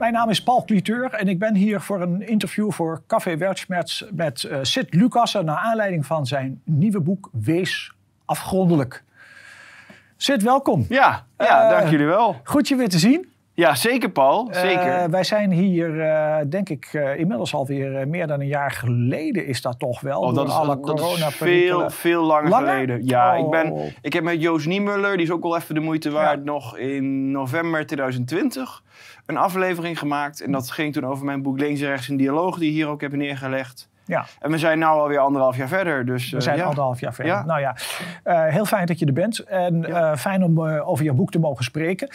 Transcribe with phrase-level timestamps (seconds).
[0.00, 4.04] Mijn naam is Paul Cliteur en ik ben hier voor een interview voor Café Weltschmerz
[4.10, 7.92] met uh, Sid Lucassen naar aanleiding van zijn nieuwe boek Wees
[8.24, 9.04] afgrondelijk.
[10.16, 10.86] Sid, welkom.
[10.88, 12.40] Ja, ja uh, dank jullie wel.
[12.44, 13.29] Goed je weer te zien.
[13.60, 15.02] Ja, zeker Paul, zeker.
[15.02, 15.92] Uh, wij zijn hier,
[16.48, 20.20] denk ik, inmiddels alweer meer dan een jaar geleden is dat toch wel.
[20.20, 23.06] Oh, dat is, alle dat is veel, veel langer, geleden.
[23.06, 23.84] Ja, ik, ben, oh.
[24.02, 27.30] ik heb met Joost Niemuller, die is ook wel even de moeite waard, nog in
[27.30, 28.82] november 2020
[29.26, 30.40] een aflevering gemaakt.
[30.40, 32.88] En dat ging toen over mijn boek Links en Rechts in Dialoog, die ik hier
[32.88, 33.89] ook heb neergelegd.
[34.10, 34.24] Ja.
[34.40, 36.06] En we zijn nu alweer anderhalf jaar verder.
[36.06, 36.64] Dus, we zijn ja.
[36.64, 37.46] anderhalf jaar verder.
[37.46, 37.76] Nou ja,
[38.24, 39.38] uh, heel fijn dat je er bent.
[39.38, 40.10] En ja.
[40.10, 42.08] uh, fijn om over je boek te mogen spreken.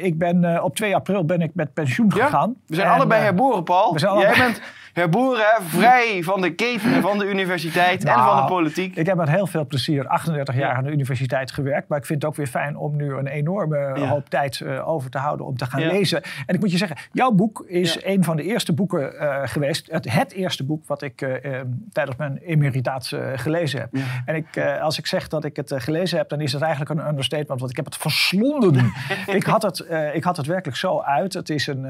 [0.00, 2.54] ik ben, op 2 april ben ik met pensioen gegaan.
[2.66, 3.98] We zijn en, allebei herboren, Paul.
[3.98, 4.60] Jij bent
[4.92, 8.96] herboren, vrij van de ketenen van de universiteit nou, en van de politiek.
[8.96, 11.88] Ik heb met heel veel plezier 38 jaar aan de universiteit gewerkt.
[11.88, 14.06] Maar ik vind het ook weer fijn om nu een enorme ja.
[14.06, 15.86] hoop tijd uh, over te houden om te gaan ja.
[15.86, 16.22] lezen.
[16.46, 19.90] En ik moet je zeggen, jouw boek is een van de eerste boeken uh, geweest.
[19.90, 21.60] Het, het, eerste boek wat ik uh,
[21.92, 23.90] tijdens mijn emeritaat gelezen heb.
[24.24, 27.06] En ik, als ik zeg dat ik het gelezen heb, dan is het eigenlijk een
[27.08, 27.60] understatement.
[27.60, 28.92] Want ik heb het verslonden.
[29.26, 31.32] ik, had het, ik had het werkelijk zo uit.
[31.32, 31.84] Het is een,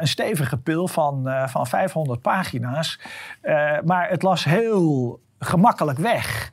[0.00, 3.00] een stevige pil van, van 500 pagina's.
[3.42, 6.50] Uh, maar het las heel gemakkelijk weg.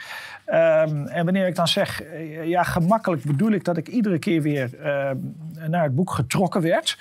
[0.48, 4.42] Um, en wanneer ik dan zeg, uh, ja, gemakkelijk bedoel ik dat ik iedere keer
[4.42, 5.12] weer uh,
[5.68, 6.98] naar het boek getrokken werd.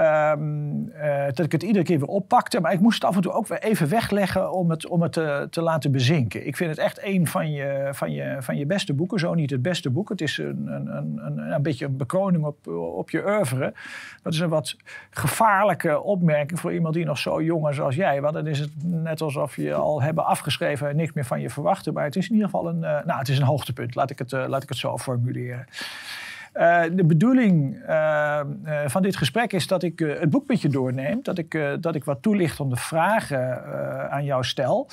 [0.00, 2.60] Um, uh, dat ik het iedere keer weer oppakte.
[2.60, 5.12] Maar ik moest het af en toe ook weer even wegleggen om het, om het
[5.12, 6.46] te, te laten bezinken.
[6.46, 9.18] Ik vind het echt een van je, van, je, van je beste boeken.
[9.18, 10.08] Zo niet het beste boek.
[10.08, 13.72] Het is een, een, een, een beetje een bekroning op, op je oeuvre.
[14.22, 14.76] Dat is een wat
[15.10, 18.20] gevaarlijke opmerking voor iemand die nog zo jong is als jij.
[18.20, 21.50] Want dan is het net alsof je al hebben afgeschreven en niks meer van je
[21.50, 21.92] verwachten.
[21.92, 23.94] Maar het is in ieder geval een, uh, nou, het is een hoogtepunt.
[23.94, 25.66] Laat ik het, uh, laat ik het zo formuleren.
[26.54, 30.68] Uh, de bedoeling uh, uh, van dit gesprek is dat ik het boek met je
[30.68, 31.20] doorneem.
[31.22, 33.62] Dat ik, dat ik wat toelichtende vragen
[34.10, 34.88] aan jou stel.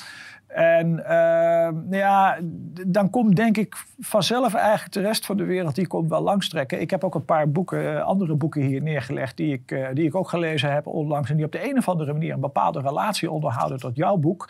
[0.47, 2.37] En nou ja,
[2.87, 6.81] dan komt denk ik vanzelf eigenlijk de rest van de wereld, die komt wel langstrekken.
[6.81, 10.29] Ik heb ook een paar boeken, andere boeken hier neergelegd die ik, die ik ook
[10.29, 11.29] gelezen heb onlangs.
[11.29, 14.49] En die op de een of andere manier een bepaalde relatie onderhouden tot jouw boek.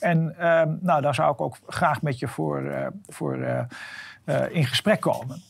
[0.00, 0.34] En
[0.80, 3.66] nou, daar zou ik ook graag met je voor, voor
[4.50, 5.42] in gesprek komen.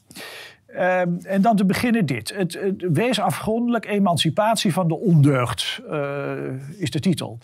[0.75, 2.32] Um, en dan te beginnen dit.
[2.34, 6.32] Het, wees afgrondelijk emancipatie van de ondeugd uh,
[6.77, 7.38] is de titel.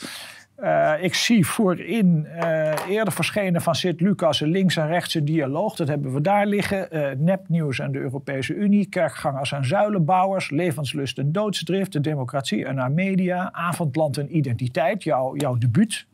[0.61, 5.25] Uh, ik zie voorin uh, eerder verschenen van Sint Lucas een links en rechts een
[5.25, 5.75] dialoog.
[5.75, 6.89] Dat hebben we daar liggen.
[6.97, 12.79] Uh, nepnieuws en de Europese Unie, kerkgangers en zuilenbouwers, levenslust en doodsdrift, de democratie en
[12.79, 15.03] haar media, avondland en identiteit.
[15.03, 16.07] Jouw, jouw debuut,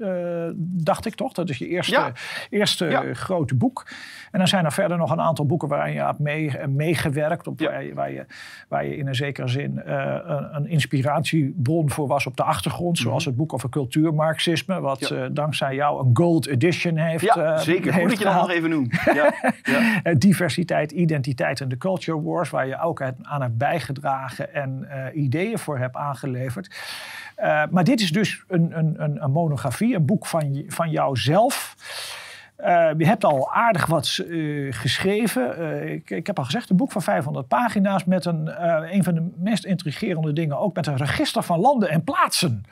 [0.58, 1.32] dacht ik toch?
[1.32, 2.12] Dat is je eerste, ja.
[2.50, 3.14] eerste ja.
[3.14, 3.86] grote boek.
[4.30, 7.46] En dan zijn er verder nog een aantal boeken waarin je hebt mee, meegewerkt.
[7.46, 7.70] Op, ja.
[7.70, 8.26] waar, je, waar, je,
[8.68, 12.98] waar je in een zekere zin een, een, inspiratiebron voor was op de achtergrond.
[12.98, 15.16] Zoals het boek over cultuurmarkt marxisme, wat ja.
[15.16, 17.24] uh, dankzij jou een gold edition heeft.
[17.24, 17.92] Ja, uh, zeker.
[17.92, 18.96] Heeft Goed dat je dat nog even noemt.
[19.14, 19.34] Ja.
[19.62, 20.02] ja.
[20.02, 25.58] Eh, diversiteit, identiteit en de culture wars, waar je ook aan hebt bijgedragen en ideeën
[25.58, 26.76] voor hebt aangeleverd.
[27.70, 31.76] maar dit is dus een, een, een monografie, een boek van, van jouzelf.
[32.60, 35.60] Uh, je hebt al aardig wat uh, geschreven.
[35.60, 39.14] Uh, ik, ik, heb al gezegd, een boek van 500 pagina's met een, een van
[39.14, 42.64] de meest intrigerende dingen, ook met een register van landen en plaatsen.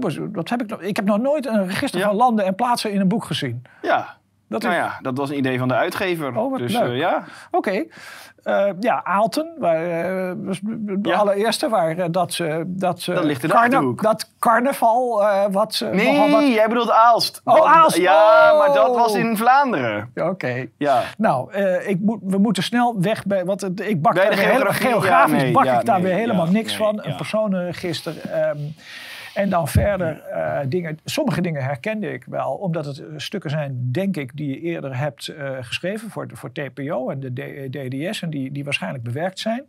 [0.00, 2.06] Dat, heb ik, nog, ik heb nog nooit een register ja.
[2.06, 3.64] van landen en plaatsen in een boek gezien.
[3.82, 4.16] Ja,
[4.48, 4.80] dat nou is...
[4.80, 6.36] ja, dat was een idee van de uitgever.
[6.36, 7.24] Oh, dus uh, ja.
[7.50, 7.56] Oké.
[7.56, 7.88] Okay.
[8.44, 11.16] Uh, ja, Aalten, waar, uh, was de ja.
[11.16, 12.10] allereerste waar dat...
[12.10, 15.84] dat, dat ligt in carna Dat carnaval wat...
[15.92, 16.46] nee, wat...
[16.46, 17.40] jij bedoelt Aalst.
[17.44, 17.96] Oh, Aalst!
[17.96, 18.58] Ja, oh.
[18.58, 20.10] maar dat was in Vlaanderen.
[20.14, 20.28] Oké.
[20.28, 20.70] Okay.
[20.76, 21.02] Ja.
[21.16, 21.54] Nou,
[21.86, 23.44] ik moet, we moeten snel weg bij...
[23.44, 24.36] Want ik bak bij de
[24.72, 27.04] geografisch, nee, bak ja, ik daar nee, weer helemaal niks nee, van.
[27.04, 28.14] Een personenregister...
[28.54, 28.74] Um,
[29.36, 30.98] en dan verder uh, dingen.
[31.04, 35.28] Sommige dingen herkende ik wel, omdat het stukken zijn, denk ik, die je eerder hebt
[35.28, 37.32] uh, geschreven voor, voor TPO en de
[37.70, 39.64] DDS en die, die waarschijnlijk bewerkt zijn.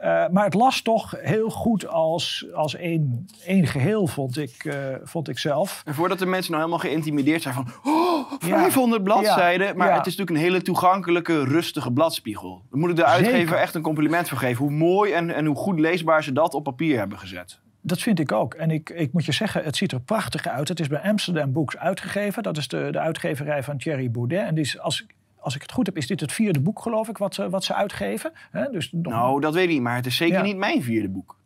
[0.00, 4.74] Uh, maar het las toch heel goed als, als één, één geheel, vond ik, uh,
[5.02, 5.82] vond ik zelf.
[5.84, 7.66] En voordat de mensen nou helemaal geïntimideerd zijn van...
[7.84, 9.12] Oh, 500 ja.
[9.12, 9.66] bladzijden.
[9.66, 9.74] Ja.
[9.74, 9.96] Maar ja.
[9.96, 12.62] het is natuurlijk een hele toegankelijke, rustige bladspiegel.
[12.70, 13.56] Daar moet ik de uitgever Zeker.
[13.56, 14.64] echt een compliment voor geven.
[14.64, 17.60] Hoe mooi en, en hoe goed leesbaar ze dat op papier hebben gezet.
[17.82, 18.54] Dat vind ik ook.
[18.54, 20.68] En ik, ik moet je zeggen, het ziet er prachtig uit.
[20.68, 22.42] Het is bij Amsterdam Books uitgegeven.
[22.42, 24.46] Dat is de, de uitgeverij van Thierry Baudet.
[24.46, 25.06] En die is, als,
[25.36, 27.64] als ik het goed heb, is dit het vierde boek, geloof ik, wat ze, wat
[27.64, 28.32] ze uitgeven.
[28.50, 29.12] He, dus nog...
[29.12, 29.82] Nou, dat weet ik niet.
[29.82, 30.42] Maar het is zeker ja.
[30.42, 31.36] niet mijn vierde boek.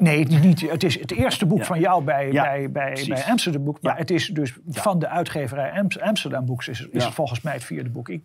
[0.00, 0.24] Nee.
[0.24, 3.82] Niet, het is het eerste boek van jou bij, bij, bij, bij Amsterdam Boek.
[3.82, 7.64] Maar het is dus van de uitgeverij Amsterdam Boeks is, is het volgens mij het
[7.64, 8.08] vierde boek.
[8.08, 8.24] Ik,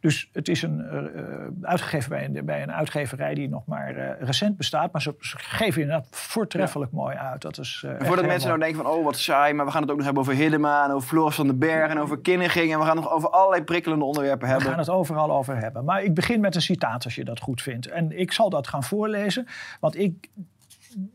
[0.00, 4.10] dus het is een, uh, uitgegeven bij een, bij een uitgeverij die nog maar uh,
[4.20, 4.92] recent bestaat.
[4.92, 7.42] Maar ze, ze geven inderdaad voortreffelijk mooi uit.
[7.42, 9.52] Dat is, uh, voordat mensen nou denken van, oh wat saai.
[9.52, 11.90] Maar we gaan het ook nog hebben over Hiddema en over Floris van den Berg
[11.90, 12.72] en over Kinniging.
[12.72, 14.66] En we gaan nog over allerlei prikkelende onderwerpen hebben.
[14.66, 15.84] We gaan het overal over hebben.
[15.84, 17.86] Maar ik begin met een citaat als je dat goed vindt.
[17.86, 19.46] En ik zal dat gaan voorlezen.
[19.80, 20.28] Want ik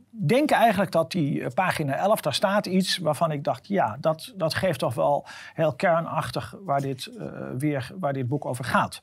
[0.09, 4.33] denk eigenlijk dat die eh, pagina 11, daar staat iets waarvan ik dacht, ja, dat,
[4.35, 7.27] dat geeft toch wel heel kernachtig waar dit, uh,
[7.57, 9.01] weer, waar dit boek over gaat.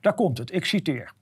[0.00, 1.12] Daar komt het, ik citeer.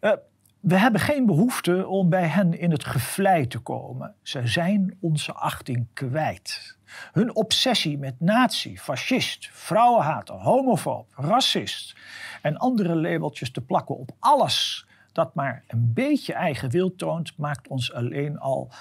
[0.00, 0.12] Uh,
[0.60, 4.14] we hebben geen behoefte om bij hen in het gevlei te komen.
[4.22, 6.78] Ze zijn onze achting kwijt.
[7.12, 11.96] Hun obsessie met nazi, fascist, vrouwenhater, homofoob, racist
[12.42, 17.68] en andere labeltjes te plakken op alles dat maar een beetje eigen wil toont, maakt
[17.68, 18.72] ons alleen al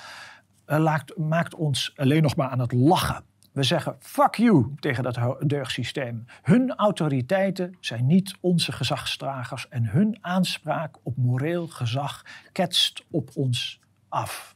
[0.67, 3.23] uh, maakt ons alleen nog maar aan het lachen.
[3.51, 6.25] We zeggen fuck you tegen dat deugdsysteem.
[6.41, 13.79] Hun autoriteiten zijn niet onze gezagsdragers en hun aanspraak op moreel gezag ketst op ons
[14.09, 14.55] af.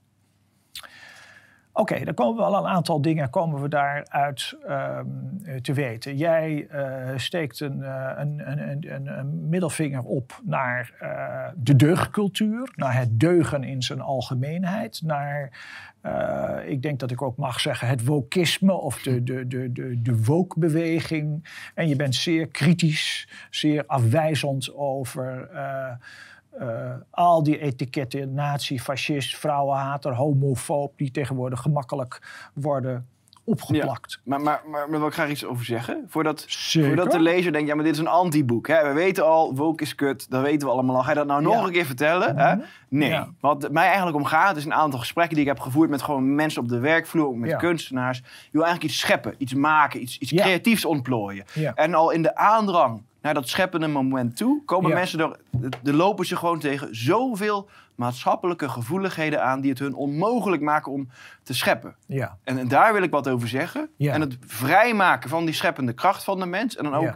[1.78, 6.18] Oké, dan komen we al een aantal dingen komen we daaruit um, te weten.
[6.18, 12.96] Jij uh, steekt een, uh, een, een, een, middelvinger op naar uh, de deugdcultuur, naar
[12.96, 15.52] het deugen in zijn algemeenheid, naar,
[16.66, 20.24] ik denk dat ik ook mag zeggen, het wokisme of de, de, de, de, de
[20.24, 21.50] wokbeweging.
[21.74, 25.50] En je bent zeer kritisch, zeer afwijzend over
[26.62, 32.22] uh, al die etiketten, nazi, fascist, vrouwenhater, homofoob, die tegenwoordig gemakkelijk
[32.54, 33.08] worden
[33.48, 34.20] opgeplakt.
[34.24, 36.06] Ja, maar, maar, maar, wil ik graag iets over zeggen.
[36.08, 38.68] Voordat, voordat de lezer denkt, ja, maar dit is een anti-boek.
[38.68, 41.04] We weten al, woke is kut, dat weten we allemaal al.
[41.04, 42.38] Ga je dat nou nog een keer vertellen?
[42.38, 42.56] Hè?
[42.56, 42.66] Mhm.
[42.90, 43.20] Nee.
[43.40, 46.36] Wat mij eigenlijk om gaat, is een aantal gesprekken die ik heb gevoerd met gewoon
[46.36, 48.18] mensen op de werkvloer, met kunstenaars.
[48.18, 51.46] Je wil eigenlijk iets scheppen, iets maken, iets, iets creatiefs ontplooien.
[51.76, 55.40] En al in de aandrang naar dat scheppende moment toe, komen mensen er,
[55.84, 61.10] de lopen ze gewoon tegen zoveel maatschappelijke gevoeligheden aan die het hun onmogelijk maken om
[61.44, 61.96] te scheppen.
[62.06, 62.38] Ja.
[62.44, 63.90] En, en daar wil ik wat over zeggen.
[63.98, 64.14] Ja.
[64.14, 66.76] En het vrijmaken van die scheppende kracht van de mens.
[66.76, 67.16] En dan ook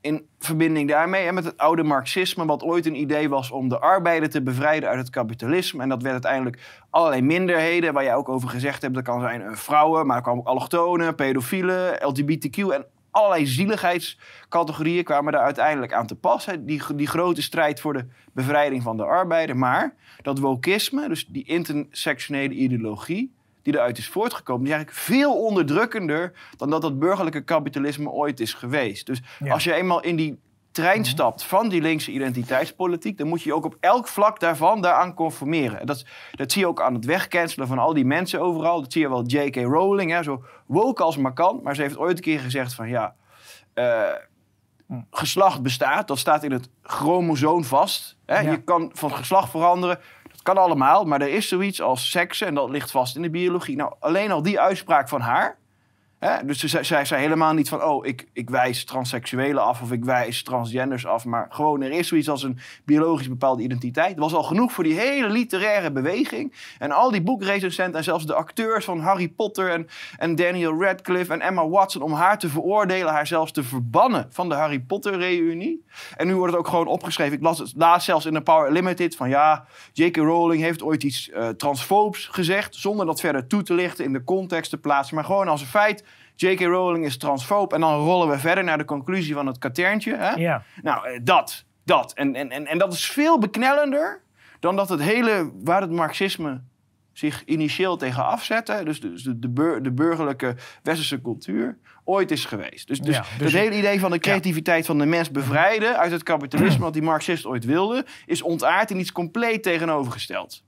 [0.00, 3.78] in verbinding daarmee en met het oude marxisme, wat ooit een idee was om de
[3.78, 5.82] arbeider te bevrijden uit het kapitalisme.
[5.82, 9.42] En dat werd uiteindelijk allerlei minderheden, waar jij ook over gezegd hebt, dat kan zijn
[9.42, 16.14] eh, vrouwen, maar ook allochtonen, pedofielen, LGBTQ en allerlei zieligheidscategorieën kwamen daar uiteindelijk aan te
[16.14, 16.46] pas.
[16.60, 19.56] Die, die grote strijd voor de bevrijding van de arbeider.
[19.56, 25.42] Maar dat wokisme, dus die intersectionele ideologie, die eruit is voortgekomen, die is eigenlijk veel
[25.42, 29.06] onderdrukkender dan dat dat burgerlijke kapitalisme ooit is geweest.
[29.06, 30.38] Dus als je eenmaal in die
[30.76, 31.08] trein mhm.
[31.08, 35.14] stapt van die linkse identiteitspolitiek, dan moet je je ook op elk vlak daarvan daaraan
[35.14, 35.80] conformeren.
[35.80, 38.80] En dat, dat zie je ook aan het wegcancelen van al die mensen overal.
[38.80, 39.56] Dat zie je wel J.K.
[39.56, 41.60] Rowling, hè, zo woke als maar kan.
[41.62, 43.14] Maar ze heeft ooit een keer gezegd van ja,
[43.74, 44.02] uh,
[45.10, 46.08] geslacht bestaat.
[46.08, 48.16] Dat staat in het chromosoom vast.
[48.26, 48.38] Hè.
[48.38, 49.98] Je kan van geslacht veranderen.
[50.30, 53.30] Dat kan allemaal, maar er is zoiets als seks en dat ligt vast in de
[53.30, 53.76] biologie.
[53.76, 55.58] Nou, alleen al die uitspraak van haar
[56.44, 60.42] dus zij, zei helemaal niet van, oh, ik, ik wijs transseksuelen af of ik wijs
[60.42, 61.24] transgenders af.
[61.24, 64.16] Maar gewoon, er is zoiets als een biologisch bepaalde identiteit.
[64.16, 66.52] Dat was al genoeg voor die hele literaire beweging.
[66.78, 71.32] En al die boekrecensenten en zelfs de acteurs van Harry Potter en, en Daniel Radcliffe
[71.32, 72.02] en Emma Watson...
[72.02, 75.84] om haar te veroordelen, haar zelfs te verbannen van de Harry Potter-reunie.
[76.16, 77.36] En nu wordt het ook gewoon opgeschreven.
[77.36, 80.16] Ik las het laatst zelfs in de Power Limited van, ja, J.K.
[80.16, 82.74] Rowling heeft ooit iets uh, transfoobs gezegd...
[82.74, 85.14] zonder dat verder toe te lichten, in de context te plaatsen.
[85.14, 86.60] Maar gewoon als een feit J.K.
[86.60, 87.72] Rowling is transfoob.
[87.72, 90.16] En dan rollen we verder naar de conclusie van het katerntje.
[90.16, 90.30] Hè?
[90.30, 90.62] Ja.
[90.82, 91.64] Nou, eh, dat.
[91.84, 92.12] Dat.
[92.12, 94.22] En, en, en, en dat is veel beknellender
[94.60, 96.60] dan dat het hele, waar het marxisme
[97.12, 102.88] zich initieel tegen afzette, dus de, de, de, burgerlijke westerse cultuur, ooit is geweest.
[102.88, 106.22] Dus, dus, dus het hele idee van de creativiteit van de mens bevrijden uit het
[106.22, 110.62] kapitalisme, wat die marxist ooit wilde, is ontaard in iets compleet tegenovergesteld.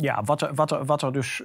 [0.00, 1.42] Ja, wat er, wat er, wat er dus.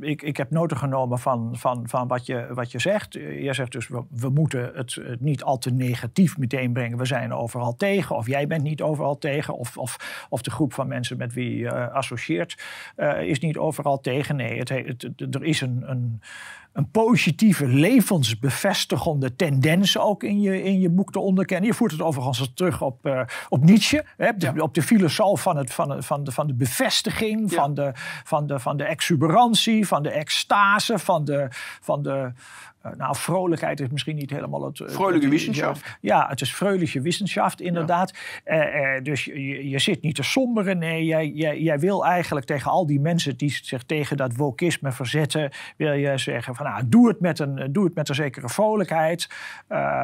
[0.00, 3.12] Ik, ik heb noten genomen van, van, van wat, je, wat je zegt.
[3.12, 6.98] Je zegt dus, we, we moeten het, niet al te negatief meteen brengen.
[6.98, 10.72] We zijn overal tegen, of jij bent niet overal tegen, of, of, of de groep
[10.72, 12.64] van mensen met wie je associeert
[12.96, 14.36] uh, is niet overal tegen.
[14.36, 14.70] Nee, het,
[15.34, 16.20] er is een, een
[16.76, 21.68] een positieve, levensbevestigende tendens ook in je, in je boek te onderkennen.
[21.68, 25.74] Je voert het overigens terug op, uh, op Nietzsche, hè, op de filosoof van, het,
[25.74, 27.90] van, van, de, van de bevestiging, van, de,
[28.24, 31.48] van, de, van de exuberantie, van de extase, van de,
[31.80, 32.32] van de
[32.96, 34.82] nou, vrolijkheid is misschien niet helemaal het...
[34.86, 35.98] Vrolijke wissenschaft.
[36.00, 38.12] Ja, het is vrolijke wissenschaft, inderdaad.
[39.02, 40.78] dus je, je, zit niet te somberen.
[40.78, 44.92] Nee, jij, jij, jij wil eigenlijk tegen al die mensen die zich tegen dat wokisme
[44.92, 45.50] verzetten...
[45.76, 49.28] wil je zeggen van, nou, doe het met een, doe het met een zekere vrolijkheid.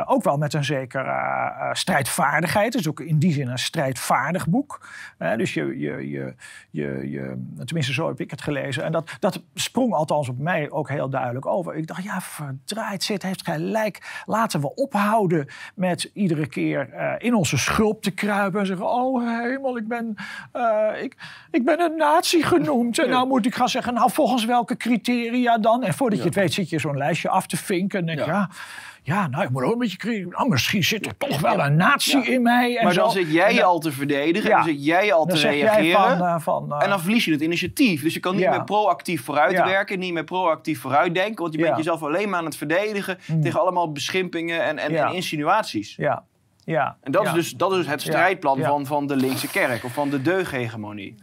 [0.06, 2.72] ook wel met een zekere strijdvaardigheid.
[2.72, 4.88] Het is ook in die zin een strijdvaardig boek.
[5.36, 6.34] dus je, je, je,
[6.70, 8.84] je, je, tenminste zo heb ik het gelezen.
[8.84, 11.74] En dat, dat sprong althans op mij ook heel duidelijk over.
[11.74, 12.20] Ik dacht, ja,
[12.98, 14.22] zit, heeft gelijk.
[14.26, 19.42] Laten we ophouden met iedere keer uh, in onze schulp te kruipen en zeggen: Oh
[19.42, 20.14] hemel, ik ben,
[20.56, 21.16] uh, ik,
[21.50, 22.98] ik ben een nazi genoemd.
[22.98, 25.82] En nou moet ik gaan zeggen: Nou, volgens welke criteria dan?
[25.82, 27.98] En voordat je het weet, zit je zo'n lijstje af te vinken.
[27.98, 28.26] En denk ja.
[28.26, 28.48] ja
[29.04, 30.30] ja, nou, ik moet ook een beetje kriegen.
[30.30, 32.76] Nou, misschien zit er toch wel een natie in mij.
[32.76, 34.50] En maar dan zit jij al te verdedigen.
[34.50, 36.18] En dan zit jij al te reageren.
[36.18, 38.02] Van, uh, van, uh, en dan verlies je het initiatief.
[38.02, 39.98] Dus je kan niet meer proactief vooruitwerken.
[39.98, 41.42] Niet meer proactief vooruitdenken.
[41.42, 43.18] Want je bent jezelf alleen maar aan het verdedigen.
[43.26, 43.42] Mm.
[43.42, 45.96] Tegen allemaal beschimpingen en, en, en insinuaties.
[45.96, 46.24] Ja.
[46.64, 46.96] Ja.
[47.00, 49.84] En dat, Is dus, dat is dus het strijdplan Van, van de linkse kerk.
[49.84, 51.14] Of van de deughegemonie.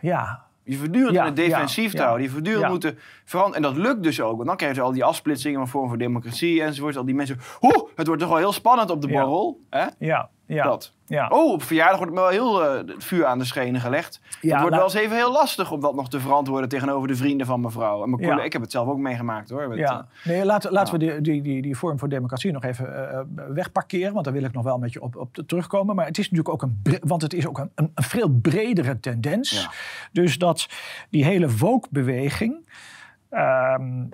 [0.00, 2.22] Ja, je voortdurend het defensief te houden.
[2.22, 3.64] Je voortdurend moeten veranderen.
[3.64, 4.36] En dat lukt dus ook.
[4.36, 6.96] Want dan krijgen ze al die afsplitsingen van Vorm voor Democratie enzovoort.
[6.96, 7.38] Al die mensen.
[7.58, 7.88] Hoe?
[7.94, 9.60] Het wordt toch wel heel spannend op de borrel.
[9.70, 9.86] Hè?
[9.98, 10.30] Ja.
[10.46, 10.64] Ja.
[10.64, 10.92] Dat.
[11.06, 11.28] Ja.
[11.28, 14.20] Oh, op verjaardag wordt me wel heel uh, vuur aan de schenen gelegd.
[14.40, 17.16] Ja, het wordt wel eens even heel lastig om dat nog te verantwoorden tegenover de
[17.16, 18.02] vrienden van mevrouw.
[18.02, 18.42] En mijn ja.
[18.42, 19.68] Ik heb het zelf ook meegemaakt hoor.
[19.68, 20.06] Met, ja.
[20.22, 23.44] Eh, nee, laten, laten we die, die, die, die, vorm voor democratie nog even uh,
[23.48, 24.12] wegparkeren.
[24.12, 25.94] Want daar wil ik nog wel met je op, op terugkomen.
[25.94, 29.00] Maar het is natuurlijk ook een, want het is ook een, een, een veel bredere
[29.00, 29.68] tendens.
[30.12, 30.68] Dus dat
[31.10, 32.68] die hele woke-beweging,
[33.30, 34.08] um,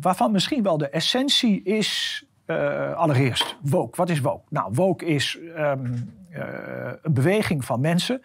[0.00, 3.96] waarvan misschien wel de essentie is uh, allereerst, woke.
[3.96, 4.44] Wat is woke?
[4.48, 8.22] Nou, woke is um, uh, een beweging van mensen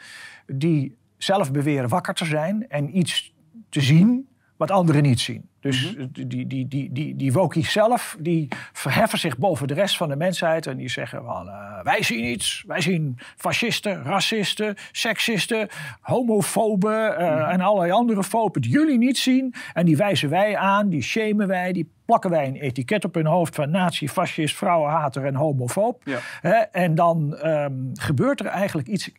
[0.47, 3.33] die zelf beweren wakker te zijn en iets
[3.69, 5.48] te zien wat anderen niet zien.
[5.59, 6.27] Dus mm -hmm.
[6.27, 10.15] die, die, die, die, die wokies zelf, die verheffen zich boven de rest van de
[10.15, 10.67] mensheid.
[10.67, 12.63] En die zeggen van, uh, wij zien iets.
[12.67, 15.67] Wij zien fascisten, racisten, seksisten,
[16.01, 17.49] homofoben uh, mm -hmm.
[17.49, 19.53] en allerlei andere fopen die jullie niet zien.
[19.73, 23.25] En die wijzen wij aan, die shamen wij, die plakken wij een etiket op hun
[23.25, 26.01] hoofd van nazi, fascist, vrouwenhater en homofoob.
[26.03, 26.67] Ja.
[26.71, 29.11] en dan um, gebeurt er eigenlijk iets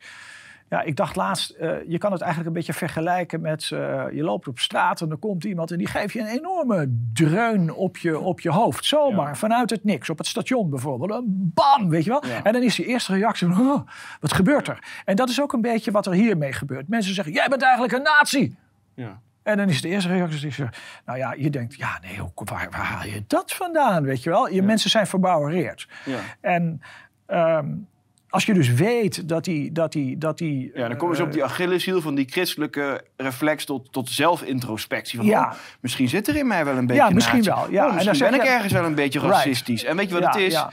[0.71, 3.71] ja, ik dacht laatst, uh, je kan het eigenlijk een beetje vergelijken met...
[3.73, 7.09] Uh, je loopt op straat en er komt iemand en die geeft je een enorme
[7.13, 8.85] dreun op je, op je hoofd.
[8.85, 10.11] Zomaar, vanuit het niks.
[10.11, 11.11] Op het station bijvoorbeeld.
[11.11, 12.27] Een bam, weet je wel.
[12.27, 12.43] Ja.
[12.43, 13.89] En dan is die eerste reactie van, oh,
[14.21, 15.03] wat gebeurt er?
[15.05, 16.89] En dat is ook een beetje wat er hiermee gebeurt.
[16.89, 18.57] Mensen zeggen, jij bent eigenlijk een nazi.
[18.95, 19.21] Ja.
[19.43, 20.65] En dan is de eerste reactie,
[21.05, 24.49] nou ja, je denkt, ja nee, waar, waar haal je dat vandaan, weet je wel?
[24.49, 25.89] Je mensen zijn verbouwereerd.
[26.05, 26.19] Ja.
[26.41, 26.83] En...
[27.27, 27.89] Um,
[28.31, 29.73] als je dus weet dat die...
[29.73, 33.65] Dat die, dat die ja, dan komen ze op die Achilleshiel van die christelijke reflex
[33.65, 35.19] tot, tot zelfintrospectie.
[35.19, 35.43] Van, ja.
[35.43, 37.71] Oh, misschien zit er in mij wel een beetje Ja, misschien wel.
[37.71, 37.87] Ja.
[37.87, 39.85] Oh, misschien en dan ben ik ergens wel een beetje racistisch.
[39.85, 40.65] En weet je wat het is?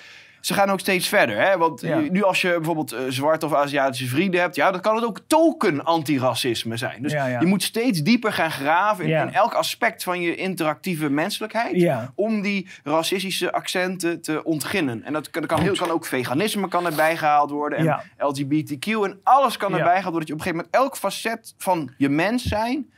[0.42, 1.42] Ze gaan ook steeds verder.
[1.42, 1.58] Hè?
[1.58, 4.56] Want nu als je bijvoorbeeld uh, zwarte of Aziatische vrienden hebt...
[4.56, 7.02] Ja, dan kan het ook token antiracisme zijn.
[7.02, 11.92] Dus je moet steeds dieper gaan graven in, in, elk aspect van je interactieve menselijkheid...
[12.16, 15.04] om die racistische accenten te ontginnen.
[15.04, 17.80] En dat kan, kan, heel, kan ook veganisme kan erbij gehaald worden.
[17.80, 20.20] En LGBTQ en alles kan erbij gehaald worden.
[20.20, 22.90] Dat je op een gegeven moment elk facet van je mens zijn...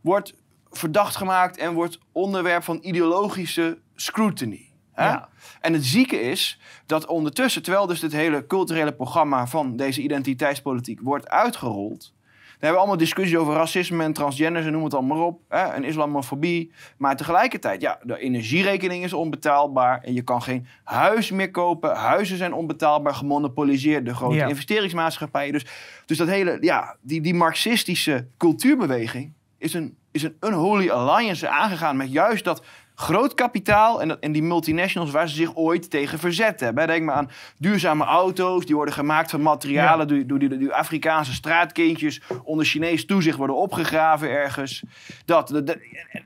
[0.00, 0.34] wordt
[0.70, 4.65] verdacht gemaakt en wordt onderwerp van ideologische scrutiny.
[4.96, 5.28] Ja.
[5.60, 11.00] En het zieke is dat ondertussen, terwijl dus dit hele culturele programma van deze identiteitspolitiek
[11.00, 12.14] wordt uitgerold,
[12.58, 15.40] dan hebben we allemaal discussies over racisme en transgenders en noem het allemaal op.
[15.48, 16.72] Hè, en islamofobie.
[16.96, 20.00] Maar tegelijkertijd, ja, de energierekening is onbetaalbaar.
[20.02, 21.96] En je kan geen huis meer kopen.
[21.96, 24.04] Huizen zijn onbetaalbaar, gemonopoliseerd.
[24.04, 25.52] De grote investeringsmaatschappijen.
[25.52, 25.66] Dus,
[26.06, 31.96] dus dat hele, ja, die, die marxistische cultuurbeweging is een, is een unholy alliance aangegaan
[31.96, 32.62] met juist dat
[32.98, 36.86] groot kapitaal en, en die multinationals waar ze zich ooit tegen verzet hebben.
[36.86, 40.24] Denk maar aan duurzame auto's, die worden gemaakt van materialen ja.
[40.24, 44.82] door, die, Afrikaanse straatkindjes onder Chinees toezicht worden opgegraven ergens.
[45.24, 45.76] Dat, dat,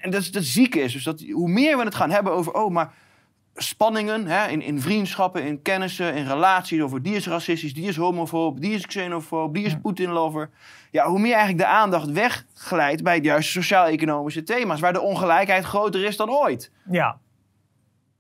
[0.00, 0.92] en dat is het zieke is.
[0.92, 2.92] Dus dat, hoe meer we het gaan hebben over, oh, maar
[3.62, 7.96] spanningen hè, in, in vriendschappen, in kennissen, in relaties over die is racistisch, die is
[7.96, 10.50] homofoob, die is xenofoob, die is Poetin-lover.
[10.90, 15.64] Ja, hoe meer eigenlijk de aandacht wegglijdt bij de juiste sociaal-economische thema's, waar de ongelijkheid
[15.64, 16.70] groter is dan ooit.
[16.90, 17.18] Ja,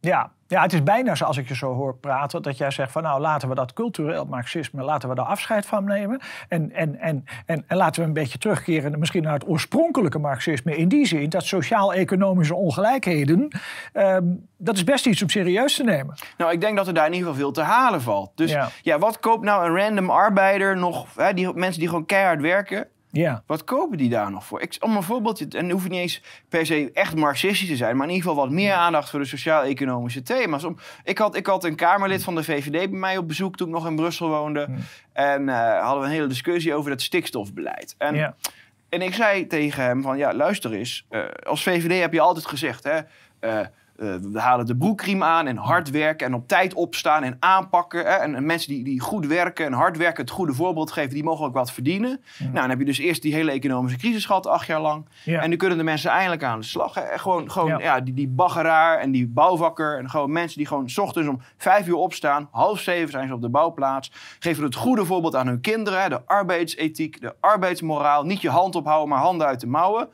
[0.00, 0.30] ja.
[0.46, 3.20] Ja, het is bijna zoals ik je zo hoor praten, dat jij zegt van nou
[3.20, 6.20] laten we dat cultureel marxisme, laten we daar afscheid van nemen.
[6.48, 10.76] En, en, en, en, en laten we een beetje terugkeren misschien naar het oorspronkelijke marxisme.
[10.76, 13.48] In die zin dat sociaal-economische ongelijkheden,
[13.92, 16.14] um, dat is best iets om serieus te nemen.
[16.36, 18.30] Nou, ik denk dat er daar in ieder geval veel te halen valt.
[18.34, 22.06] Dus ja, ja wat koopt nou een random arbeider nog, hè, die, mensen die gewoon
[22.06, 23.42] keihard werken Ja.
[23.46, 24.60] Wat kopen die daar nog voor?
[24.60, 27.96] Ik, om een voorbeeldje, en hoef je niet eens per se echt marxistisch te zijn,
[27.96, 30.64] maar in ieder geval wat meer aandacht voor de sociaal-economische thema's.
[30.64, 33.68] Om, ik, had, ik had een Kamerlid van de VVD bij mij op bezoek toen
[33.68, 34.68] ik nog in Brussel woonde.
[35.12, 37.94] En uh, hadden we een hele discussie over het stikstofbeleid.
[37.98, 38.34] En, ja.
[38.88, 42.46] en ik zei tegen hem van, ja, luister eens, uh, als VVD heb je altijd
[42.46, 43.00] gezegd, hè,
[43.40, 43.66] uh,
[44.00, 48.00] uh, we halen de broekriem aan en hard werken en op tijd opstaan en aanpakken.
[48.04, 48.12] Hè?
[48.12, 51.46] En, mensen die, die goed werken en hard werken, het goede voorbeeld geven, die mogen
[51.46, 52.20] ook wat verdienen.
[52.38, 55.06] Nou, dan heb je dus eerst die hele economische crisis gehad, acht jaar lang.
[55.24, 56.94] En nu kunnen de mensen eindelijk aan de slag.
[56.94, 57.18] Hè?
[57.18, 58.00] Gewoon, gewoon ja.
[58.00, 61.86] die, die baggeraar en die bouwvakker en gewoon mensen die gewoon s ochtends om vijf
[61.86, 64.12] uur opstaan, half zeven zijn ze op de bouwplaats.
[64.38, 68.24] Geven het goede voorbeeld aan hun kinderen, de arbeidsethiek, de arbeidsmoraal.
[68.24, 70.08] Niet je hand ophouden, maar handen uit de mouwen.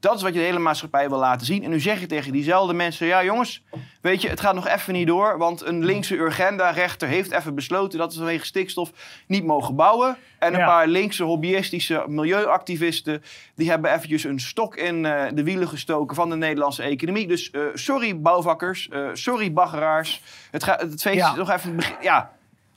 [0.00, 1.64] Dat is wat je de hele maatschappij wil laten zien.
[1.64, 3.62] En nu zeg je tegen diezelfde mensen: ja, jongens,
[4.00, 5.38] weet je, het gaat nog even niet door.
[5.38, 8.92] Want een linkse Urgenda-rechter heeft even besloten dat we vanwege stikstof
[9.26, 10.16] niet mogen bouwen.
[10.38, 13.22] En een paar linkse hobbyistische milieuactivisten.
[13.54, 17.26] die hebben eventjes een stok in uh, de wielen gestoken van de Nederlandse economie.
[17.26, 20.22] Dus uh, sorry, bouwvakkers, uh, sorry, baggeraars.
[20.50, 21.78] Het, gaat, het feest is nog even.
[22.00, 22.30] Ja,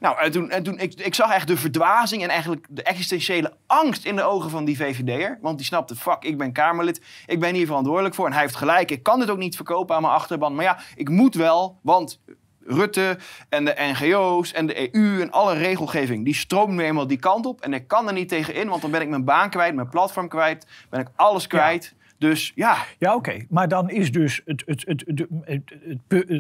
[0.04, 3.54] nou, en toen, en toen ik, ik zag echt de verdwazing en eigenlijk de existentiële
[3.68, 5.38] angst in de ogen van die VVD'er.
[5.42, 8.26] Want die snapte, fuck, ik ben Kamerlid, ik ben hier verantwoordelijk voor.
[8.26, 10.56] En hij heeft gelijk, ik kan dit ook niet verkopen aan mijn achterban.
[10.56, 12.20] Maar ja, ik moet wel, want
[12.66, 13.18] Rutte
[13.50, 17.46] en de NGO's en de EU en alle regelgeving, die stroomt nu eenmaal die kant
[17.46, 17.62] op.
[17.62, 19.90] En ik kan er niet tegen in, want dan ben ik mijn baan kwijt, mijn
[19.90, 21.94] platform kwijt, ben ik alles kwijt.
[22.24, 22.78] Dus ja.
[22.98, 23.46] Ja, oké.
[23.50, 25.04] Maar dan is dus het, het, het,
[25.46, 25.74] het,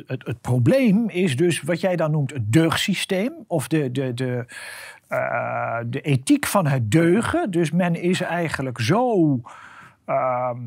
[0.07, 3.33] het, het, probleem is dus wat jij dan noemt het deugsysteem.
[3.47, 4.45] Of de, de, de,
[5.09, 7.51] uh, de ethiek van het deugen.
[7.51, 9.39] Dus men is eigenlijk zo.
[10.05, 10.57] Ehm,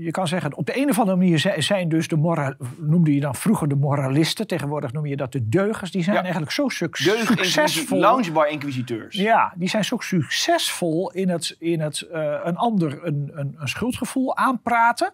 [0.00, 3.20] je kan zeggen, op de een of andere manier zijn dus de moral, noemde je
[3.20, 7.98] dan vroeger de moralisten, tegenwoordig noem je dat de deugers, die zijn eigenlijk zo succesvol.
[7.98, 9.16] Loungebar inquisiteurs.
[9.16, 13.68] Ja, die zijn zo succesvol in het, in het uh, een ander een, een, een,
[13.68, 15.12] schuldgevoel aanpraten,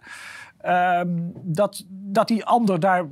[0.66, 3.06] um, dat, dat die ander daar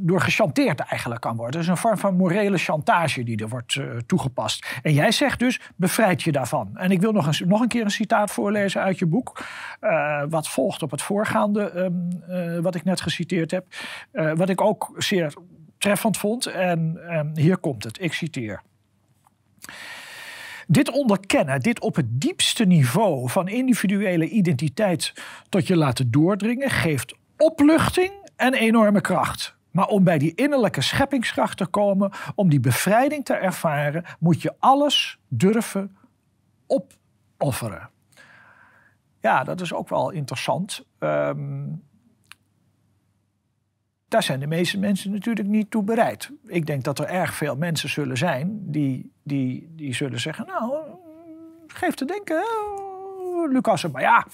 [0.00, 1.60] door gechanteerd eigenlijk kan worden.
[1.60, 4.78] Het is een vorm van morele chantage die er wordt uh, toegepast.
[4.82, 6.76] En jij zegt dus, bevrijd je daarvan.
[6.76, 9.44] En ik wil nog, eens, nog een keer een citaat voorlezen uit je boek.
[9.80, 13.66] Uh, wat volgt op het voorgaande, um, uh, wat ik net geciteerd heb.
[14.36, 15.34] wat ik ook zeer
[15.78, 16.46] treffend vond.
[16.46, 18.62] En um, hier komt het, ik citeer.
[20.66, 25.12] Dit onderkennen, dit op het diepste niveau van individuele identiteit
[25.48, 29.58] tot je laten doordringen, geeft opluchting en enorme kracht.
[29.70, 34.54] Maar om bij die innerlijke scheppingskracht te komen, om die bevrijding te ervaren, moet je
[34.58, 35.96] alles durven
[36.66, 37.90] opofferen.
[39.20, 40.84] Ja, dat is ook wel interessant.
[40.98, 41.82] Um,
[44.08, 46.30] daar zijn de meeste mensen natuurlijk niet toe bereid.
[46.46, 50.82] Ik denk dat er erg veel mensen zullen zijn die, die, die zullen zeggen: Nou,
[51.66, 52.42] geef te denken,
[53.50, 54.26] Lucas, maar ja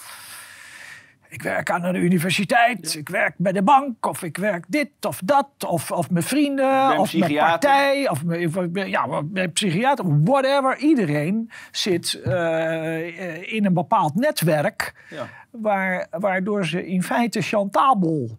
[1.29, 5.21] ik werk aan de universiteit, ik werk bij de bank, of ik werk dit of
[5.25, 10.77] dat, of, of mijn vrienden, of mijn partij, of mijn, ja, mijn psychiater, whatever.
[10.77, 15.29] Iedereen zit uh, in een bepaald netwerk, ja.
[15.51, 18.39] waar, waardoor ze in feite chantabel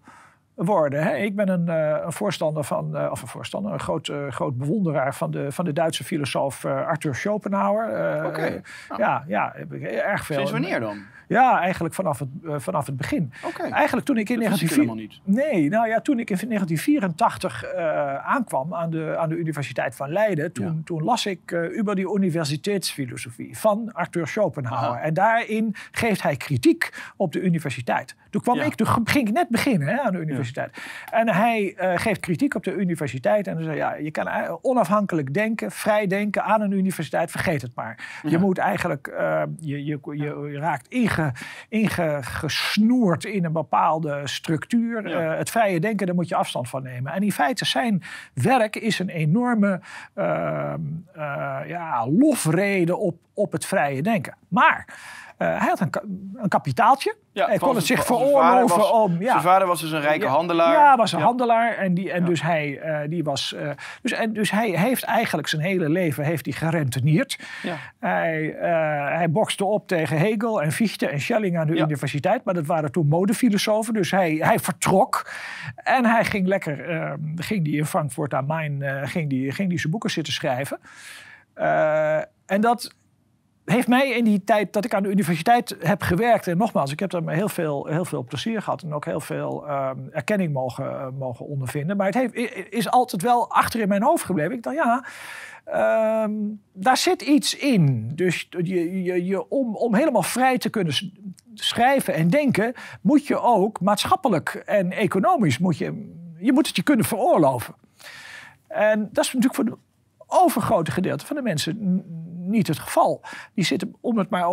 [0.56, 1.04] worden.
[1.04, 1.16] Hè.
[1.16, 4.58] Ik ben een, uh, een voorstander van, uh, of een voorstander, een groot, uh, groot
[4.58, 7.86] bewonderaar van de, van de Duitse filosoof Arthur Schopenhauer.
[8.18, 8.28] Oké.
[8.28, 8.62] Okay.
[8.90, 9.02] Nou.
[9.02, 10.36] Ja, ja, erg veel.
[10.36, 10.98] Sinds wanneer dan?
[11.28, 13.32] Ja, eigenlijk vanaf het, uh, vanaf het begin.
[13.44, 13.70] Okay.
[13.70, 15.22] Eigenlijk toen ik in 1984.
[15.24, 20.10] Nee, nou ja, toen ik in 1984 uh, aankwam aan de, aan de Universiteit van
[20.10, 20.82] Leiden, toen, ja.
[20.86, 24.96] toen las ik uh, über die Universiteitsfilosofie van Arthur Schopenhauer.
[24.96, 25.02] Aha.
[25.02, 28.16] En daarin geeft hij kritiek op de universiteit.
[28.30, 28.64] Toen kwam ja.
[28.64, 30.70] ik, toen ging ik net beginnen hè, aan de universiteit.
[30.76, 31.12] Ja.
[31.12, 33.48] En hij geeft kritiek op de universiteit.
[33.48, 34.28] En hij zei, ja, je kan
[34.62, 38.22] onafhankelijk denken, vrij denken aan een universiteit, vergeet het maar.
[38.24, 39.08] Je moet eigenlijk,
[39.60, 40.88] je, je, je, je raakt
[41.70, 45.10] ingesnoerd in een bepaalde structuur.
[45.10, 45.32] Ja.
[45.32, 47.12] Uh, het vrije denken, daar moet je afstand van nemen.
[47.12, 48.04] En in feite zijn
[48.34, 49.80] werk is een enorme
[50.16, 50.74] uh,
[51.18, 54.36] uh, ja, lofrede op, op het vrije denken.
[54.48, 54.86] Maar
[55.38, 55.92] hij had een,
[56.36, 57.16] een kapitaaltje.
[57.32, 59.22] Ja, hij kon het zich veroorloven om.
[59.22, 59.30] Ja.
[59.30, 60.72] Zijn vader was dus een rijke handelaar.
[60.72, 61.78] Ja, was een handelaar.
[61.78, 63.70] En, die, en dus, hij, uh, die was, uh,
[64.02, 67.40] dus, en dus hij heeft eigenlijk zijn hele leven heeft hij gerentenierd.
[67.64, 67.76] Ja.
[68.00, 68.56] Hij,
[69.18, 72.44] hij bokste op tegen Hegel en Fichte en Schelling aan de universiteit.
[72.44, 73.94] Maar dat waren toen modefilosofen.
[73.94, 75.32] Dus hij, hij vertrok.
[75.76, 79.80] En hij ging lekker, ehm, ging die in Frankfurt aan Main, ging die, ging die
[79.80, 80.80] zijn boeken zitten schrijven.
[82.46, 82.96] en dat
[83.74, 86.48] heeft mij in die tijd dat ik aan de universiteit heb gewerkt...
[86.48, 88.82] en nogmaals, ik heb daar heel veel, heel veel plezier gehad...
[88.82, 91.98] en ook heel veel ehm, erkenning mogen, mogen ondervinden.
[91.98, 92.36] Maar het heeft,
[92.74, 94.54] is altijd wel achter in mijn hoofd gebleven.
[94.54, 95.06] Ik dacht, ja,
[95.66, 96.32] ehm,
[96.74, 98.12] daar zit iets in.
[98.16, 100.94] Dus je, je, je, om, om helemaal vrij te kunnen
[101.54, 102.74] schrijven en denken...
[103.02, 105.58] moet je ook maatschappelijk en economisch...
[105.58, 107.76] moet je, je moet het je kunnen veroorloven.
[108.68, 109.78] En dat is natuurlijk voor de
[110.28, 112.04] overgrote gedeelte van de mensen
[112.48, 113.22] niet het geval.
[113.54, 114.48] Die zitten, om het maar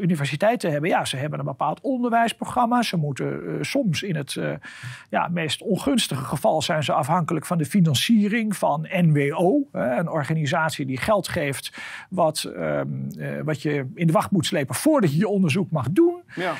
[0.00, 0.90] universiteit te hebben.
[0.90, 2.82] Ja, ze hebben een bepaald onderwijsprogramma.
[2.82, 4.50] Ze moeten uh, soms in het uh,
[5.10, 9.68] ja, meest ongunstige geval zijn ze afhankelijk van de financiering van NWO.
[9.72, 11.78] een organisatie die geld geeft
[12.10, 12.80] wat, uh,
[13.44, 16.22] wat je in de wacht moet slepen voordat je je onderzoek mag doen.
[16.34, 16.52] Ja.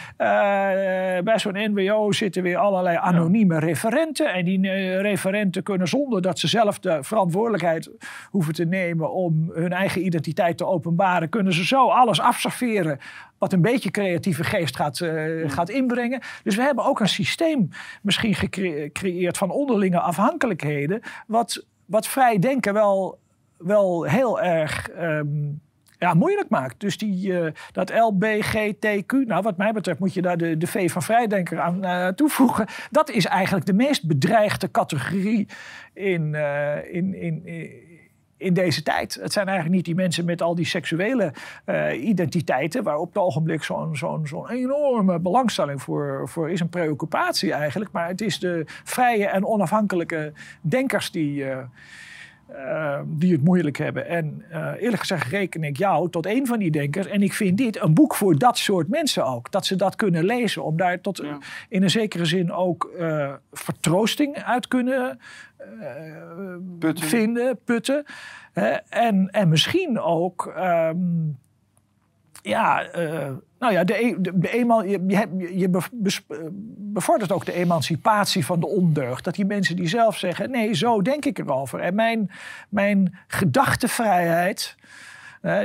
[1.23, 4.33] bij zo'n NWO zitten weer allerlei anonieme referenten.
[4.33, 7.91] En die referenten kunnen zonder dat ze zelf de verantwoordelijkheid
[8.31, 12.99] hoeven te nemen om hun eigen identiteit te openbaren, kunnen ze zo alles afserveren
[13.39, 16.21] wat een beetje creatieve geest gaat, uh, gaat inbrengen.
[16.43, 17.69] Dus we hebben ook een systeem
[18.03, 23.19] misschien gecreëerd van onderlinge afhankelijkheden, wat, wat vrij denken wel,
[23.57, 24.89] wel heel erg.
[24.89, 25.29] Ehm,
[25.99, 26.81] ja, moeilijk maakt.
[26.81, 30.91] Dus die, uh, dat LBGTQ, nou wat mij betreft moet je daar de, de V
[30.91, 32.67] van vrijdenker aan uh, toevoegen.
[32.91, 35.49] Dat is eigenlijk de meest bedreigde categorie
[35.95, 37.71] in, uh, in, in, in
[38.39, 39.19] deze tijd.
[39.21, 41.33] Het zijn eigenlijk niet die mensen met al die seksuele
[41.67, 46.69] uh, identiteiten, waar op het ogenblik zo'n zo'n zo'n enorme belangstelling voor, voor is, een
[46.69, 47.91] preoccupatie eigenlijk.
[47.93, 51.45] Maar het is de vrije en onafhankelijke denkers die.
[51.45, 51.59] Uh,
[52.51, 54.07] uh, die het moeilijk hebben.
[54.07, 57.07] En uh, eerlijk gezegd reken ik jou tot een van die denkers.
[57.07, 59.51] En ik vind dit een boek voor dat soort mensen ook.
[59.51, 60.65] Dat ze dat kunnen lezen.
[60.65, 61.23] Om daar tot
[61.69, 65.19] in een zekere zin ook uh, vertroosting uit kunnen
[66.79, 67.09] putten.
[67.09, 68.05] vinden, putten.
[68.89, 70.55] en, en misschien ook.
[70.59, 71.39] Um,
[72.43, 72.87] ja,
[73.59, 75.69] nou ja, de, e, de, de eenmaal, je, je, je
[76.79, 79.25] bevordert ook de emancipatie van de ondeugd.
[79.25, 81.81] Dat die mensen die zelf zeggen, nee, zo denk ik erover.
[81.81, 82.31] En mijn,
[82.69, 84.77] mijn gedachtevrijheid,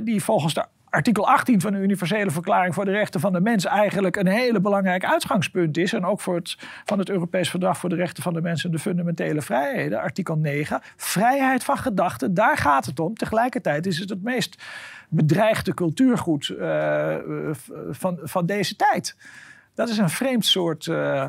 [0.04, 3.65] die volgens de artikel 18 van de Universele Verklaring voor de Rechten van de Mens
[3.65, 5.93] eigenlijk een hele belangrijk uitgangspunt is.
[5.93, 8.71] En ook voor het, van het Europees Verdrag voor de Rechten van de Mens en
[8.71, 10.82] de Fundamentele Vrijheden, artikel 9.
[10.95, 13.15] Vrijheid van gedachten, daar gaat het om.
[13.15, 14.63] Tegelijkertijd is het het meest
[15.10, 17.15] bedreigde cultuurgoed uh,
[17.89, 19.17] van, van deze tijd.
[19.73, 21.25] Dat is een vreemd soort, uh,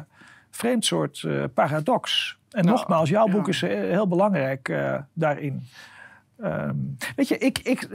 [0.51, 2.37] vreemd soort paradox.
[2.51, 4.73] En nou, nogmaals, jouw boek is heel belangrijk
[5.13, 5.67] daarin.
[6.45, 7.89] Um, weet je, ik, ik,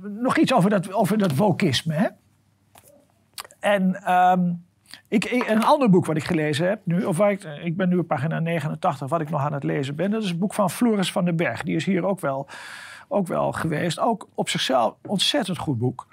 [0.00, 1.94] nog iets over dat, over dat wokisme.
[1.94, 2.08] Hè?
[3.60, 4.64] En um,
[5.08, 7.96] ik, een ander boek wat ik gelezen heb nu, of waar ik, ik ben nu
[7.96, 10.70] op pagina 89, wat ik nog aan het lezen ben, dat is het boek van
[10.70, 11.62] Floris van den Berg.
[11.62, 12.48] Die is hier ook wel
[13.12, 13.98] ook wel geweest.
[13.98, 16.06] Ook op zichzelf ontzettend goed boek.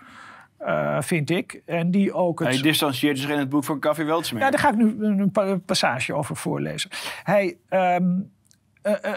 [0.61, 1.61] Uh, vind ik.
[1.65, 2.47] En die ook het...
[2.47, 4.41] Hij distancieert zich in het boek van Café Weltsmeer.
[4.43, 4.95] Ja, daar ga ik nu
[5.33, 6.89] een passage over voorlezen.
[7.23, 7.57] Hij...
[7.69, 8.31] Um,
[8.83, 9.13] uh, uh,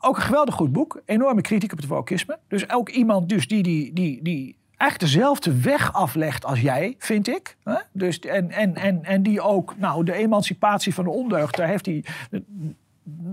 [0.00, 1.00] ook een geweldig goed boek.
[1.04, 2.38] Enorme kritiek op het wokisme.
[2.48, 7.28] Dus ook iemand dus die, die, die, die eigenlijk dezelfde weg aflegt als jij, vind
[7.28, 7.56] ik.
[7.92, 11.86] Dus, en, en, en, en die ook, nou, de emancipatie van de ondeugd, daar heeft
[11.86, 12.04] hij,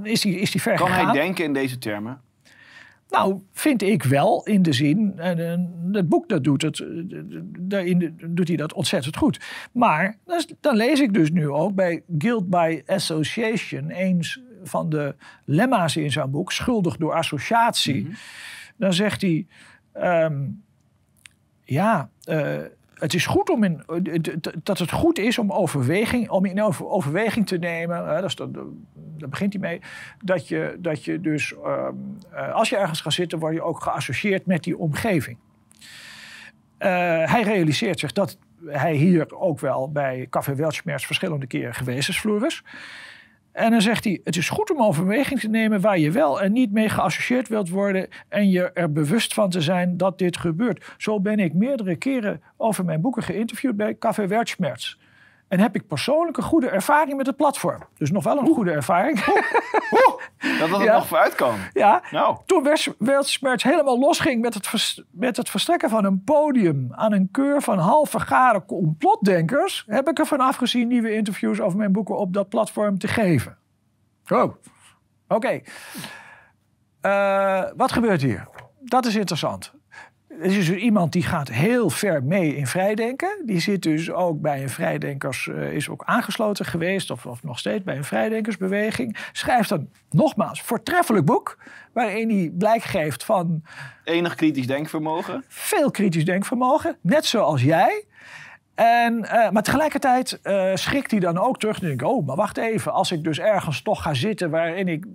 [0.04, 2.22] is hij, is hij ver Kan hij denken in deze termen?
[3.10, 6.86] Nou, vind ik wel in de zin, en het boek dat doet, het,
[7.60, 9.40] daarin doet hij dat ontzettend goed.
[9.72, 10.18] Maar
[10.60, 16.12] dan lees ik dus nu ook bij Guilt by Association, eens van de lemma's in
[16.12, 18.04] zijn boek, Schuldig door Associatie.
[18.04, 18.14] Mhm.
[18.78, 19.48] Dan zegt hij,
[19.96, 20.64] um,
[21.64, 22.58] ja, uh,
[22.94, 23.84] het is goed om in,
[24.64, 28.08] dat het goed is om, overweging, om in overweging te nemen.
[28.08, 29.82] Hè, dat is, dat, daar begint hij mee.
[30.24, 32.18] Dat je, dat je dus, um,
[32.54, 35.38] als je ergens gaat zitten, word je ook geassocieerd met die omgeving.
[36.80, 36.88] Uh,
[37.32, 42.20] hij realiseert zich dat hij hier ook wel bij Café Weltschmerz verschillende keren geweest is,
[42.20, 42.64] Floris.
[43.56, 46.52] En dan zegt hij: Het is goed om overweging te nemen waar je wel en
[46.52, 48.08] niet mee geassocieerd wilt worden.
[48.30, 50.94] En je er bewust van te zijn dat dit gebeurt.
[50.98, 54.98] Zo ben ik meerdere keren over mijn boeken geïnterviewd bij Café Wertschmerz.
[55.48, 57.82] En heb ik persoonlijk een goede ervaring met het platform.
[57.98, 59.20] Dus nog wel een goede ervaring.
[60.70, 61.56] Dat dat er nog vooruit kan.
[61.74, 62.04] Ja.
[62.12, 62.38] Nou.
[62.46, 67.62] Toen Weltsmerts helemaal losging met het, met het verstrekken van een podium aan een keur
[67.62, 72.50] van half vergaren complotdenkers, heb ik ervan afgezien nieuwe interviews over mijn boeken op dat
[72.50, 73.58] platform te geven.
[74.28, 74.54] Oh,
[75.28, 75.62] oké.
[77.02, 78.48] Eh, wat gebeurt hier?
[78.80, 79.74] Dat is interessant.
[80.40, 83.42] Is dus iemand die gaat heel ver mee in vrijdenken.
[83.46, 87.60] Die zit dus ook bij een vrijdenkers, uh, is ook aangesloten geweest, of, of nog
[87.60, 89.18] steeds bij een vrijdenkersbeweging.
[89.32, 91.58] Schrijft een nogmaals voortreffelijk boek,
[91.94, 93.64] waarin hij blijk geeft van.
[94.04, 95.44] Enig kritisch denkvermogen.
[95.48, 98.06] Veel kritisch denkvermogen, net zoals jij.
[98.76, 101.80] En, uh, maar tegelijkertijd uh, schrikt hij dan ook terug.
[101.80, 102.92] En denk ik, oh, maar wacht even.
[102.92, 105.06] Als ik dus ergens toch ga zitten waarin ik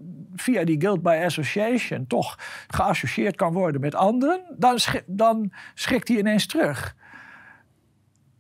[0.40, 6.16] via die guild by association toch geassocieerd kan worden met anderen, dan, dan schrikt hij
[6.16, 6.94] ineens terug.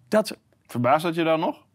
[0.08, 1.68] Dat, Verbaast dat je dan nog?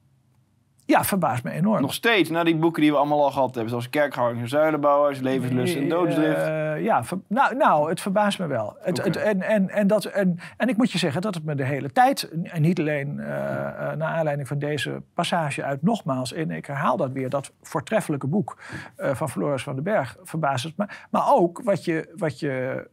[0.87, 1.81] Ja, verbaast me enorm.
[1.81, 3.69] Nog steeds, na die boeken die we allemaal al gehad hebben.
[3.69, 6.47] Zoals Kerkhouding, Zuilenbouwers, Levenslust en Doodsdrift.
[6.47, 8.77] Uh, ja, nou, nou, het verbaast me wel.
[8.79, 11.55] Het, het, en, en, en, dat, en, en ik moet je zeggen dat het me
[11.55, 12.29] de hele tijd...
[12.43, 16.33] en niet alleen uh, naar aanleiding van deze passage uit nogmaals...
[16.33, 18.57] en ik herhaal dat weer, dat voortreffelijke boek
[18.97, 20.17] van Floris van den Berg...
[20.23, 20.85] verbaast het me.
[21.09, 22.87] Maar ook wat je, wat je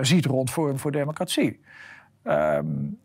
[0.00, 1.60] ziet rond Forum voor Democratie.
[2.24, 2.98] Um,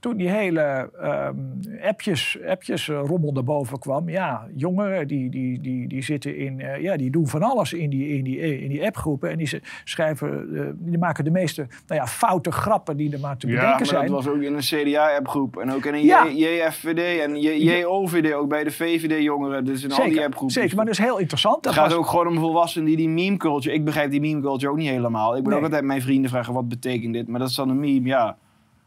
[0.00, 5.60] toen die hele um, appjes, appjes uh, rommel naar boven kwam, ja, jongeren die, die,
[5.60, 8.68] die, die zitten in, uh, ja, die doen van alles in die, in die, in
[8.68, 9.30] die appgroepen.
[9.30, 13.36] En die schrijven, uh, die maken de meeste nou ja, foute grappen die er maar
[13.36, 14.06] te bedenken ja, maar zijn.
[14.06, 16.26] dat was ook in een CDA-appgroep en ook in een ja.
[16.26, 19.64] JFVD en JOVD, ook bij de VVD-jongeren.
[19.64, 20.54] Dus in zeker, al die appgroepen.
[20.54, 21.64] Zeker, maar dat is heel interessant.
[21.64, 23.74] Het gaat ook gewoon om volwassenen die die meme culture...
[23.74, 25.36] Ik begrijp die meme culture ook niet helemaal.
[25.36, 27.28] Ik moet ook altijd mijn vrienden vragen, wat betekent dit?
[27.28, 28.36] Maar dat is dan een meme, ja.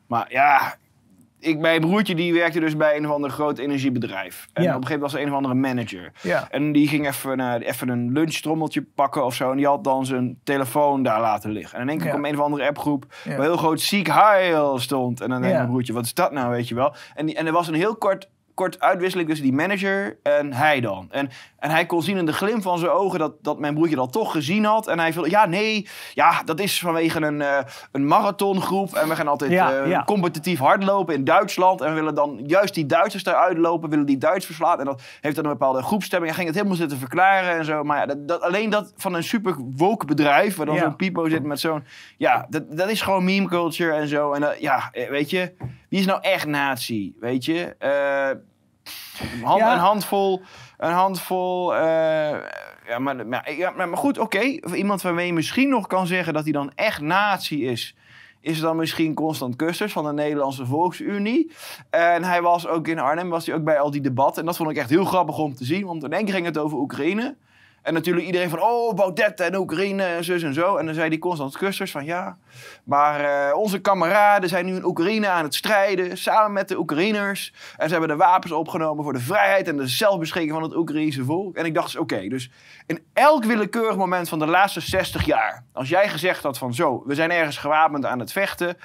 [0.08, 0.78] Maar ja,
[1.40, 4.48] ik, mijn broertje die werkte dus bij een of ander groot energiebedrijf.
[4.54, 6.12] En op een gegeven moment was er een of andere manager.
[6.22, 6.48] Ja.
[6.52, 9.52] En die ging even, uh, even een lunchtrommeltje pakken of zo.
[9.52, 11.76] En die had dan zijn telefoon daar laten liggen.
[11.76, 15.22] En in één keer kwam een of andere appgroep waar heel groot ziek heil stond.
[15.22, 16.94] En dan denk ik, mijn broertje, wat is dat nou, weet je wel?
[17.16, 20.80] En, die, en er was een heel kort kort uitwisseling tussen die manager en hij
[20.82, 21.08] dan.
[21.12, 23.96] En, en hij kon zien in de glimp van zijn ogen dat, dat mijn broertje
[23.96, 24.88] dat toch gezien had.
[24.88, 27.58] En hij viel, ja, nee, ja, dat is vanwege een, uh,
[27.92, 28.94] een marathongroep.
[28.94, 31.82] En we gaan altijd ja, uh, competitief hardlopen in Duitsland.
[31.82, 34.80] En we willen dan juist die Duitsers eruit lopen, willen die Duits verslaan.
[34.80, 36.36] En dat heeft dan een bepaalde groepstemming.
[36.36, 37.84] Hij ging het helemaal zitten verklaren en zo.
[37.84, 41.30] Maar ja, dat, dat, alleen dat van een super woke bedrijf, waar dan zo'n Pipo
[41.30, 41.84] zit met zo'n...
[42.18, 44.34] Ja, dat, dat is gewoon meme culture en zo.
[44.34, 45.54] En ja, weet je,
[45.90, 47.76] wie is nou echt nazi, weet je?
[49.44, 50.42] Hand, Een handvol,
[50.78, 51.74] een handvol.
[51.74, 51.80] Uh,
[52.88, 54.38] ja, maar, maar, ja, maar goed, oké.
[54.38, 54.76] Okay.
[54.76, 57.96] Iemand waarmee je misschien nog kan zeggen dat hij dan echt nazi is.
[58.42, 61.52] Is dan misschien Constant Kusters van de Nederlandse Volksunie.
[61.90, 64.40] En hij was ook in Arnhem, was hij ook bij al die debatten.
[64.42, 65.86] En dat vond ik echt heel grappig om te zien.
[65.86, 67.36] Want in één ging het over Oekraïne.
[67.82, 70.76] En natuurlijk iedereen van, oh, Baudet en Oekraïne en zus en zo.
[70.76, 72.38] En dan zei die Constant Kusters van, ja,
[72.84, 77.54] maar uh, onze kameraden zijn nu in Oekraïne aan het strijden, samen met de Oekraïners.
[77.78, 81.24] En ze hebben de wapens opgenomen voor de vrijheid en de zelfbeschikking van het Oekraïnse
[81.24, 81.56] volk.
[81.56, 82.52] En ik dacht, oké, dus
[82.86, 87.04] in elk willekeurig moment van de laatste 60 jaar, als jij gezegd had van, zo,
[87.06, 88.78] we zijn ergens gewapend aan het vechten,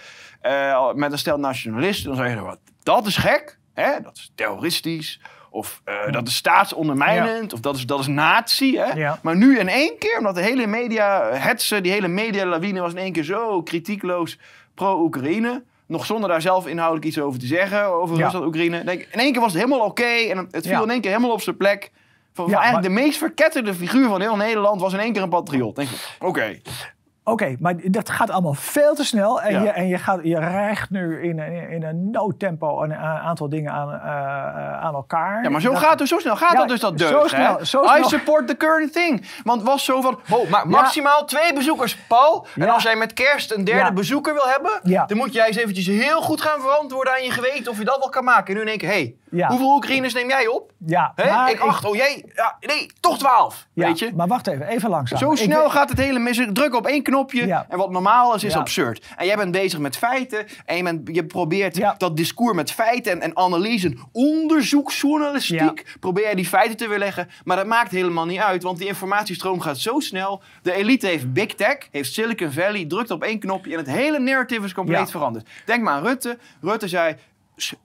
[0.42, 4.00] uh, met een stel nationalisten, dan zei je, wat, dat is gek, hè?
[4.02, 5.20] dat is terroristisch.
[5.54, 7.52] Of uh, dat is staatsondermijnend.
[7.52, 8.76] Of dat is, dat is nazi.
[8.76, 8.92] Hè?
[8.92, 9.18] Ja.
[9.22, 12.98] Maar nu in één keer, omdat de hele media hetsen, die hele media-lawine was in
[12.98, 14.38] één keer zo kritiekloos
[14.74, 15.62] pro-Oekraïne.
[15.86, 17.84] Nog zonder daar zelf inhoudelijk iets over te zeggen.
[17.84, 18.22] Over ja.
[18.22, 18.78] Rusland-Oekraïne.
[18.92, 20.04] In één keer was het helemaal oké.
[20.04, 21.90] en het viel in één keer helemaal op zijn plek.
[22.32, 25.28] Van, van eigenlijk de meest verketterde figuur van heel Nederland was in één keer een
[25.28, 25.76] patriot.
[25.76, 26.93] Denk ik,
[27.24, 27.56] oké.
[27.58, 29.42] Maar dat gaat allemaal veel te snel.
[29.42, 33.48] En, je, en je, gaat, je rijgt nu in, in, in een noodtempo een aantal
[33.48, 35.42] dingen aan, uh, aan elkaar.
[35.42, 37.12] Ja, maar zo, gaat het, zo snel gaat ja, dat dus dat deugd.
[37.12, 37.98] Zo snel, zo snel.
[37.98, 39.26] I support the current thing.
[39.44, 42.46] Want het was zo van, oh, maar maximaal twee bezoekers, Paul.
[42.56, 45.06] En als jij met kerst een derde bezoeker wil hebben...
[45.06, 47.72] dan moet jij eens eventjes heel goed gaan verantwoorden aan je geweten...
[47.72, 48.46] of je dat wel kan maken.
[48.46, 50.72] En nu in één keer, hé, hoeveel Oekraïners neem jij op?
[50.86, 51.12] Ja,
[51.48, 52.24] ik acht, oh jij,
[52.60, 54.12] nee, toch twaalf, weet je.
[54.16, 55.18] Maar wacht even, even langzaam.
[55.18, 56.42] Zo snel gaat het hele mis.
[56.52, 57.64] Druk op één knop knopje.
[57.68, 59.06] En wat normaal is, is absurd.
[59.16, 60.46] En jij bent bezig met feiten.
[60.64, 66.36] En je, bent, je probeert dat discours met feiten en, en analyse, onderzoeksjournalistiek, probeer je
[66.36, 67.28] die feiten te weerleggen.
[67.44, 70.42] Maar dat maakt helemaal niet uit, want die informatiestroom gaat zo snel.
[70.62, 74.18] De elite heeft Big Tech, heeft Silicon Valley, drukt op één knopje en het hele
[74.18, 75.48] narrative is compleet veranderd.
[75.64, 76.38] Denk maar aan Rutte.
[76.60, 77.16] Rutte zei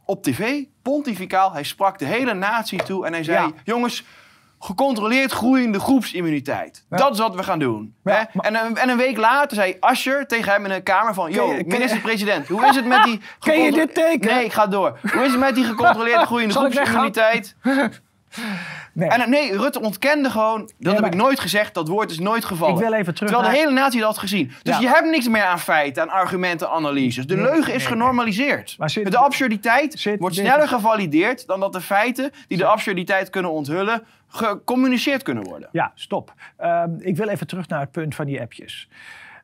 [0.06, 4.04] op tv, pontificaal, hij sprak de hele natie toe en hij zei: Jongens,
[4.60, 6.86] gecontroleerd groeiende groepsimmuniteit.
[6.90, 7.96] Dat is wat we gaan doen.
[8.04, 8.14] hè?
[8.14, 11.32] En, een, en, een, week later zei Ascher tegen hem in een kamer van...
[11.32, 13.22] Yo, minister-president, hoe is het met die...
[13.40, 14.34] Ken je dit teken?
[14.34, 15.00] Nee, ik ga door.
[15.14, 17.56] Hoe is het met die gecontroleerd groeiende groepsimmuniteit?
[18.94, 19.10] Nee.
[19.10, 22.76] En nee, Rutte ontkende gewoon, dat heb ik nooit gezegd, dat woord is nooit gevallen.
[22.76, 24.52] Ik wil even terug Terwijl de hele natie dat had gezien.
[24.64, 27.28] Dus je hebt niks meer aan feiten, aan argumenten, analyses.
[27.28, 28.78] De leugen is genormaliseerd.
[28.94, 35.24] de absurditeit wordt sneller gevalideerd dan dat de feiten die de absurditeit kunnen onthullen, gecommuniceerd
[35.24, 35.70] kunnen worden.
[35.72, 36.34] Ja, stop.
[36.64, 38.88] Um, ik wil even terug naar het punt van die appjes.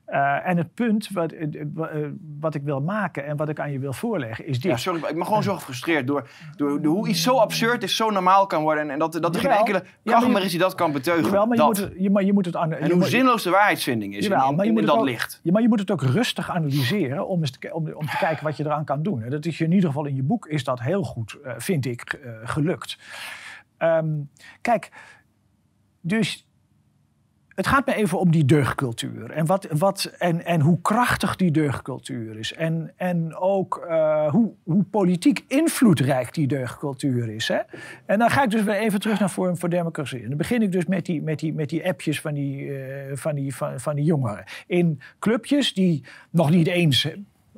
[0.09, 2.07] Uh, en het punt wat, uh,
[2.39, 4.71] wat ik wil maken en wat ik aan je wil voorleggen is dit.
[4.71, 7.95] Ja, sorry, ik ben gewoon zo gefrustreerd door, door, door, hoe iets zo absurd is,
[7.95, 8.83] zo normaal kan worden.
[8.83, 11.23] En, en dat, dat er geen enkele kracht meer is die dat kan beteugen.
[11.23, 11.77] Jawel, maar, dat.
[11.77, 14.75] Je moet, je, maar je moet het en hoe zinloos de waarheidsvinding is jawel, in,
[14.75, 15.39] dat ook, licht.
[15.43, 18.43] Ja, maar je moet het ook rustig analyseren om, eens te, om, om te kijken
[18.43, 19.23] wat je eraan kan doen.
[19.23, 21.53] En dat is je in ieder geval in je boek is dat heel goed, uh,
[21.57, 22.97] vind ik, gelukt.
[23.79, 24.29] Um,
[24.61, 24.91] kijk,
[26.01, 26.44] dus
[27.55, 29.31] het gaat me even om die deugdcultuur.
[29.31, 32.53] En, wat, wat, en, en hoe krachtig die deugdcultuur is.
[32.53, 37.47] En, en ook uh, hoe, hoe politiek invloedrijk die deugdcultuur is.
[37.47, 37.59] Hè?
[38.05, 40.21] En dan ga ik dus weer even terug naar Forum voor Democratie.
[40.21, 42.77] En dan begin ik dus met die, met die, met die appjes van die, uh,
[43.13, 44.43] van, die, van, van die jongeren.
[44.67, 47.07] In clubjes die nog niet eens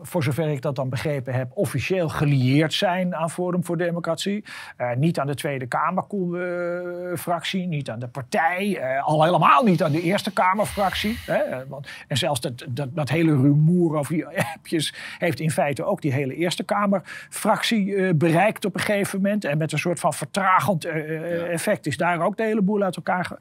[0.02, 4.44] voor zover ik dat dan begrepen heb, officieel gelieerd zijn aan Forum voor Democratie.
[4.78, 9.84] Uh, niet aan de Tweede Kamerfractie, uh, niet aan de partij, uh, al helemaal niet
[9.84, 11.18] aan de Eerste Kamerfractie.
[11.26, 15.84] Hè, want, en zelfs dat, dat, dat, hele rumoer over die appjes heeft in feite
[15.84, 19.46] ook die hele Eerste Kamerfractie bereikt op een gegeven moment.
[19.46, 23.26] En met een soort van vertragend effect is daar ook de hele boel uit elkaar
[23.26, 23.38] ge,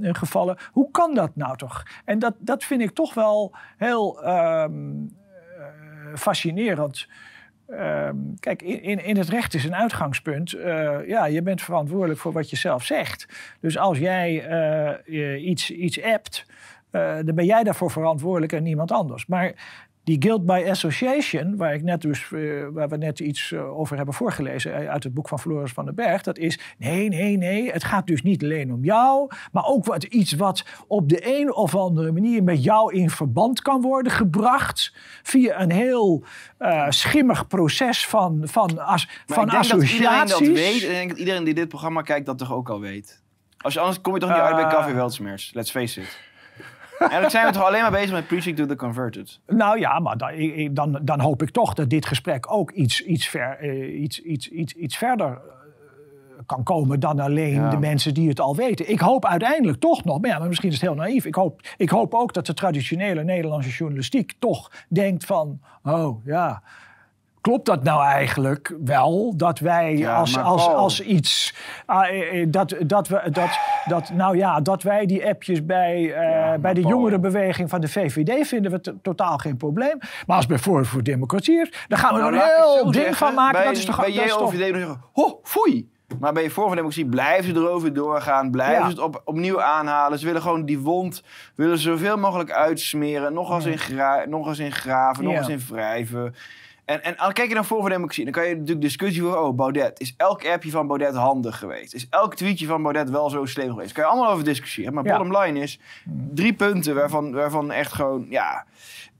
[0.00, 0.56] gevallen.
[0.72, 1.82] Hoe kan dat nou toch?
[2.04, 4.28] En dat, dat vind ik toch wel heel.
[4.28, 5.22] Um,
[6.14, 7.08] fascinerend.
[7.68, 8.08] Uh,
[8.40, 10.54] kijk, in, in het recht is een uitgangspunt.
[10.54, 13.26] Uh, ja, je bent verantwoordelijk voor wat je zelf zegt.
[13.60, 14.48] Dus als jij
[15.06, 16.46] uh, iets, iets appt,
[16.90, 19.26] uh, dan ben jij daarvoor verantwoordelijk en niemand anders.
[19.26, 19.52] Maar
[20.04, 23.96] die guilt by association, waar, ik net dus, uh, waar we net iets uh, over
[23.96, 27.70] hebben voorgelezen uit het boek van Floris van den Berg, dat is nee, nee, nee,
[27.70, 31.54] het gaat dus niet alleen om jou, maar ook wat, iets wat op de een
[31.54, 36.24] of andere manier met jou in verband kan worden gebracht via een heel
[36.58, 40.30] uh, schimmig proces van, van, as, maar van ik denk associaties.
[40.30, 42.52] Dat iedereen dat weet en ik denk dat iedereen die dit programma kijkt dat toch
[42.52, 43.22] ook al weet.
[43.56, 46.18] Als je, anders kom je toch niet uit bij Café Weltsmers, let's face it.
[46.98, 49.40] Eigenlijk zijn we toch alleen maar bezig met preaching to the converted?
[49.46, 53.28] Nou ja, maar dan, dan, dan hoop ik toch dat dit gesprek ook iets, iets,
[53.28, 57.70] ver, uh, iets, iets, iets, iets verder uh, kan komen dan alleen ja.
[57.70, 58.90] de mensen die het al weten.
[58.90, 61.24] Ik hoop uiteindelijk toch nog, maar, ja, maar misschien is het heel naïef.
[61.24, 66.62] Ik hoop, ik hoop ook dat de traditionele Nederlandse journalistiek toch denkt van, oh ja
[67.44, 69.32] klopt dat nou eigenlijk wel?
[69.36, 71.54] Dat wij ja, als, als, als iets.
[71.88, 76.58] Uh, dat, dat, we, dat, dat, nou ja, dat wij die appjes bij, uh, ja,
[76.58, 76.92] bij de Paul.
[76.92, 79.98] jongerenbeweging van de VVD vinden we totaal geen probleem.
[80.26, 82.94] Maar als bij Forum voor Democratie is, dan gaan we nou, er een heel ding
[82.94, 83.58] zeggen, van maken.
[83.58, 84.12] Bij, dat is toch bij.
[84.12, 85.92] JOVD nog zeggen: ho, foei.
[86.20, 88.50] Maar bij Forum voor Democratie blijven ze erover doorgaan.
[88.50, 88.84] Blijven ja.
[88.84, 90.18] ze het op, opnieuw aanhalen.
[90.18, 91.22] Ze willen gewoon die wond
[91.54, 93.32] willen ze zoveel mogelijk uitsmeren.
[93.32, 96.34] Nog eens in, gra nog eens in graven, nog eens in wrijven.
[96.84, 99.42] En, en al kijk je naar voor voor democratie, dan kan je natuurlijk discussie voeren.
[99.42, 100.00] Oh, Baudet.
[100.00, 101.94] Is elk appje van Baudet handig geweest?
[101.94, 103.94] Is elk tweetje van Baudet wel zo slim geweest?
[103.94, 104.94] Daar kan je allemaal over discussiëren.
[104.94, 105.16] Maar ja.
[105.16, 105.80] bottom line is,
[106.34, 108.64] drie punten waarvan, waarvan echt gewoon, ja...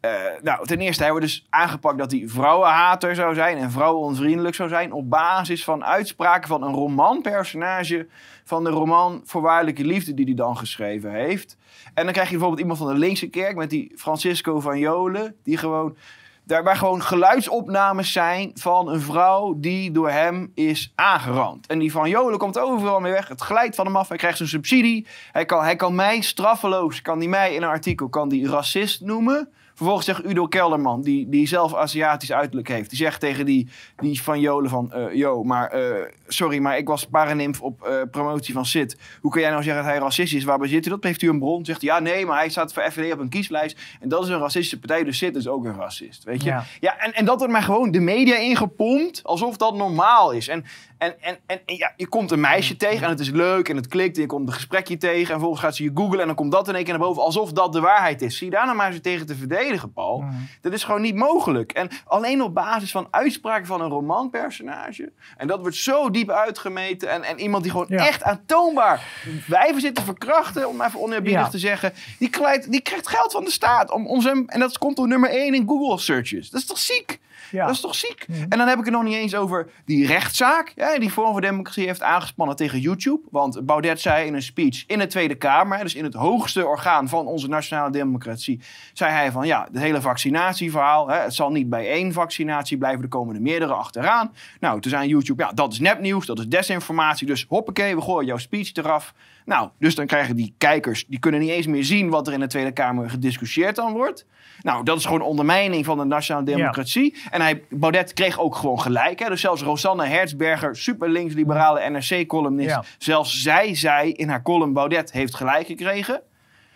[0.05, 0.11] Uh,
[0.43, 4.69] nou, ten eerste, hij wordt dus aangepakt dat hij vrouwenhater zou zijn en vrouwenonvriendelijk zou
[4.69, 4.93] zijn.
[4.93, 8.07] Op basis van uitspraken van een romanpersonage
[8.45, 11.57] van de roman Voorwaardelijke Liefde, die hij dan geschreven heeft.
[11.95, 15.37] En dan krijg je bijvoorbeeld iemand van de linkse kerk met die Francisco van Jolen,
[15.43, 15.97] die gewoon
[16.45, 21.67] daarbij gewoon geluidsopnames zijn van een vrouw die door hem is aangerand.
[21.67, 23.29] En die van Jolen komt overal mee weg.
[23.29, 24.09] Het glijdt van hem af.
[24.09, 25.07] Hij krijgt zijn subsidie.
[25.33, 29.01] Hij kan, hij kan mij straffeloos, kan die mij in een artikel, kan die racist
[29.01, 29.49] noemen.
[29.75, 32.91] Vervolgens zegt Udo Kelderman, die, die zelf Aziatisch uiterlijk heeft.
[32.91, 34.93] Die zegt tegen die, die van Jolen van...
[34.95, 35.95] Uh, yo, maar uh,
[36.27, 38.99] sorry, maar ik was paranimf op uh, promotie van SIT.
[39.21, 40.45] Hoe kun jij nou zeggen dat hij racist is?
[40.45, 41.03] Waar bezit u dat?
[41.05, 41.65] Heeft u een bron?
[41.65, 43.79] Zegt hij, ja, nee, maar hij staat voor FVD op een kieslijst.
[44.01, 46.25] En dat is een racistische partij, dus SIT is ook een racist.
[46.25, 46.49] Weet je?
[46.49, 49.21] Ja, ja en, en dat wordt maar gewoon de media ingepompt.
[49.25, 50.49] Alsof dat normaal is.
[50.49, 50.65] En,
[50.99, 53.89] en, en, en ja, je komt een meisje tegen en het is leuk en het
[53.89, 54.17] klikt.
[54.17, 55.21] En je komt een gesprekje tegen.
[55.21, 57.23] En vervolgens gaat ze je googlen en dan komt dat in één keer naar boven.
[57.23, 58.37] Alsof dat de waarheid is.
[58.37, 59.63] Zie je daar nou maar eens tegen te verdedigen,
[59.95, 60.21] Paul.
[60.21, 60.49] Mm.
[60.61, 61.73] Dat is gewoon niet mogelijk.
[61.73, 65.13] En alleen op basis van uitspraken van een romanpersonage.
[65.37, 67.11] En dat wordt zo diep uitgemeten.
[67.11, 68.07] En, en iemand die gewoon ja.
[68.07, 69.03] echt aantoonbaar
[69.47, 70.69] wijven zit te verkrachten.
[70.69, 71.49] Om even oneerbiedig ja.
[71.49, 71.93] te zeggen.
[72.19, 73.91] Die krijgt, die krijgt geld van de staat.
[73.91, 76.51] Om, om zijn, en dat komt op nummer 1 in Google searches.
[76.51, 77.21] Dat is toch ziek?
[77.51, 77.67] Ja.
[77.67, 78.25] Dat is toch ziek?
[78.29, 78.47] Mm.
[78.49, 80.73] En dan heb ik het nog niet eens over die rechtszaak.
[80.77, 83.21] Ja, die Forum voor Democratie heeft aangespannen tegen YouTube.
[83.31, 87.09] Want Baudet zei in een speech in de Tweede Kamer, dus in het hoogste orgaan
[87.09, 88.61] van onze nationale democratie,
[88.93, 93.03] zei hij van ja, het hele vaccinatieverhaal, hè, het zal niet bij één vaccinatie blijven,
[93.03, 94.33] er komen er meerdere achteraan.
[94.61, 98.27] Nou, toen zei YouTube, ja, dat is nepnieuws, dat is desinformatie, dus hoppakee, we gooien
[98.27, 99.15] jouw speech eraf.
[99.45, 102.41] Nou, dus dan krijgen die kijkers, die kunnen niet eens meer zien wat er in
[102.41, 104.27] de Tweede Kamer gediscussieerd dan wordt.
[104.65, 107.17] Nou, dat is gewoon ondermijning van de nationale democratie.
[107.17, 107.31] Ja.
[107.31, 109.19] En hij, Baudet kreeg ook gewoon gelijk.
[109.19, 109.29] Hè?
[109.29, 112.85] Dus zelfs Rosanne Hertzberger, super links-liberale NRC-columnist, ja.
[112.99, 116.23] zelfs zij zei in haar column Baudet heeft gelijk gekregen.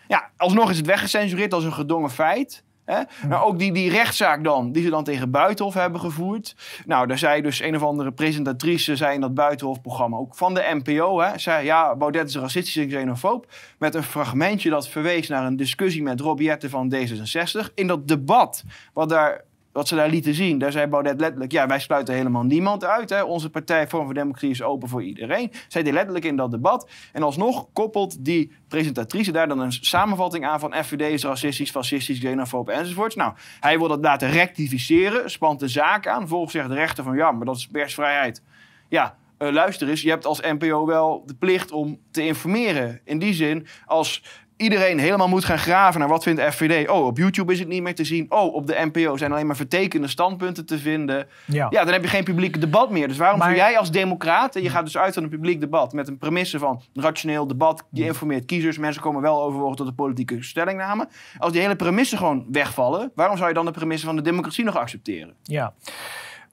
[0.09, 2.65] Ja, alsnog is het weggecensureerd als een gedongen feit.
[2.89, 3.29] Hè?
[3.29, 6.55] Nou, ook die, die rechtszaak dan, die ze dan tegen Buitenhof hebben gevoerd.
[6.87, 10.81] Nou, daar zei dus een of andere presentatrice zei in dat Buitenhof-programma, ook van de
[10.85, 13.47] NPO, hè, zei ja, Baudet is racistisch en xenofoob.
[13.79, 17.75] Met een fragmentje dat verwees naar een discussie met Rob van D66.
[17.75, 19.45] In dat debat, wat daar
[19.79, 21.53] wat ze daar lieten zien, daar zei Baudet letterlijk...
[21.53, 23.11] ja, wij sluiten helemaal niemand uit.
[23.11, 23.23] Hè.
[23.23, 25.53] Onze partij Vorm voor Democratie is open voor iedereen.
[25.69, 26.91] Zij deed letterlijk in dat debat.
[27.13, 30.61] En alsnog koppelt die presentatrice daar dan een samenvatting aan...
[30.61, 33.15] van FVD is racistisch, fascistisch, xenofoob enzovoorts.
[33.15, 36.29] Nou, hij wil dat laten rectificeren, spant de zaak aan.
[36.29, 38.43] Volgens zegt de rechter van ja, maar dat is persvrijheid.
[38.89, 43.01] Ja, uh, luister eens, je hebt als NPO wel de plicht om te informeren.
[43.05, 44.25] In die zin, als
[44.59, 46.89] iedereen helemaal moet gaan graven naar wat vindt FVD.
[46.89, 48.27] Oh, op YouTube is het niet meer te zien.
[48.29, 51.27] Oh, op de NPO zijn alleen maar vertekende standpunten te vinden.
[51.45, 53.09] Ja, ja dan heb je geen publiek debat meer.
[53.09, 54.55] Dus waarom zou jij als democraat...
[54.55, 57.85] je gaat dus uit van een publiek debat met een premisse van rationeel debat.
[57.91, 58.79] Je informeert kiezers.
[58.79, 61.09] Mensen komen wel overwogen tot de politieke stellingname.
[61.39, 63.13] Als die hele premissen gewoon wegvallen...
[63.15, 65.35] waarom zou je dan de premisse van de democratie nog accepteren?
[65.43, 65.75] Ja.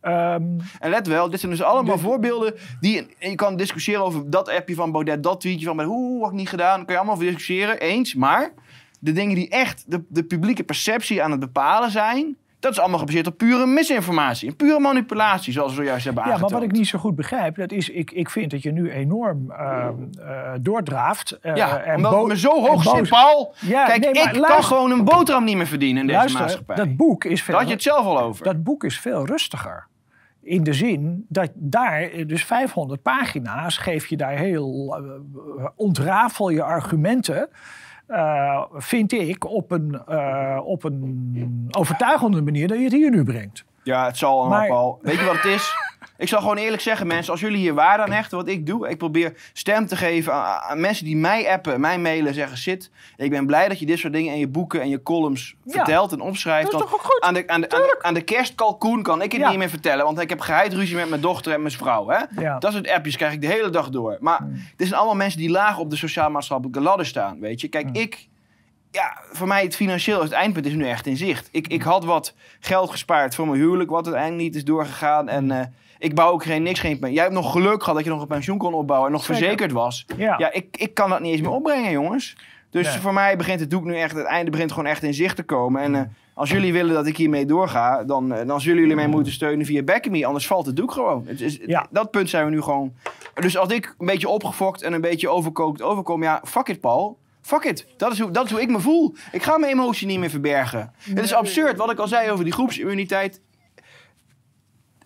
[0.08, 4.49] Um, en let wel, dit zijn dus allemaal voorbeelden die je kan discussiëren over dat
[4.49, 7.26] appje van Baudet, dat tweetje van hoe had ik niet gedaan, kan je allemaal over
[7.26, 8.16] discussiëren, eens.
[8.16, 8.53] Maar
[8.99, 12.99] de dingen die echt de, de publieke perceptie aan het bepalen zijn, dat is allemaal
[12.99, 14.49] gebaseerd op pure misinformatie.
[14.49, 16.49] En pure manipulatie, zoals we zojuist hebben aangetoond.
[16.49, 17.89] Ja, maar wat ik niet zo goed begrijp, dat is...
[17.89, 19.88] Ik, ik vind dat je nu enorm uh,
[20.20, 21.38] uh, doordraaft.
[21.41, 23.56] Uh, ja, en omdat me zo hoog zit, Paul.
[23.60, 26.76] Ja, Kijk, ik kan gewoon een boterham niet meer verdienen in deze luister, maatschappij.
[26.76, 27.53] dat boek is veel...
[27.53, 28.45] Daar had je het zelf al over.
[28.45, 29.88] Dat boek is veel rustiger.
[30.46, 36.64] In de zin dat daar, dus 500 pagina's, geef je daar heel, uh, ontrafel je
[36.64, 37.50] argumenten.
[38.08, 43.24] Uh, vind ik op een, uh, op een overtuigende manier dat je het hier nu
[43.24, 43.66] brengt.
[43.84, 45.00] Ja, het zal allemaal.
[45.02, 45.12] Maar...
[45.12, 45.84] Weet je wat het is?
[46.18, 48.89] Ik zal gewoon eerlijk zeggen, mensen, als jullie hier waarde aan hechten, wat ik doe,
[48.89, 53.30] ik probeer stem te geven aan, mensen die mij appen, mij mailen, zeggen: Zit, ik
[53.30, 56.20] ben blij dat je dit soort dingen in je boeken en je columns vertelt en
[56.20, 56.72] opschrijft.
[56.72, 57.22] Dat is toch goed?
[57.22, 60.30] Aan de, aan, de, aan, de, kerstkalkoen kan ik het niet meer vertellen, want ik
[60.30, 62.09] heb geheid ruzie met mijn dochter en mijn vrouw.
[62.09, 62.20] Hè?
[62.59, 64.18] Dat soort appjes krijg ik de hele dag door.
[64.20, 64.53] Maar mm.
[64.76, 67.39] dit zijn allemaal mensen die laag op de sociaal-maatschappelijke ladder staan.
[67.39, 67.95] Weet je, kijk, mm.
[67.95, 68.28] ik
[68.95, 71.49] ja, voor mij het financieel, het eindpunt is nu echt in zicht.
[71.51, 75.30] Ik, ik had wat geld gespaard voor mijn huwelijk, wat uiteindelijk niet is doorgegaan.
[75.30, 75.59] En uh,
[76.00, 76.80] ik bouw ook geen niks.
[76.80, 79.26] Geen, jij hebt nog geluk gehad dat je nog een pensioen kon opbouwen en nog
[79.26, 80.06] verzekerd was.
[80.18, 82.36] Ja, ja ik, ik kan dat niet eens meer opbrengen, jongens.
[82.70, 85.36] Dus voor mij begint het doek nu echt, het einde begint gewoon echt in zicht
[85.36, 85.82] te komen.
[85.82, 86.02] En uh,
[86.34, 89.66] als jullie willen dat ik hiermee doorga, dan, uh, dan zullen jullie mij moeten steunen
[89.66, 90.26] via Backme.
[90.26, 91.24] Anders valt het doek gewoon.
[91.28, 91.88] Het is, ja.
[91.89, 92.93] Dat punt zijn we nu gewoon.
[93.34, 97.18] Dus als ik een beetje opgefokt en een beetje overkookt overkom, ja, fuck it, Paul.
[97.41, 97.88] Fuck it.
[97.98, 99.16] Dat is, hoe, dat is hoe ik me voel.
[99.32, 100.93] Ik ga mijn emotie niet meer verbergen.
[100.98, 103.41] Het is absurd wat ik al zei over die groepsimmuniteit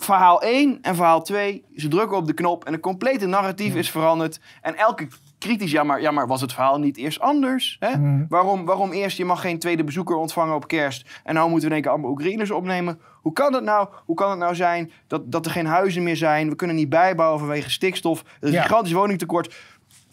[0.09, 3.91] verhaal 1 en verhaal 2, ze drukken op de knop en het complete narratief is
[3.91, 4.39] veranderd.
[4.61, 5.07] En elke
[5.37, 7.77] kritisch, ja maar, ja, maar was het verhaal niet eerst anders?
[7.79, 7.97] Hè?
[7.97, 8.25] Mm.
[8.29, 11.75] Waarom, waarom eerst, je mag geen tweede bezoeker ontvangen op kerst en nou moeten we
[11.75, 12.99] in één keer allemaal Oekraïners opnemen?
[13.21, 16.17] Hoe kan het nou, hoe kan het nou zijn dat, dat er geen huizen meer
[16.17, 16.49] zijn?
[16.49, 18.23] We kunnen niet bijbouwen vanwege stikstof.
[18.39, 19.55] Er is een gigantisch woningtekort.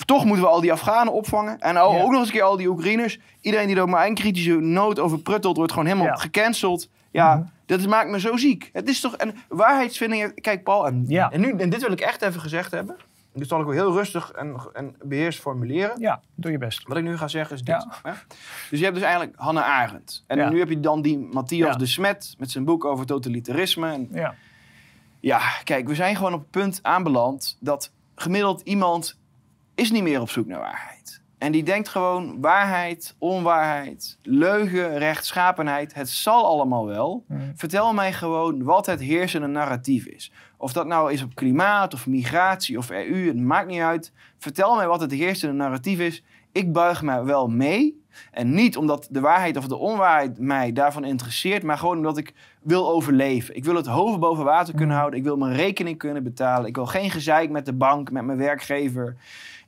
[0.04, 1.58] Toch moeten we al die Afghanen opvangen.
[1.58, 3.18] En ook nog eens een keer al die Oekraïners.
[3.40, 6.88] Iedereen die er maar een kritische noot over pruttelt, wordt gewoon helemaal gecanceld.
[7.16, 7.46] Ja, mhm.
[7.66, 8.70] dat maakt me zo ziek.
[8.72, 10.40] Het is toch een waarheidsvinding.
[10.40, 11.30] Kijk, Paul, en, ja.
[11.30, 12.96] en, nu, en dit wil ik echt even gezegd hebben.
[13.32, 16.00] Dit zal ik ook heel rustig en, en beheerst formuleren.
[16.00, 16.88] Ja, doe je best.
[16.88, 17.86] Wat ik nu ga zeggen is dit.
[18.02, 18.12] Hè?
[18.70, 20.24] Dus je hebt dus eigenlijk Hannah Arendt.
[20.26, 23.92] En nu heb je dan die Matthias de Smet met zijn boek over totalitarisme.
[23.92, 24.34] En ja.
[25.20, 29.18] ja, kijk, we zijn gewoon op het punt aanbeland dat gemiddeld iemand
[29.74, 30.95] is niet meer op zoek naar waarheid.
[31.38, 35.94] En die denkt gewoon waarheid, onwaarheid, leugen, rechtschapenheid.
[35.94, 37.24] Het zal allemaal wel.
[37.28, 37.52] Hmm.
[37.56, 40.32] Vertel mij gewoon wat het heersende narratief is.
[40.56, 44.12] Of dat nou is op klimaat of migratie of EU, het maakt niet uit.
[44.38, 46.22] Vertel mij wat het heersende narratief is.
[46.52, 48.04] Ik buig mij wel mee.
[48.30, 52.32] En niet omdat de waarheid of de onwaarheid mij daarvan interesseert, maar gewoon omdat ik
[52.62, 53.56] wil overleven.
[53.56, 54.98] Ik wil het hoofd boven water kunnen hmm.
[54.98, 55.18] houden.
[55.18, 56.68] Ik wil mijn rekening kunnen betalen.
[56.68, 59.16] Ik wil geen gezeik met de bank, met mijn werkgever.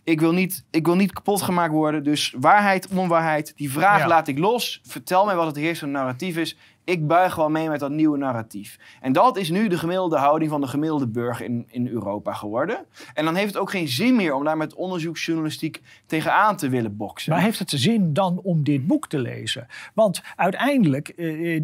[0.09, 2.05] Ik wil, niet, ik wil niet kapot gemaakt worden.
[2.05, 4.81] Dus waarheid, onwaarheid, die vraag laat ik los.
[4.83, 6.57] Vertel mij wat het heersende narratief is.
[6.85, 8.79] Ik buig wel mee met dat nieuwe narratief.
[9.01, 12.87] En dat is nu de gemiddelde houding van de gemiddelde burger in, in Europa geworden.
[13.15, 16.97] En dan heeft het ook geen zin meer om daar met onderzoeksjournalistiek tegenaan te willen
[16.97, 17.33] boksen.
[17.33, 19.67] Maar heeft het zin dan om dit boek te lezen?
[19.95, 21.09] Want uiteindelijk.
[21.09, 21.63] Eh, eh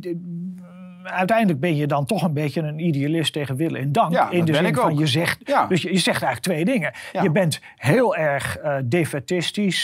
[1.04, 4.12] uiteindelijk ben je dan toch een beetje een idealist tegen willen en dank.
[4.12, 5.66] Ja, in de zin van je zegt, ja.
[5.66, 6.92] dus je, je, zegt eigenlijk twee dingen.
[7.22, 8.76] Je bent heel erg uh,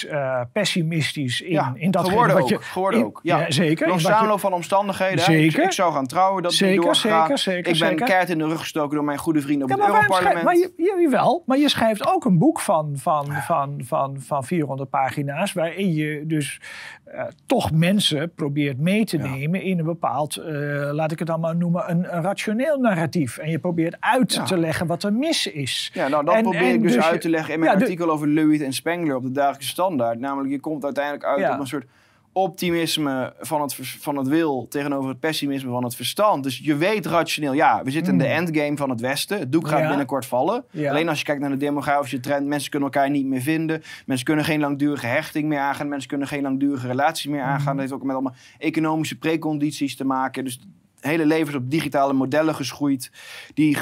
[0.05, 3.21] uh, pessimistisch in, in dat geworden wat ook, je geworden ook.
[3.23, 3.89] Ja, zeker.
[3.89, 5.25] Een samenloop van omstandigheden.
[5.25, 5.65] Zeker.
[5.65, 8.59] Ik, zou gaan trouwen, dat zeker, niet Zeker, zeker, ik ben keihard in de rug
[8.59, 10.45] gestoken door mijn goede vrienden op het Europarlement.
[10.45, 14.45] Maar je, je, wel, maar je schrijft ook een boek van, van, van, van, van
[14.45, 16.61] 400 pagina's waarin je dus
[17.15, 20.37] uh, toch mensen probeert mee te nemen in een bepaald,
[21.11, 23.39] laat ik het dan maar noemen, een, een rationeel narratief.
[23.39, 25.91] En je probeert uit te leggen wat er mis is.
[25.95, 28.63] Ja, nou dat probeer ik dus, dus uit te leggen in mijn artikel over Lewitt
[28.63, 30.19] en Spengler op de dagelijkse standaard.
[30.19, 31.87] Namelijk, je komt uiteindelijk uit op een soort
[32.33, 36.43] optimisme van het, van het wil tegenover het pessimisme van het verstand.
[36.43, 38.35] Dus je weet rationeel, ja, we zitten in de hmm.
[38.35, 39.39] endgame van het Westen.
[39.39, 40.65] Het doek gaat binnenkort vallen.
[40.89, 43.83] Alleen als je kijkt naar de demografische trend, mensen kunnen elkaar niet meer vinden.
[44.07, 45.89] Mensen kunnen geen langdurige hechting meer aangaan.
[45.89, 47.59] Mensen kunnen geen langdurige relaties meer aangaan.
[47.59, 47.73] Hmm.
[47.73, 50.45] Dat heeft ook met allemaal economische precondities te maken.
[50.45, 50.61] Dus
[51.01, 53.11] hele levens op digitale modellen geschoeid.
[53.55, 53.77] Die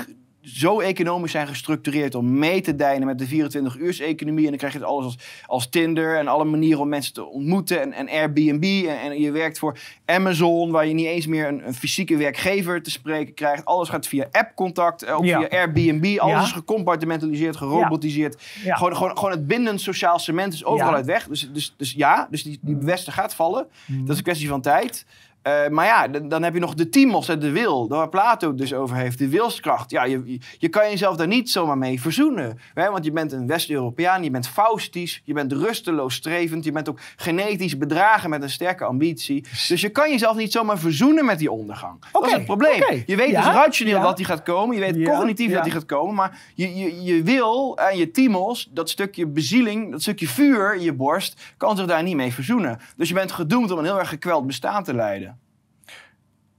[0.48, 4.44] zo economisch zijn gestructureerd om mee te dijnen met de 24-uurs-economie.
[4.44, 7.24] En dan krijg je het alles als, als Tinder en alle manieren om mensen te
[7.24, 7.80] ontmoeten.
[7.80, 8.86] En, en Airbnb.
[8.88, 12.82] En, en, je werkt voor Amazon, waar je niet eens meer een, een fysieke werkgever
[12.82, 13.64] te spreken krijgt.
[13.64, 16.18] Alles gaat via app-contact, ook via Airbnb.
[16.18, 18.42] Alles is gecompartimentaliseerd, gerobotiseerd.
[18.64, 21.26] Gewoon, gewoon, gewoon het bindend sociaal cement is overal uit weg.
[21.26, 23.66] Dus, dus, dus ja, dus die, die westen gaat vallen.
[23.86, 24.00] Mm.
[24.00, 25.04] Dat is een kwestie van tijd.
[25.48, 28.74] Uh, maar ja, dan, heb je nog de timos, de wil, waar Plato het dus
[28.74, 29.90] over heeft, de wilskracht.
[29.90, 32.58] Ja, je, je kan jezelf daar niet zomaar mee verzoenen.
[32.74, 32.90] Hè?
[32.90, 37.00] Want je bent een West-Europeaan, je bent faustisch, je bent rusteloos strevend, je bent ook
[37.16, 39.46] genetisch bedragen met een sterke ambitie.
[39.68, 42.02] Dus je kan jezelf niet zomaar verzoenen met die ondergang.
[42.12, 43.02] dat is het probleem.
[43.06, 46.14] Je weet dus rationeel dat die gaat komen, je weet cognitief dat die gaat komen,
[46.14, 50.82] maar je, je, je wil en je timos, dat stukje bezieling, dat stukje vuur in
[50.82, 52.80] je borst, kan zich daar niet mee verzoenen.
[52.96, 55.37] Dus je bent gedoemd om een heel erg gekweld bestaan te leiden.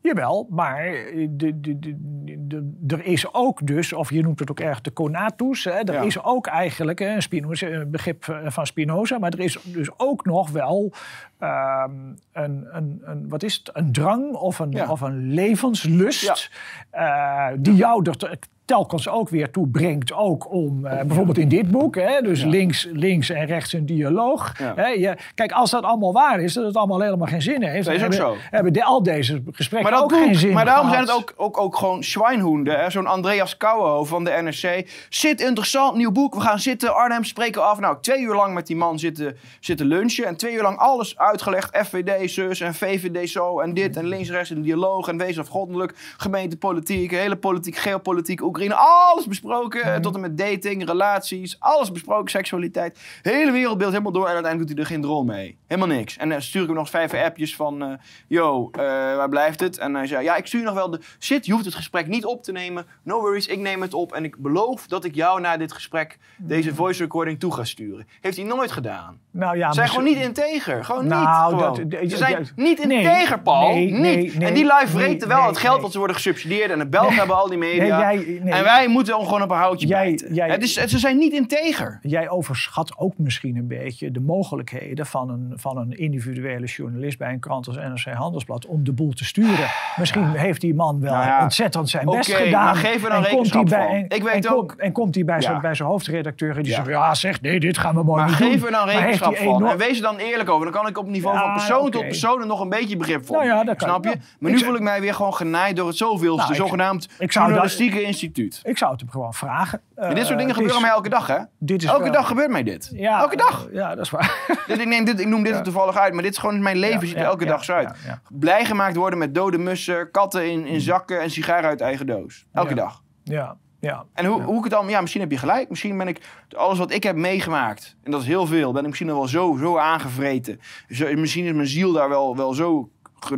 [0.09, 0.83] Jawel, maar
[1.29, 5.63] de, de, de, er is ook dus, of je noemt het ook erg de conatus,
[5.63, 9.89] hè, er is ook eigenlijk een, Spinoza, een begrip van Spinoza, maar er is dus
[9.97, 10.93] ook nog wel
[11.39, 16.51] um, een, een, een, wat is het, een drang of een, of een levenslust
[16.93, 18.37] uh, die jou er
[18.69, 20.13] telkens ook weer toe brengt.
[20.13, 24.53] Ook om, uh, bijvoorbeeld in dit boek, hè, dus links, links en rechts een dialoog.
[24.75, 27.85] Hè, je, kijk, als dat allemaal waar is, dat het allemaal helemaal geen zin heeft.
[27.85, 28.47] Dat is ook hebben, zo.
[28.49, 31.57] Hebben de, al deze gesprekken maar ook geen zin Maar daarom zijn het ook, ook,
[31.57, 32.91] ook gewoon Schweinhoenden.
[32.91, 34.89] Zo'n Andreas Kouwenhoofd van de NRC.
[35.09, 36.33] Zit interessant, nieuw boek.
[36.35, 37.79] We gaan zitten, Arnhem spreken af.
[37.79, 40.25] Nou, twee uur lang met die man zitten, zitten lunchen.
[40.25, 41.77] En twee uur lang alles uitgelegd.
[41.77, 43.59] FVD, zus en VVD zo.
[43.59, 45.07] En dit en links, rechts een dialoog.
[45.07, 45.93] En wees afgrondelijk.
[46.17, 49.91] Gemeentepolitiek, hele politiek, geopolitiek, ook alles besproken.
[49.91, 50.01] Mhm.
[50.01, 51.55] Tot en met dating, relaties.
[51.59, 52.29] Alles besproken.
[52.29, 52.99] Seksualiteit.
[53.21, 54.27] Hele wereldbeeld helemaal door.
[54.27, 55.57] En uiteindelijk doet hij er geen rol mee.
[55.67, 56.17] Helemaal niks.
[56.17, 57.83] En dan stuur ik hem nog vijf appjes van...
[57.83, 57.93] Uh,
[58.27, 59.77] yo, uh, waar blijft het?
[59.77, 60.23] En hij zei...
[60.23, 60.99] Ja, ik stuur nog wel de...
[61.19, 62.85] Zit, je hoeft het gesprek niet op te nemen.
[63.03, 64.13] No worries, ik neem het op.
[64.13, 66.17] En ik beloof dat ik jou na dit gesprek...
[66.37, 66.77] deze mhm.
[66.77, 68.07] voice recording toe ga sturen.
[68.21, 69.19] Heeft hij nooit gedaan.
[69.31, 70.85] Nou ja, Ze zijn gewoon niet integer.
[70.85, 71.59] Gewoon nou, niet.
[71.59, 71.89] Gewoon.
[71.89, 73.73] Dat, ze zijn niet integer, nee, Paul.
[73.73, 74.37] Nee, niet.
[74.37, 76.71] Nee, en die live vreten wel het geld dat ze worden gesubsidieerd.
[76.71, 77.99] En de Belgen hebben al die media.
[77.99, 81.33] Jij, en wij moeten gewoon op een houtje jij, jij, het is, Ze zijn niet
[81.33, 81.99] integer.
[82.01, 87.31] Jij overschat ook misschien een beetje de mogelijkheden van een, van een individuele journalist bij
[87.31, 89.67] een krant als NRC Handelsblad om de boel te sturen.
[89.95, 92.63] Misschien heeft die man wel nou ontzettend zijn best gedaan.
[92.63, 94.73] Maar geef er dan en komt hij bij, en, Ik weet en, ook.
[94.77, 97.77] en komt hij bij, zijn, bij zijn hoofdredacteur en die zegt: Ja, zeg nee, dit
[97.77, 98.51] gaan we mooi maar niet doen.
[98.51, 99.67] Geef er dan rekenschap van.
[99.67, 100.63] En wees er dan eerlijk over.
[100.63, 103.45] Dan kan ik op niveau van persoon tot persoon nog een beetje begrip voor.
[103.45, 104.15] Nou snap je?
[104.39, 108.38] Maar nu voel ik mij weer gewoon genaaid door het zoveelste, nou, zogenaamd journalistieke instituut.
[108.63, 109.81] Ik zou het hem gewoon vragen.
[109.95, 111.37] dit soort dingen gebeuren mij elke dag, hè?
[111.57, 112.91] Dit is elke dag gebeurt mij dit.
[112.95, 113.67] elke dag.
[113.71, 114.37] Ja, dat is waar.
[114.67, 117.17] ik, neem dit, ik noem dit toevallig uit, maar dit is gewoon mijn leven, ziet
[117.17, 117.91] er elke dag zo uit.
[118.29, 120.79] Blij gemaakt worden met dode mussen, katten in, in mm.
[120.79, 122.45] zakken en sigaren uit eigen doos.
[122.53, 123.03] Elke dag.
[123.23, 123.57] Ja.
[123.81, 125.69] Ja, en hoe, hoe ik het dan, ja, misschien heb je gelijk.
[125.69, 126.21] Misschien ben ik
[126.57, 129.57] alles wat ik heb meegemaakt, en dat is heel veel, ben ik misschien wel zo,
[129.59, 130.59] zo aangevreten.
[130.89, 132.89] Zo, misschien is mijn ziel daar wel, wel zo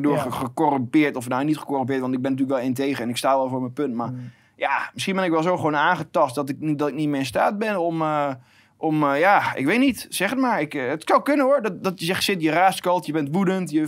[0.01, 3.37] door gecorrumpeerd, of nou niet gecorrumpeerd, want ik ben natuurlijk wel integer en ik sta
[3.37, 3.95] wel voor mijn punt.
[3.95, 4.31] Maar mm.
[4.61, 7.25] Ja, misschien ben ik wel zo gewoon aangetast dat ik, dat ik niet meer in
[7.25, 8.01] staat ben om.
[8.01, 8.33] Uh,
[8.77, 10.61] om, uh, ja, ik weet niet, zeg het maar.
[10.61, 13.29] Ik, uh, het kan kunnen hoor, dat, dat je zegt, zit, je raaskalt, je bent
[13.31, 13.87] woedend, je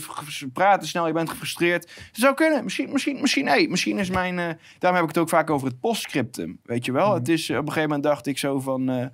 [0.54, 1.84] praat te snel, je bent gefrustreerd.
[1.84, 4.36] Het zou kunnen, misschien, misschien, misschien, nee, misschien is mijn,
[4.80, 7.08] daarom heb ik het ook vaak over het postscriptum, weet je wel.
[7.08, 7.14] Mm.
[7.14, 9.12] Het is, op een gegeven moment dacht ik zo van,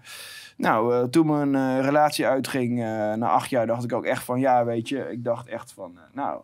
[0.57, 2.77] nou, toen mijn relatie uitging,
[3.15, 5.99] na acht jaar, dacht ik ook echt van, ja, weet je, ik dacht echt van,
[6.13, 6.41] nou,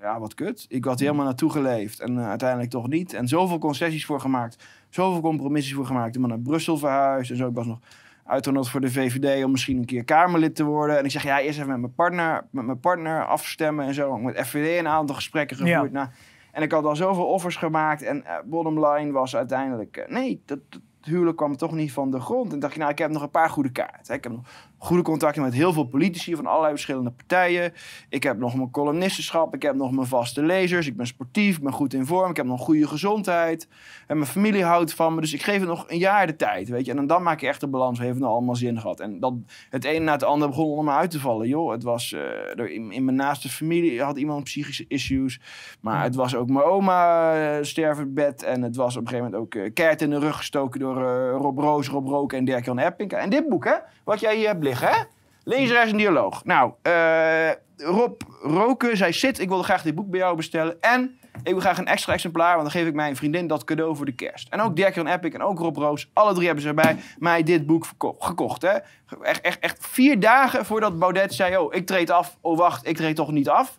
[0.00, 0.66] ja, wat kut.
[0.68, 3.12] Ik had helemaal naartoe geleefd en uiteindelijk toch niet.
[3.12, 6.14] En zoveel concessies voor gemaakt, zoveel compromissies voor gemaakt.
[6.14, 7.48] Ik ben naar Brussel verhuisd en zo.
[7.48, 7.78] Ik was nog
[8.24, 10.98] uitgenodigd voor de VVD om misschien een keer Kamerlid te worden.
[10.98, 14.18] En ik zeg, ja, eerst even met mijn partner, met mijn partner afstemmen en zo.
[14.18, 15.92] Met FVD een aantal gesprekken gevoerd.
[15.92, 16.08] Nou,
[16.52, 18.02] En ik had al zoveel offers gemaakt.
[18.02, 20.06] En uh, bottom line was uiteindelijk...
[20.08, 22.52] nee, dat, dat, huwelijk kwam toch niet van de grond.
[22.52, 24.14] En dacht je, nou, ik heb nog een paar goede kaarten.
[24.14, 27.72] Ik heb nog goede contacten met heel veel politici van allerlei verschillende partijen.
[28.08, 30.86] Ik heb nog mijn columnistenschap, ik heb nog mijn vaste lezers.
[30.86, 33.68] Ik ben sportief, ik ben goed in vorm, ik heb nog goede gezondheid.
[34.06, 36.68] En mijn familie houdt van me, dus ik geef het nog een jaar de tijd,
[36.68, 36.92] weet je.
[36.94, 39.00] En dan maak je echt de balans, we hebben het allemaal zin gehad.
[39.00, 39.34] En dat,
[39.70, 41.70] het ene na het andere begon allemaal uit te vallen, joh.
[41.70, 42.12] Het was,
[42.56, 45.40] uh, in, in, mijn naaste familie had iemand psychische issues.
[45.80, 48.42] Maar het was ook mijn oma uh, stervend bed.
[48.42, 50.94] En het was op een gegeven moment ook uh, keert in de rug gestoken door
[51.30, 53.12] Rob Roos, Rob Roken en Dirk-Jan Epping.
[53.12, 53.74] En dit boek, hè,
[54.10, 54.98] wat jij hier hebt liggen, hè.
[55.44, 56.44] Lezeres en dialoog.
[56.44, 60.80] Nou, uh, Rob Roken zei: Zit, ik wilde graag dit boek bij jou bestellen.
[60.80, 63.96] En ik wil graag een extra exemplaar, want dan geef ik mijn vriendin dat cadeau
[63.96, 64.48] voor de kerst.
[64.48, 67.42] En ook Dirk en Epic en ook Rob Roos, alle drie hebben ze bij mij
[67.42, 67.86] dit boek
[68.18, 68.62] gekocht.
[68.62, 68.76] Hè?
[69.22, 72.36] Echt, echt, echt vier dagen voordat Baudet zei: Oh, ik treed af.
[72.40, 73.78] Oh, wacht, ik treed toch niet af.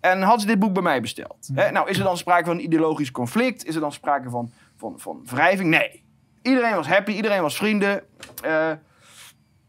[0.00, 1.48] En hadden ze dit boek bij mij besteld.
[1.54, 1.70] Hè?
[1.70, 3.64] Nou, is er dan sprake van een ideologisch conflict?
[3.64, 5.68] Is er dan sprake van, van, van wrijving?
[5.68, 6.02] Nee.
[6.42, 8.02] Iedereen was happy, iedereen was vrienden.
[8.44, 8.70] Uh,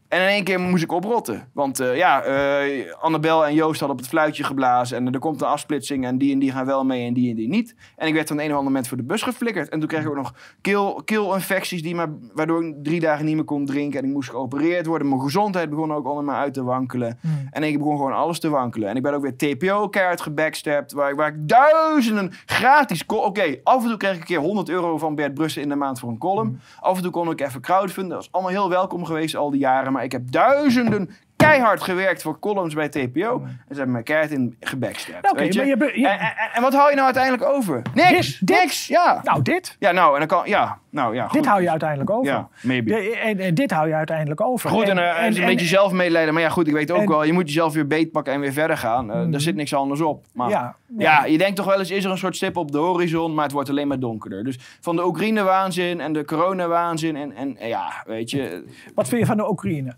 [0.08, 1.48] en in één keer moest ik oprotten.
[1.52, 4.96] Want uh, ja, uh, Annabel en Joost hadden op het fluitje geblazen.
[4.96, 7.36] En er komt een afsplitsing en die en die gaan wel mee en die en
[7.36, 7.74] die niet.
[7.96, 9.68] En ik werd van een of ander moment voor de bus geflikkerd.
[9.68, 13.34] En toen kreeg ik ook nog keel, keelinfecties, die maar, waardoor ik drie dagen niet
[13.34, 14.00] meer kon drinken.
[14.00, 15.08] En ik moest geopereerd worden.
[15.08, 17.18] Mijn gezondheid begon ook allemaal uit te wankelen.
[17.20, 17.48] Mm.
[17.50, 18.88] En ik begon gewoon alles te wankelen.
[18.88, 20.92] En ik ben ook weer TPO-kaart gebackstapt.
[20.92, 23.04] Waar, waar ik duizenden gratis...
[23.06, 25.74] Oké, af en toe kreeg ik een keer 100 euro van Bert Brussen in de
[25.74, 26.48] maand voor een column.
[26.48, 26.58] Mm.
[26.80, 28.12] Af en toe kon ik even crowdfunden.
[28.12, 29.94] Dat was allemaal heel welkom geweest al die jaren.
[29.96, 33.42] Maar ik heb duizenden keihard gewerkt voor columns bij TPO.
[33.44, 35.30] En ze hebben me keihard in gebackstabbed.
[35.30, 36.08] Oké, maar je, je...
[36.08, 37.82] En, en, en, wat hou je nou uiteindelijk over?
[37.94, 39.20] Niks, dit, niks, ja.
[39.22, 39.76] Nou, dit.
[39.78, 41.32] Ja, nou, en dan kan, ja, nou, ja, goed.
[41.32, 42.32] Dit hou je uiteindelijk over.
[42.32, 42.94] Ja, maybe.
[43.18, 44.70] En, en, dit hou je uiteindelijk over.
[44.70, 46.34] Goed, en, en, een beetje zelf medelijden.
[46.34, 48.76] Maar ja, goed, ik weet ook wel, je moet jezelf weer beetpakken en weer verder
[48.76, 49.10] gaan.
[49.10, 50.24] Uh, Daar zit niks anders op.
[50.32, 51.24] Maar ja, ja.
[51.24, 53.52] je denkt toch wel eens, is er een soort stip op de horizon, maar het
[53.52, 54.44] wordt alleen maar donkerder.
[54.44, 58.64] Dus van de Oekraïne-waanzin en de corona-waanzin en, en ja, weet je...
[58.94, 59.94] Wat vind je van de Oekraïne?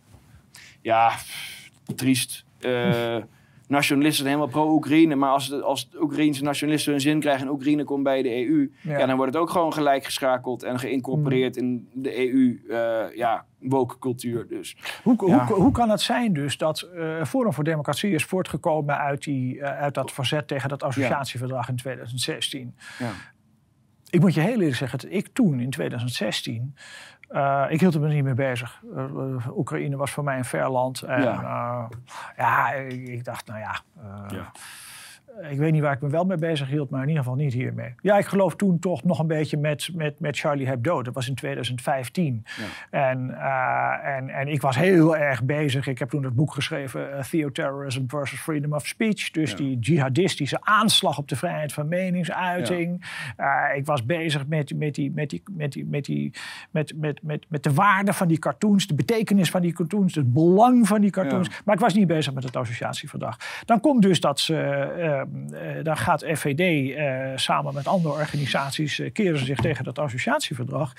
[0.81, 1.13] Ja,
[1.95, 2.45] triest.
[2.61, 3.17] Uh,
[3.69, 5.15] nationalisten zijn helemaal pro-Oekraïne.
[5.15, 8.47] Maar als de, als de Oekraïnse nationalisten hun zin krijgen en Oekraïne komt bij de
[8.47, 9.07] EU, ja.
[9.07, 11.63] dan wordt het ook gewoon gelijk geschakeld en geïncorporeerd mm.
[11.63, 12.61] in de EU.
[12.69, 14.49] Uh, eh, ja, woke cultuur.
[14.49, 18.99] Dus, hoe, hoe, hoe, kan het zijn dus dat uh, Forum voor Democratie is voortgekomen
[18.99, 22.75] uit, die, uit dat verzet tegen dat associatieverdrag in 2016?
[22.99, 23.11] Ja.
[24.11, 26.75] Ik moet je heel eerlijk zeggen dat ik toen in 2016
[27.31, 28.83] uh, ik hield er me niet mee bezig.
[28.95, 31.03] Uh, Oekraïne was voor mij een ver land.
[31.03, 31.85] En, ja, uh,
[32.37, 33.81] ja ik, ik, dacht, nou ja,
[34.29, 34.53] ja
[35.51, 37.53] ik weet niet waar ik me wel mee bezig hield, maar in ieder geval niet
[37.53, 37.95] hiermee.
[38.01, 41.03] Ja, ik geloof toen toch nog een beetje met, met, met Charlie Hebdo.
[41.03, 42.45] Dat was in 2015.
[42.91, 43.11] Ja.
[43.11, 45.87] En, uh, en, en ik was heel erg bezig.
[45.87, 49.31] Ik heb toen het boek geschreven, uh, Theoterrorism versus Freedom of Speech.
[49.31, 53.07] Dus die jihadistische aanslag op de vrijheid van meningsuiting.
[53.37, 53.71] Ja.
[53.71, 56.33] Uh, ik was bezig met, met, die, met, die, met, die, met, die,
[56.71, 60.33] met, met, met, met de waarde van die cartoons, de betekenis van die cartoons, het
[60.33, 61.49] belang van die cartoons.
[61.65, 63.37] Maar ik was niet bezig met het associatieverdrag.
[63.65, 65.27] Dan komt dus dat ze
[65.83, 69.99] daar gaat FVD uh, eh, samen met andere organisaties uh, keren ze zich tegen dat
[69.99, 70.93] associatieverdrag.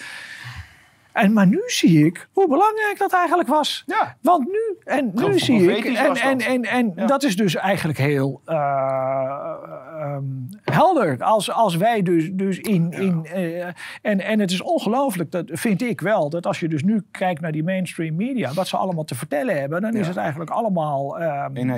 [1.12, 3.84] En, maar nu zie ik hoe belangrijk dat eigenlijk was.
[3.86, 4.18] Ja.
[4.22, 6.66] Want nu, en nu zie ik, en, en, en,
[6.96, 8.56] en dat is dus eigenlijk heel uh,
[10.02, 11.24] um, helder.
[11.24, 12.92] Als, als wij dus, dus in.
[12.92, 13.66] in uh,
[14.02, 17.42] en, en het is ongelooflijk, dat vind ik wel, dat als je dus nu kijkt
[17.42, 21.22] naar die mainstream media, wat ze allemaal te vertellen hebben, dan is het eigenlijk allemaal
[21.22, 21.74] um, uh,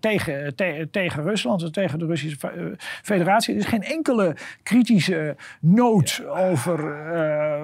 [0.00, 3.54] tegen, te, tegen Rusland, tegen de Russische Federatie.
[3.54, 6.94] Er is geen enkele kritische noot over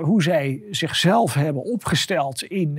[0.01, 2.43] hoe zij zichzelf hebben opgesteld.
[2.43, 2.79] In,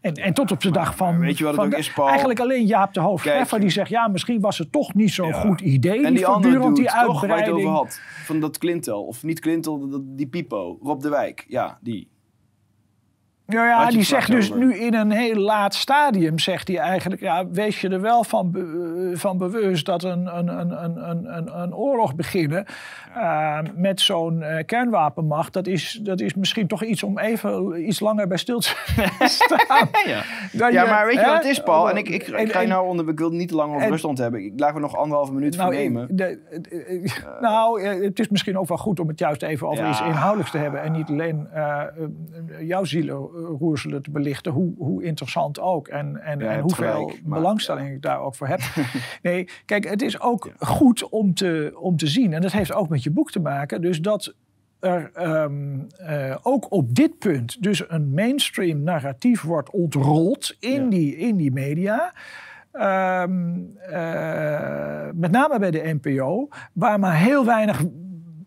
[0.00, 1.18] en, en tot op de dag van.
[1.18, 2.08] Weet je wat het ook is, Paul?
[2.08, 5.60] Eigenlijk alleen Jaap de Hoofd die zegt: ja, misschien was het toch niet zo'n goed
[5.60, 6.04] idee.
[6.04, 7.20] En die, andere dude, die uitbreiding.
[7.20, 8.00] Toch, waar je het over had.
[8.24, 11.44] Van dat Clintel, of niet Clintel, die Pipo, Rob de Wijk.
[11.48, 12.11] Ja, die.
[13.52, 17.48] Ja, ja die zegt dus nu in een heel laat stadium, zegt hij eigenlijk, ja,
[17.48, 18.56] wees je er wel van,
[19.14, 22.66] van bewust dat een, een, een, een, een, een oorlog beginnen
[23.16, 28.00] uh, met zo'n uh, kernwapenmacht, dat is, dat is misschien toch iets om even iets
[28.00, 28.74] langer bij stil te
[29.18, 29.88] staan.
[30.52, 30.68] ja.
[30.68, 31.90] ja, maar weet je wat het is, Paul?
[31.90, 34.18] En ik, ik, ik ga je nou onder, ik wil niet te lang over Rusland
[34.18, 34.44] hebben.
[34.44, 35.98] Ik laat me nog anderhalve minuut nou, uh,
[37.40, 40.58] nou, het is misschien ook wel goed om het juist even over iets inhoudelijks te
[40.58, 41.48] hebben en niet alleen
[42.60, 45.88] jouw zielen roerselen te belichten, hoe, hoe interessant ook.
[45.88, 48.60] En, en, en hoeveel belangstelling ik daar ook voor heb.
[49.22, 52.88] nee, kijk, het is ook goed om te, om te zien, en dat heeft ook
[52.88, 54.34] met je boek te maken, dus dat
[54.80, 61.16] er ehm, eh, ook op dit punt dus een mainstream narratief wordt ontrold in, die,
[61.16, 62.14] in die media.
[62.72, 67.84] Um, uh, met name bij de NPO, waar maar heel weinig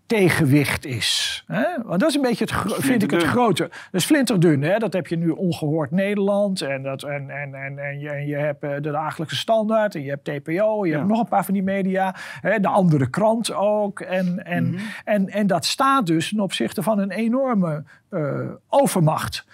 [0.06, 1.44] tegenwicht is.
[1.48, 1.66] Hè?
[1.84, 3.70] Want dat is een beetje, het, vind ik, het grote.
[3.92, 4.78] Dus flinterdun, hè?
[4.78, 6.62] dat heb je nu ongehoord Nederland.
[6.62, 9.96] En, dat, en, en, en, en, je, en je hebt eh, de dagelijkse standaard.
[9.96, 10.86] En je hebt TPO.
[10.86, 12.16] Je hebt nog een paar van die media.
[12.42, 12.60] Hè?
[12.60, 14.00] De andere krant ook.
[14.00, 19.46] En, en, mm en, en dat staat dus ten opzichte van een enorme uh, overmacht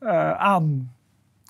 [0.00, 0.90] uh, aan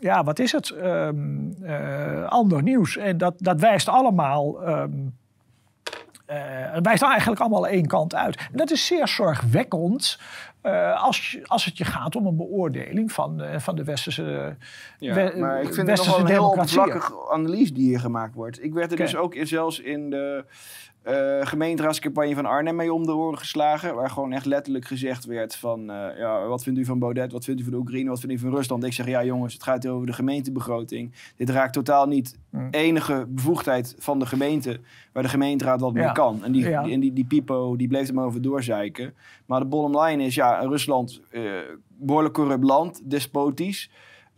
[0.01, 0.71] ja, wat is het?
[0.71, 2.97] Um, uh, ander nieuws.
[2.97, 5.19] En dat, dat wijst allemaal um,
[6.31, 6.37] uh,
[6.75, 8.37] het wijst eigenlijk allemaal één kant uit.
[8.37, 10.19] En dat is zeer zorgwekkend
[10.63, 14.57] uh, als, als het je gaat om een beoordeling van, uh, van de westerse
[14.99, 18.35] Ja, we, maar ik vind het nog wel een heel oppervlakkige analyse die hier gemaakt
[18.35, 18.63] wordt.
[18.63, 20.45] Ik werd er dus ook zelfs in de
[21.11, 23.95] uh, gemeenteraadscampagne van Arnhem mee om de oren geslagen.
[23.95, 25.81] Waar gewoon echt letterlijk gezegd werd van...
[25.81, 27.33] Uh, ja, wat vindt u van Baudet?
[27.33, 28.09] Wat vindt u van de Oekraïne?
[28.09, 28.85] Wat vindt u van Rusland?
[28.85, 31.13] Ik zeg, ja jongens, het gaat hier over de gemeentebegroting.
[31.37, 32.69] Dit raakt totaal niet mm.
[32.71, 34.81] enige bevoegdheid van de gemeente...
[35.13, 36.45] waar de gemeenteraad wat mee kan.
[36.45, 36.83] En die, ja.
[36.83, 39.15] die, die, die, Pipo, die bleef er maar over doorzeiken.
[39.47, 41.21] Maar de bottom line is, ja, Rusland...
[41.31, 41.53] Uh,
[42.03, 43.91] behoorlijk corrupt land, despotisch...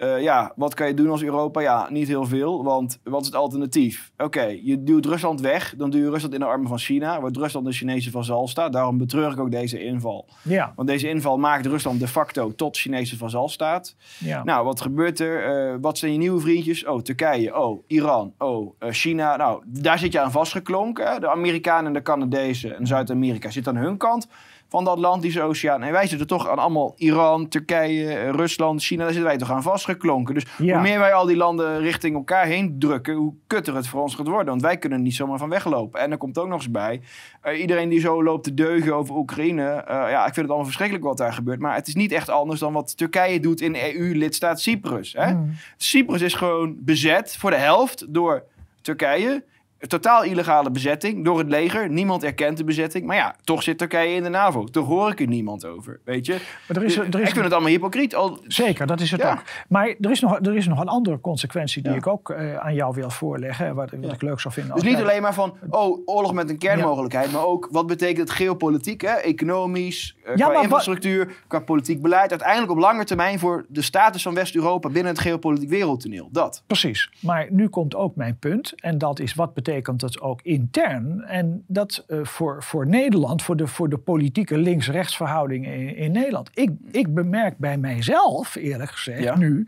[0.05, 1.61] Uh, ja, wat kan je doen als Europa?
[1.61, 4.13] Ja, niet heel veel, want wat is het alternatief?
[4.17, 7.37] Oké, je duwt Rusland weg, dan duw je Rusland in de armen van China, wordt
[7.37, 8.73] Rusland de Chinese vazal staat.
[8.73, 10.29] Daarom betreur ik ook deze inval.
[10.43, 10.73] Ja.
[10.77, 13.97] Want deze inval maakt Rusland de facto tot Chinese vazalstaat.
[14.19, 14.45] Ja.
[14.45, 15.73] Nou, wat gebeurt er?
[15.73, 16.87] Uh, wat zijn je nieuwe vriendjes?
[16.87, 19.37] Oh, Turkije, oh, Iran, oh, uh, China.
[19.37, 21.21] Nou, daar zit je aan vastgeklonken.
[21.21, 24.29] De Amerikanen en de Canadezen en Zuid-Amerika zitten aan hun kant
[24.73, 25.83] van de Atlantische Oceaan.
[25.83, 29.03] En wij zitten toch aan allemaal Iran, Turkije, Rusland, China.
[29.03, 30.35] Daar zitten wij toch aan vastgeklonken.
[30.35, 34.03] Dus hoe meer wij al die landen richting elkaar heen drukken, hoe kutter het voor
[34.03, 34.47] ons gaat worden.
[34.47, 36.01] Want wij kunnen er niet zomaar van weglopen.
[36.01, 37.01] En er komt ook nog eens bij,
[37.45, 39.63] uh, iedereen die zo loopt te deugen over Oekraïne.
[39.63, 41.61] Uh, ja, ik vind het allemaal verschrikkelijk wat daar gebeurt.
[41.61, 45.13] Maar het is niet echt anders dan wat Turkije doet in EU-lidstaat Cyprus.
[45.13, 45.33] Hè?
[45.33, 45.55] Mm.
[45.77, 48.45] Cyprus is gewoon bezet voor de helft door
[48.81, 49.45] Turkije
[49.87, 51.91] totaal illegale bezetting door het leger.
[51.91, 53.07] Niemand erkent de bezetting.
[53.07, 54.65] Maar ja, toch zit Turkije in de NAVO.
[54.65, 56.41] Toch hoor ik er niemand over, weet je.
[56.69, 58.15] Maar er is, er is, ik vind het allemaal hypocriet.
[58.15, 58.39] Al...
[58.47, 59.43] Zeker, dat is het ook.
[59.69, 62.75] Maar er is nog, er is nog een andere consequentie die ik ook uh, aan
[62.75, 63.75] jou wil voorleggen.
[63.75, 64.75] Wat, wat ik leuk zou vinden.
[64.75, 67.33] Dus niet alleen maar van, oh, oorlog met een kernmogelijkheid.
[67.33, 69.13] Maar ook, wat betekent het geopolitiek, hè?
[69.13, 72.31] economisch, uh, qua infrastructuur, qua politiek beleid.
[72.31, 76.29] Uiteindelijk op lange termijn voor de status van West-Europa binnen het geopolitiek wereldtoneel.
[76.33, 76.63] Dat.
[76.67, 77.11] Precies.
[77.21, 78.73] Maar nu komt ook mijn punt.
[78.81, 81.23] En dat is, wat betekent betekent dat ook intern.
[81.23, 86.13] En dat uh, voor, voor Nederland, voor de, voor de politieke links-rechts verhouding in, in,
[86.13, 86.51] Nederland.
[86.55, 89.67] Ik, ik bemerk bij mijzelf, eerlijk gezegd, nu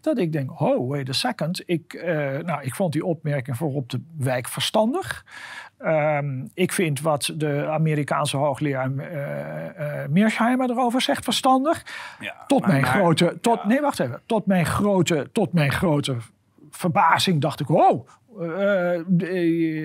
[0.00, 1.62] dat ik denk, oh, wait a second.
[1.66, 2.04] Ik, uh,
[2.38, 5.24] nou, ik vond die opmerking voor op de wijk verstandig.
[5.78, 9.06] Um, ik vind wat de Amerikaanse hoogleraar uh,
[10.02, 11.84] uh, Mearsheimer erover zegt verstandig.
[12.20, 13.68] Ja, tot mijn grote, tot, ja.
[13.68, 14.20] nee, wacht even.
[14.26, 16.16] Tot mijn grote, tot mijn grote
[16.70, 19.00] verbazing dacht ik, oh, uh,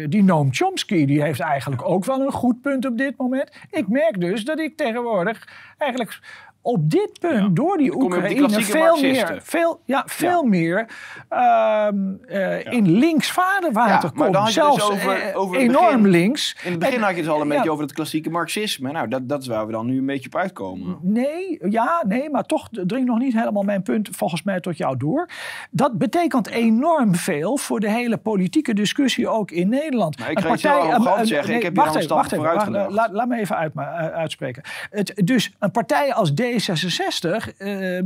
[0.09, 3.51] die Noam Chomsky die heeft eigenlijk ook wel een goed punt op dit moment.
[3.71, 6.19] Ik merk dus dat ik tegenwoordig eigenlijk
[6.68, 10.89] op dit punt door die Oekraïne veel meer, veel, ja, veel meer
[11.30, 11.95] ehm,
[12.28, 14.34] eh, in links vaderwater komt.
[14.34, 16.55] Dan dus Zelfs over, eh, over enorm links.
[16.63, 18.91] In het begin en, had je het al een beetje over het klassieke marxisme.
[18.91, 20.97] Nou, dat, dat is waar we dan nu een beetje op uitkomen.
[21.01, 24.97] Nee, ja, nee, maar toch dringt nog niet helemaal mijn punt volgens mij tot jou
[24.97, 25.30] door.
[25.72, 30.20] Dat betekent enorm veel voor de hele politieke discussie ook in Nederland.
[30.20, 33.28] Maar ik ga partij, heel zeggen, ik heb hier al een stap vooruit Laat, laat
[33.28, 34.63] me even uit, eh, uitspreken.
[34.89, 37.99] Het, dus een partij als D66 D66 eh,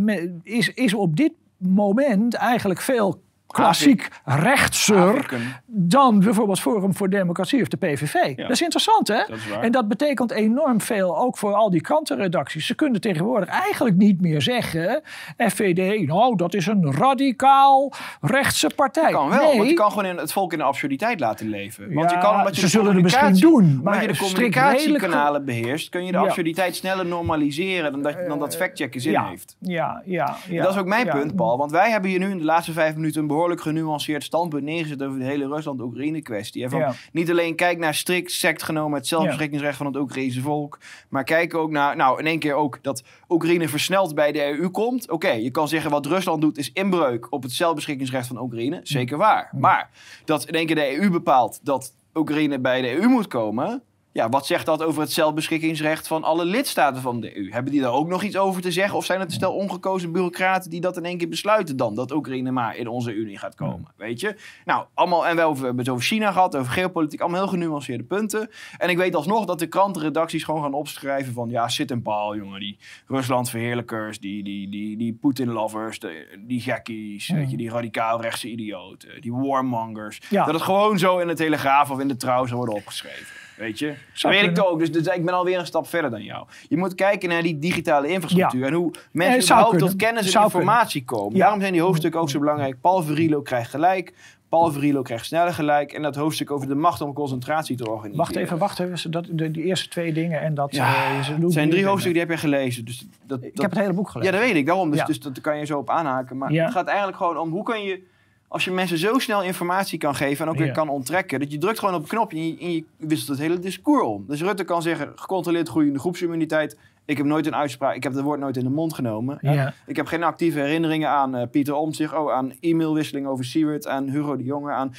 [0.43, 3.21] is, is op dit moment eigenlijk veel
[3.51, 8.35] klassiek rechtser dan bijvoorbeeld Forum voor Democratie of de PVV.
[8.35, 9.21] Dat is interessant, hè?
[9.61, 12.65] en dat betekent enorm veel ook voor al die krantenredacties.
[12.65, 15.01] Ze kunnen tegenwoordig eigenlijk niet meer zeggen...
[15.37, 19.11] FVD, nou, dat is een radicaal rechtse partij.
[19.11, 21.93] kan wel, want je kan gewoon in het volk in de absurditeit laten leven.
[21.93, 23.79] Want ja, je kan, ze zullen het misschien doen.
[23.83, 25.89] Maar je de communicatiekanalen beheerst...
[25.89, 27.91] kun je de absurditeit sneller normaliseren...
[27.91, 29.55] dan dat, dan dat factchecken zin heeft.
[29.59, 30.63] Ja, ja, ja.
[30.63, 31.57] dat is ook mijn punt, Paul.
[31.57, 33.21] Want wij hebben hier nu in de laatste vijf minuten...
[33.21, 35.03] een behoorlijk genuanceerd standpunt neergezet...
[35.03, 36.69] over de hele Rusland-Oekraïne-kwestie.
[36.69, 38.97] Van Niet alleen kijk naar strikt sect genomen...
[38.97, 40.79] het zelfbeschikkingsrecht van het Oekraïnse volk...
[41.09, 42.79] maar kijk ook naar, nou, in één keer ook...
[42.81, 45.09] dat Oekraïne versneld bij de EU komt.
[45.09, 46.57] Oké, je kan zeggen wat Rusland doet...
[46.57, 48.79] is inbreuk op het zelfbeschikkingsrecht van Oekraïne.
[48.83, 49.49] Zeker waar.
[49.57, 49.89] Maar
[50.25, 51.59] dat in één keer de EU bepaalt...
[51.63, 53.83] dat Oekraïne bij de EU moet komen
[54.13, 57.51] Ja, wat zegt dat over het zelfbeschikkingsrecht van alle lidstaten van de EU?
[57.51, 58.97] Hebben die daar ook nog iets over te zeggen?
[58.97, 61.95] Of zijn het een stel ongekozen bureaucraten die dat in één keer besluiten dan?
[61.95, 64.35] Dat Oekraïne maar in onze Unie gaat komen, weet je?
[64.65, 68.49] Nou, allemaal, en we hebben het over China gehad, over geopolitiek, allemaal heel genuanceerde punten.
[68.77, 71.49] En ik weet alsnog dat de krantenredacties gewoon gaan opschrijven van...
[71.49, 75.99] ja, zit een paal, jongen, die Rusland-verheerlijkers, die, die, die, die Poetin-lovers,
[76.39, 80.21] die gekkies, weet je, die radicaal-rechtse idioten, die warmongers.
[80.29, 83.41] Dat het gewoon zo in de Telegraaf of in de Trouw zou worden opgeschreven.
[83.61, 83.93] Weet je?
[84.13, 84.79] Zo weet ik ook.
[84.79, 86.47] Dus, dus, ik ben alweer een stap verder dan jou.
[86.67, 88.65] Je moet kijken naar die digitale infrastructuur.
[88.65, 91.39] En hoe mensen überhaupt tot kennis en informatie komen.
[91.39, 92.81] Daarom zijn die hoofdstukken ook zo belangrijk.
[92.81, 94.13] Paul Verilo krijgt gelijk.
[94.49, 95.93] Paul Verilo krijgt sneller gelijk.
[95.93, 98.17] En dat hoofdstuk over de macht om concentratie te organiseren.
[98.17, 99.11] Wacht even, wacht even.
[99.11, 100.75] Dat, de, die eerste twee dingen en dat...
[100.75, 102.85] Ja, uh, het zijn drie hoofdstukken die heb je gelezen.
[102.85, 104.33] Dus dat, ik heb het hele boek gelezen.
[104.33, 104.65] Ja, dat weet ik.
[104.65, 104.91] Daarom.
[104.91, 106.37] Dus, dus dat kan je zo op aanhaken.
[106.37, 108.03] Maar het gaat eigenlijk gewoon om hoe kun je
[108.51, 111.57] als je mensen zo snel informatie kan geven en ook weer kan onttrekken, dat je
[111.57, 114.25] drukt gewoon op een knopje en je, en je wisselt het hele discours om.
[114.27, 116.77] Dus Rutte kan zeggen, gecontroleerd groeiende groepsimmuniteit,
[117.11, 119.37] ik heb nooit een uitspraak, ik heb het woord nooit in de mond genomen.
[119.41, 119.73] Ja.
[119.85, 124.09] Ik heb geen actieve herinneringen aan uh, Pieter Omtzigt, oh, aan e-mailwisseling over Siewert, aan
[124.09, 124.93] Hugo de Jonge, aan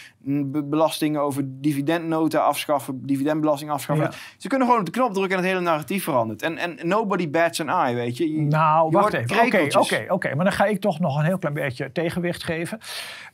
[0.65, 4.11] belastingen over dividendnota afschaffen, dividendbelasting afschaffen.
[4.37, 6.43] Ze kunnen gewoon op de knop drukken en het hele narratief verandert.
[6.43, 8.33] En, en nobody bats an eye, weet je.
[8.33, 9.47] je nou, wacht even.
[9.47, 10.35] Oké, oké, oké.
[10.35, 12.79] Maar dan ga ik toch nog een heel klein beetje tegenwicht geven.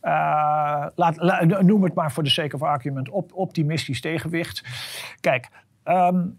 [0.02, 4.62] Uh, laat, noem het maar voor de sake of argument op, optimistisch tegenwicht.
[5.20, 5.48] Kijk,
[5.84, 6.38] um,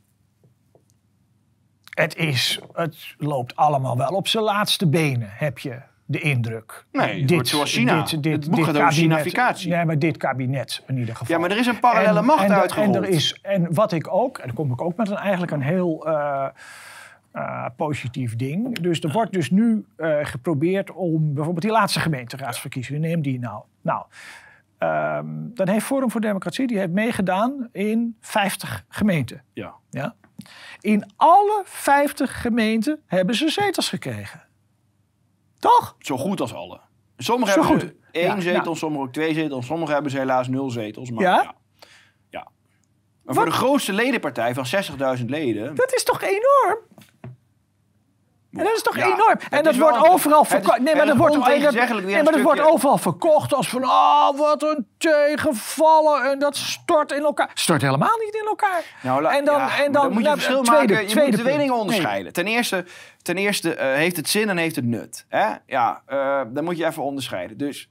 [2.00, 6.86] het, is, het loopt allemaal wel op zijn laatste benen, heb je de indruk.
[6.92, 8.04] Nee, dit, zoals China.
[8.04, 9.72] Dit, dit, het boek gaat over Chinaficatie.
[9.72, 11.36] Nee, maar dit kabinet in ieder geval.
[11.36, 12.96] Ja, maar er is een parallele macht en, uitgerold.
[12.96, 15.52] En, er is, en wat ik ook, en dan kom ik ook met een, eigenlijk
[15.52, 16.48] een heel uh,
[17.36, 18.80] uh, positief ding.
[18.80, 23.64] Dus er wordt dus nu uh, geprobeerd om bijvoorbeeld die laatste gemeenteraadsverkiezingen, neem die nou.
[23.82, 24.06] Nou,
[24.80, 29.44] um, dan heeft Forum voor Democratie, die heeft meegedaan in 50 gemeenten.
[29.54, 29.74] Ja.
[29.90, 30.16] ja?
[30.82, 34.48] In alle 50 gemeenten hebben ze zetels gekregen.
[35.60, 35.96] Toch?
[36.00, 36.80] Zo goed als alle.
[37.18, 37.94] Sommigen Zo hebben goed.
[38.12, 39.66] één zetel, sommigen ook twee zetels.
[39.66, 41.10] Sommigen hebben ze helaas nul zetels.
[41.12, 41.56] Maar ja?
[42.30, 42.48] ja.
[43.24, 44.66] Maar voor de grootste ledenpartij van
[45.20, 45.76] 60.000 leden...
[45.76, 46.78] Dat is toch enorm?
[48.52, 49.40] En dat is toch enorm?
[49.50, 50.80] En dat wordt overal verkocht.
[50.80, 54.88] Nee, maar dat wordt, nee, maar dat wordt overal verkocht als van, oh, wat een
[54.98, 56.32] tegenvallen.
[56.32, 57.50] En dat stort in elkaar.
[57.54, 58.84] Stort helemaal niet in elkaar.
[59.02, 61.08] Nou, en dan, en dan, moet je verschil tweede, maken.
[61.08, 62.34] Je tweede moet twee dingen onderscheiden.
[62.34, 62.86] Ten eerste,
[63.22, 65.26] ten eerste uh, heeft het zin en heeft het nut.
[65.28, 65.48] Hè?
[65.66, 67.58] Ja, uh, dan moet je even onderscheiden.
[67.58, 67.90] Dus...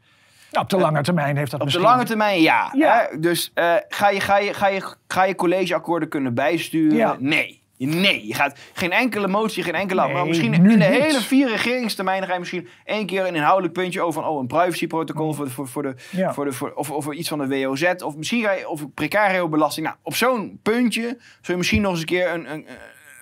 [0.50, 1.84] Nou, op de lange termijn heeft dat op misschien...
[1.84, 2.68] Op de lange termijn, ja.
[2.72, 3.06] ja.
[3.10, 3.18] Hè?
[3.18, 7.16] Dus uh, ga, je, ga, je, ga, je, ga je collegeakkoorden kunnen bijsturen?
[7.18, 7.57] Nee.
[7.78, 10.04] Nee, je gaat geen enkele motie, geen enkele...
[10.04, 13.72] Nee, maar misschien in de hele vier regeringstermijnen ga je misschien één keer een inhoudelijk
[13.72, 14.22] puntje over...
[14.22, 16.34] Van, oh, een privacyprotocol voor de, voor, voor de, ja.
[16.34, 17.92] voor de, voor, of, of iets van de WOZ.
[18.04, 19.86] Of misschien ga je over precario belasting.
[19.86, 22.66] Nou, op zo'n puntje zou je misschien nog eens een keer een, een,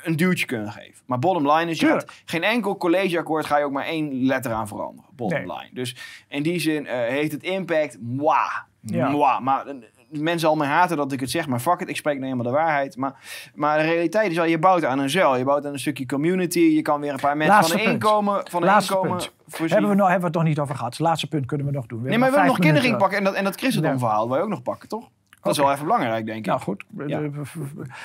[0.05, 1.03] een duwtje kunnen geven.
[1.07, 4.53] Maar bottom line is, je gaat, geen enkel collegeakkoord ga je ook maar één letter
[4.53, 5.11] aan veranderen.
[5.17, 5.47] Bottom nee.
[5.47, 5.71] line.
[5.73, 5.97] Dus
[6.29, 9.09] in die zin uh, heeft het impact, mwah, ja.
[9.09, 9.41] mwah.
[9.41, 9.65] Maar
[10.09, 12.53] mensen al mij haten dat ik het zeg, maar fuck it, ik spreek nou helemaal
[12.53, 12.97] de waarheid.
[12.97, 13.15] Maar,
[13.55, 16.07] maar de realiteit is al, je bouwt aan een zeil, je bouwt aan een stukje
[16.07, 19.17] community, je kan weer een paar mensen Laatste van een inkomen, van een Laatste inkomen
[19.17, 19.71] punt.
[19.71, 20.93] Hebben we, nog, hebben we het nog niet over gehad.
[20.93, 22.03] Het laatste punt kunnen we nog doen.
[22.03, 24.43] We nee, maar we hebben nog kinderen pakken en dat, en dat christendomverhaal wil je
[24.43, 25.09] ook nog pakken, toch?
[25.43, 26.47] Dat is wel even belangrijk, denk ik.
[26.47, 27.21] Nou goed, ja.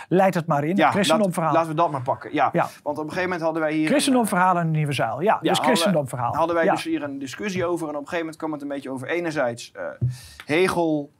[0.09, 0.75] leid het maar in.
[0.75, 1.53] Ja, christendomverhaal.
[1.53, 2.33] Laten we dat maar pakken.
[2.33, 2.49] Ja.
[2.53, 2.69] ja.
[2.83, 3.87] Want op een gegeven moment hadden wij hier...
[3.87, 5.21] Christendomverhaal en een nieuwe zaal.
[5.21, 6.35] Ja, dus christendomverhaal.
[6.35, 7.87] Hadden wij dus hier een discussie over.
[7.87, 9.81] En op een gegeven moment kwam het een beetje over enerzijds uh,
[10.45, 11.11] Hegel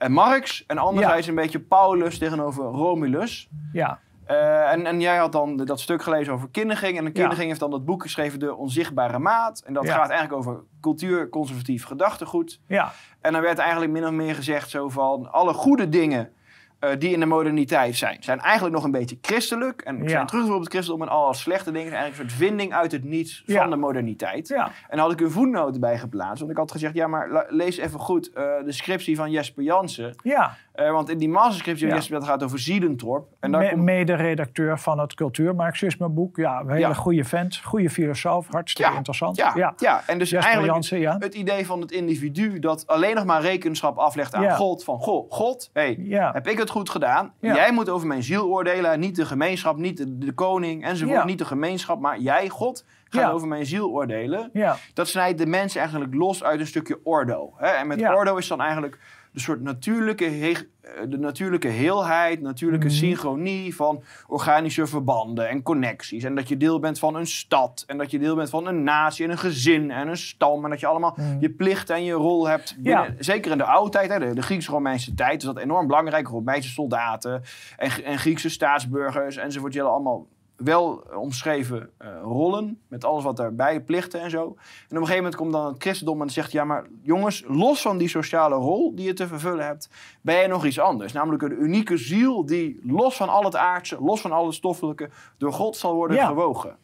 [0.00, 0.64] en Marx.
[0.66, 3.48] En anderzijds een beetje Paulus tegenover Romulus.
[3.72, 3.98] Ja.
[4.30, 6.98] Uh, en, en jij had dan dat stuk gelezen over kindering.
[6.98, 9.62] En de kindering heeft dan dat boek geschreven, De Onzichtbare Maat.
[9.66, 12.60] En dat gaat eigenlijk over cultuurconservatief gedachtegoed.
[12.66, 12.92] Ja.
[13.20, 15.32] En dan werd eigenlijk min of meer gezegd zo van...
[15.32, 16.32] alle goede dingen
[16.80, 19.80] uh, die in de moderniteit zijn, zijn eigenlijk nog een beetje christelijk.
[19.80, 20.08] En ja.
[20.08, 22.92] zijn terug op het christendom en alle slechte dingen zijn eigenlijk een soort vinding uit
[22.92, 24.48] het niets van de moderniteit.
[24.48, 24.64] Ja.
[24.66, 26.38] En daar had ik een voetnoot bij geplaatst.
[26.38, 30.14] Want ik had gezegd, ja, maar lees even goed uh, de scriptie van Jesper Jansen.
[30.22, 30.56] Ja.
[30.80, 33.28] Uh, want in die masterscriptie van Jesper, dat gaat over Ziedentorp.
[33.40, 33.82] En daar Me komt...
[33.82, 36.36] Mede-redacteur van het cultuurmarxisme boek.
[36.36, 39.36] Ja, een hele goede vent, goede filosoof, hartstikke interessant.
[39.36, 39.72] Ja, ja.
[39.76, 40.02] ja.
[40.06, 43.96] en dus Jesper eigenlijk Jansen, het idee van het individu dat alleen nog maar rekenschap
[43.96, 44.84] aflegt aan God.
[44.84, 45.98] Van, goh, God, hey,
[46.32, 47.32] heb ik het goed gedaan?
[47.40, 47.54] Ja.
[47.54, 51.24] Jij moet over mijn ziel oordelen, niet de gemeenschap, niet de, de koning enzovoort, ja.
[51.24, 53.30] niet de gemeenschap, maar jij, God, gaat ja.
[53.30, 54.50] over mijn ziel oordelen.
[54.94, 57.52] Dat snijdt de mens eigenlijk los uit een stukje ordo.
[57.56, 57.66] Hè?
[57.66, 58.98] En met ordo is dan eigenlijk
[59.32, 62.94] de soort natuurlijke, eh, de natuurlijke heelheid, natuurlijke mhm.
[62.94, 66.24] synchronie van organische verbanden en connecties.
[66.24, 68.82] En dat je deel bent van een stad en dat je deel bent van een
[68.82, 70.64] natie en een gezin en een stam.
[70.64, 71.36] En dat je allemaal mhm.
[71.40, 72.76] je plicht en je rol hebt.
[72.78, 76.28] Binnen, Zeker in de oudheid, hè, de, de Grieks-Romeinse tijd, is dat enorm belangrijk.
[76.28, 77.42] Romeinse soldaten
[77.76, 79.72] en, en Griekse staatsburgers enzovoort.
[79.72, 80.26] Je allemaal
[80.64, 84.42] wel omschreven uh, rollen, met alles wat daarbij, plichten en zo.
[84.42, 84.56] En op
[84.90, 86.52] een gegeven moment komt dan het christendom en zegt...
[86.52, 89.88] ja, maar jongens, los van die sociale rol die je te vervullen hebt...
[90.20, 91.12] ben je nog iets anders.
[91.12, 93.96] Namelijk een unieke ziel die los van al het aardse...
[94.00, 96.76] los van al het stoffelijke, door God zal worden gewogen.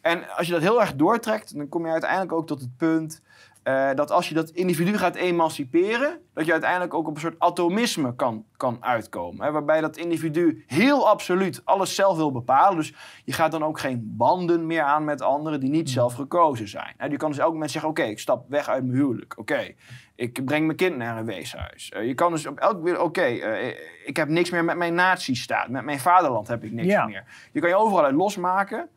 [0.00, 3.22] En als je dat heel erg doortrekt, dan kom je uiteindelijk ook tot het punt...
[3.70, 7.38] Uh, dat als je dat individu gaat emanciperen, dat je uiteindelijk ook op een soort
[7.38, 9.44] atomisme kan, kan uitkomen.
[9.44, 12.76] Hè, waarbij dat individu heel absoluut alles zelf wil bepalen.
[12.76, 12.94] Dus
[13.24, 16.94] je gaat dan ook geen banden meer aan met anderen die niet zelf gekozen zijn.
[16.96, 19.38] Hè, je kan dus elk moment zeggen: Oké, ik stap weg uit mijn huwelijk.
[19.38, 19.74] Oké,
[20.14, 21.92] ik breng mijn kind naar een weeshuis.
[21.96, 24.94] Uh, je kan dus op elk moment: Oké, uh, ik heb niks meer met mijn
[24.94, 25.68] nazistaat.
[25.68, 27.24] Met mijn vaderland heb ik niks meer.
[27.52, 28.88] Je kan je overal uit losmaken.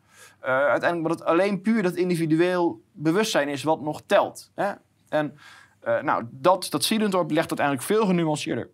[0.44, 4.50] Uh, uiteindelijk dat het alleen puur dat individueel bewustzijn is wat nog telt.
[4.54, 4.72] Hè?
[5.08, 5.38] En
[5.84, 8.70] uh, nou, dat, dat Siedendorp legt dat eigenlijk veel genuanceerder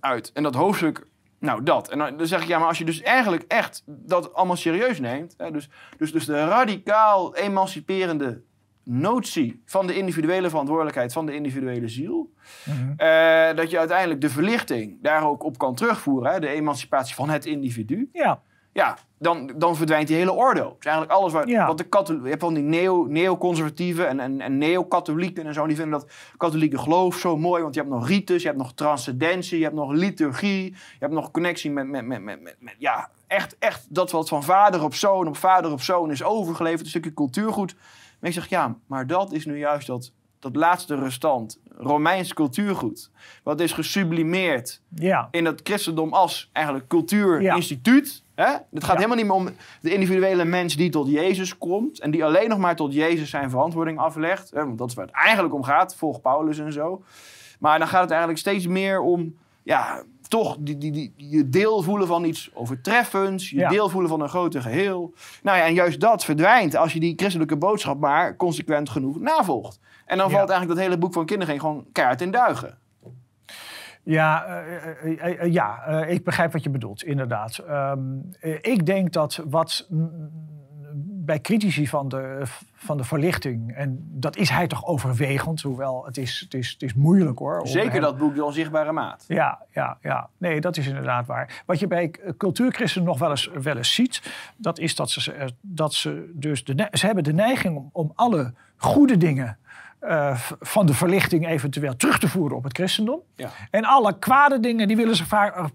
[0.00, 0.32] uit.
[0.32, 1.06] En dat hoofdstuk,
[1.38, 1.88] nou dat.
[1.88, 5.34] En dan, zeg ik, ja, maar als je dus eigenlijk echt dat allemaal serieus neemt...
[5.36, 5.68] Hè, dus,
[5.98, 8.42] dus, dus de radicaal emanciperende
[8.82, 12.32] notie van de individuele verantwoordelijkheid van de individuele ziel.
[12.64, 12.90] Mhm.
[12.90, 16.32] uh, dat je uiteindelijk de verlichting daar ook op kan terugvoeren.
[16.32, 18.08] Hè, de emancipatie van het individu.
[18.12, 18.42] Ja
[18.76, 20.74] ja, dan, dan verdwijnt die hele ordo.
[20.76, 22.24] Dus eigenlijk alles wat, wat de katholieken...
[22.24, 25.66] Je hebt van die neo, neoconservatieven en, en, en neo-katholieken en zo.
[25.66, 27.62] Die vinden dat katholieke geloof zo mooi.
[27.62, 30.64] Want je hebt nog ritus, je hebt nog transcendentie, je hebt nog liturgie.
[30.72, 34.42] Je hebt nog connectie met, met, met, met, met, ja, echt, echt dat wat van
[34.42, 36.80] vader op zoon op vader op zoon is overgeleverd.
[36.80, 37.74] Een stukje cultuurgoed.
[38.20, 41.60] Maar ik zeg, ja, maar dat is nu juist dat, dat laatste restant.
[41.78, 43.10] Romeins cultuurgoed.
[43.42, 45.28] Wat is gesublimeerd ja.
[45.30, 48.24] in het christendom als eigenlijk cultuurinstituut.
[48.36, 48.56] Hè?
[48.72, 49.48] Het gaat helemaal niet meer om
[49.80, 52.00] de individuele mens die tot Jezus komt.
[52.00, 54.50] En die alleen nog maar tot Jezus zijn verantwoording aflegt.
[54.50, 54.64] Hè?
[54.64, 57.02] Want dat is waar het eigenlijk om gaat, volg Paulus en zo.
[57.58, 61.82] Maar dan gaat het eigenlijk steeds meer om, ja, toch die, die, die, je deel
[61.82, 63.50] voelen van iets overtreffends.
[63.50, 65.14] Je deel voelen van een groter geheel.
[65.42, 69.80] Nou ja, en juist dat verdwijnt als je die christelijke boodschap maar consequent genoeg navolgt.
[70.06, 72.78] En dan valt eigenlijk dat hele boek van kinderen gewoon kaart in duigen.
[74.08, 74.62] Ja,
[75.04, 77.64] uh, uh, uh, ja ik begrijp wat je bedoelt, inderdaad.
[77.70, 78.30] Um,
[78.60, 79.88] ik denk dat wat
[81.26, 82.42] bij critici van de,
[82.74, 86.82] van de verlichting, en dat is hij toch overwegend, hoewel het is, het is, het
[86.82, 87.66] is moeilijk hoor.
[87.66, 89.24] Zeker dat boek De Onzichtbare Maat.
[89.28, 91.62] Ja, ja, ja, nee, dat is inderdaad waar.
[91.66, 94.22] Wat je bij cultuurchristenen nog wel eens, wel eens ziet,
[94.56, 98.54] dat is dat ze, dat ze dus de, ze hebben de neiging om, om alle
[98.76, 99.58] goede dingen
[100.08, 103.20] uh, van de verlichting eventueel terug te voeren op het christendom.
[103.36, 103.50] Ja.
[103.70, 105.68] En alle kwade dingen die willen ze vaak,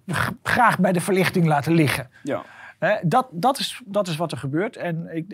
[0.44, 2.10] graag bij de verlichting laten liggen.
[2.24, 2.44] Ja.
[3.04, 4.76] dat, dat, is, dat is wat er gebeurt.
[4.76, 5.34] En ik,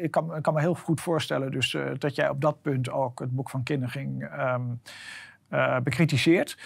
[0.00, 2.90] ik, kan, ik kan me heel goed voorstellen dus, uh, dat jij op dat punt
[2.90, 4.80] ook het boek van Kinderen um,
[5.50, 6.58] uh, bekritiseert.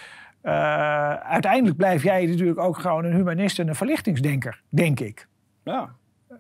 [1.22, 5.28] uiteindelijk blijf jij natuurlijk ook gewoon een humanist en een verlichtingsdenker, denk ik.
[5.62, 5.90] Ja.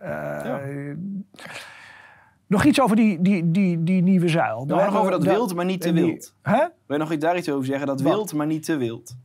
[0.00, 0.60] ja.
[2.46, 4.64] Nog iets over die, die, die, die nieuwe zuil.
[4.64, 6.34] nog over dat wild, maar niet te wild.
[6.42, 6.58] Hè?
[6.58, 7.86] Wil je nog iets daar iets over zeggen?
[7.86, 9.16] Dat wild, maar niet te wild.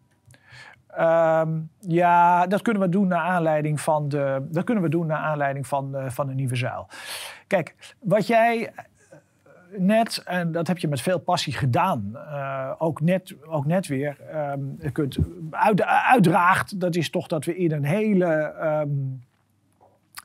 [0.99, 5.17] Um, ja, dat kunnen we doen naar aanleiding van de, dat kunnen we doen naar
[5.17, 6.87] aanleiding van, de, van de nieuwe zuil.
[7.47, 9.19] Kijk, wat jij eh,
[9.77, 14.17] net, en dat heb je met veel passie gedaan, uh, ook, net, ook net weer,
[14.53, 15.17] um, kunt
[15.51, 18.53] uit, uitdraagt, dat is toch dat we in een hele
[18.83, 19.23] um,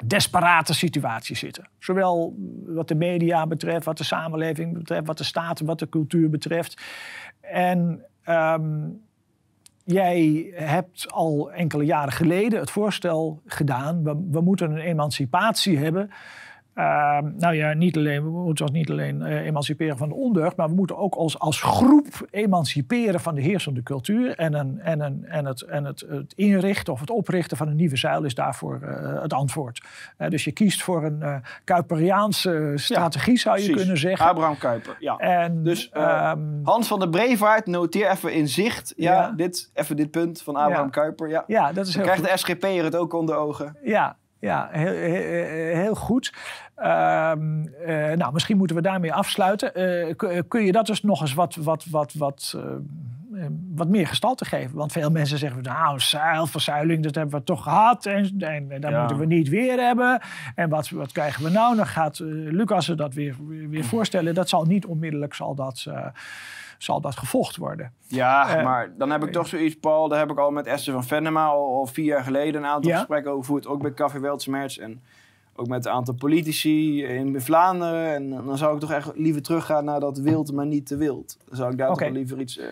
[0.05, 1.69] desperate situatie zitten.
[1.79, 2.35] Zowel
[2.67, 6.83] wat de media betreft, wat de samenleving betreft, wat de staat, wat de cultuur betreft.
[7.41, 9.01] En um,
[9.85, 16.11] jij hebt al enkele jaren geleden het voorstel gedaan: we moeten een emancipatie hebben
[16.79, 20.57] uh, nou ja, niet alleen, we moeten ons niet alleen uh, emanciperen van de ondeugd,
[20.57, 24.35] maar we moeten ook als, als groep emanciperen van de heersende cultuur.
[24.35, 27.77] En, een, en, een, en, het, en het, het inrichten of het oprichten van een
[27.77, 29.85] nieuwe zuil is daarvoor uh, het antwoord.
[30.29, 34.27] dus je kiest voor een Kuiperiaanse strategie, zou je kunnen zeggen.
[34.27, 35.17] Abraham Kuiper, ja.
[35.17, 39.33] En, dus um, Hans van der Brevaart, noteer even in zicht ja, ja.
[39.37, 40.91] Dit, even dit punt van Abraham ja.
[40.91, 41.29] Kuiper.
[41.29, 43.77] Ja, ja dat is Dan krijgt de SGP'er het ook onder ogen.
[43.83, 44.17] Ja,
[44.47, 44.93] ja, heel,
[45.75, 46.33] heel, goed.
[46.77, 49.71] Ehm, uh, nou, misschien moeten we daarmee afsluiten.
[49.75, 52.63] Uh, kun je dat dus nog eens wat, wat, wat, wat, uh,
[53.75, 54.77] wat meer gestalte geven?
[54.77, 58.07] Want veel mensen zeggen, nou, zeilverzuiling, dat hebben we toch gehad.
[58.07, 58.99] En, en, en dat ja.
[58.99, 60.21] moeten we niet weer hebben.
[60.55, 61.77] En wat, wat krijgen we nou?
[61.77, 63.37] Dan gaat Lucas dat weer,
[63.69, 64.35] weer voorstellen.
[64.35, 65.87] Dat zal niet onmiddellijk zal dat,
[66.79, 67.93] zal dat gevolgd worden.
[68.07, 70.09] Ja, maar dan heb ik toch zoiets, Paul.
[70.09, 72.93] Daar heb ik al met Esther van Venema al, al vier jaar geleden een aantal
[72.93, 73.67] gesprekken over gevoerd.
[73.67, 75.03] Ook bij Café Weltsmerts en
[75.59, 78.15] ook met een aantal politici in Vlaanderen.
[78.15, 81.39] En dan zou ik toch echt liever teruggaan naar dat wild, maar niet te wild.
[81.49, 82.59] Dan zou ik daar toch liever iets...
[82.59, 82.65] Uh...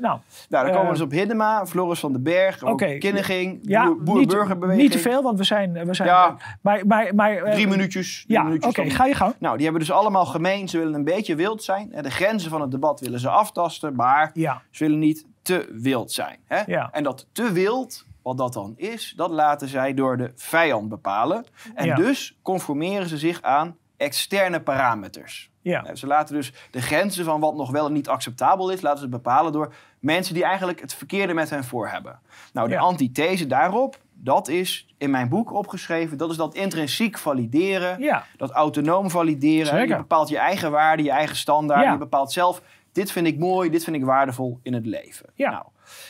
[0.00, 2.98] Nou, nou, dan komen we uh, dus op Hiddema, Floris van den Berg, okay.
[2.98, 4.82] Kinniging, ja, boer-burgerbeweging.
[4.82, 5.72] Niet te veel, want we zijn...
[5.86, 8.24] We zijn ja, maar, maar, maar, uh, drie minuutjes.
[8.26, 9.34] Drie ja, oké, ga je gang.
[9.38, 10.68] Nou, die hebben dus allemaal gemeen.
[10.68, 11.92] Ze willen een beetje wild zijn.
[12.00, 14.62] De grenzen van het debat willen ze aftasten, maar ja.
[14.70, 16.38] ze willen niet te wild zijn.
[16.44, 16.62] Hè?
[16.66, 16.88] Ja.
[16.92, 21.44] En dat te wild wat dat dan is, dat laten zij door de vijand bepalen.
[21.74, 25.50] En dus conformeren ze zich aan externe parameters.
[25.62, 25.94] Ja.
[25.94, 29.08] Ze laten dus de grenzen van wat nog wel en niet acceptabel is, laten ze
[29.08, 32.18] bepalen door mensen die eigenlijk het verkeerde met hen voor hebben.
[32.52, 36.18] Nou, de antithese daarop, dat is in mijn boek opgeschreven.
[36.18, 38.24] Dat is dat intrinsiek valideren, ja.
[38.36, 39.66] dat autonoom valideren.
[39.66, 39.88] Zeker.
[39.88, 41.92] Je bepaalt je eigen waarde, je eigen standaard.
[41.92, 45.26] Je bepaalt zelf, dit vind ik mooi, dit vind ik waardevol in het leven.
[45.34, 45.50] Ja.
[45.50, 45.64] Nou,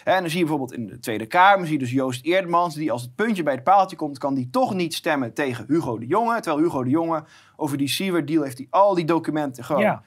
[0.04, 2.92] en dan zie je bijvoorbeeld in de Tweede Kamer, zie je dus Joost Eerdmans, die
[2.92, 6.06] als het puntje bij het paaltje komt, kan die toch niet stemmen tegen Hugo de
[6.06, 6.40] Jonge.
[6.40, 7.24] Terwijl Hugo de Jonge
[7.56, 10.02] over die Siewer deal heeft hij al die documenten gewoon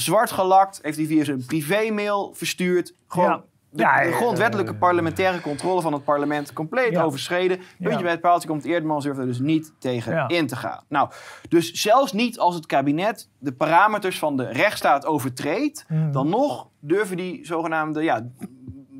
[0.00, 2.94] zwart gelakt, heeft hij via zijn privé-mail verstuurd.
[3.08, 7.60] Gewoon de, grondwettelijke parlementaire controle van het parlement compleet overschreden.
[7.78, 10.84] Puntje bij het paaltje komt Eerdmans durft er dus niet tegen in te gaan.
[10.88, 11.10] Nou,
[11.48, 16.12] dus zelfs niet als het kabinet de parameters van de rechtsstaat overtreedt, hmm.
[16.12, 18.26] dan nog durven die zogenaamde ja,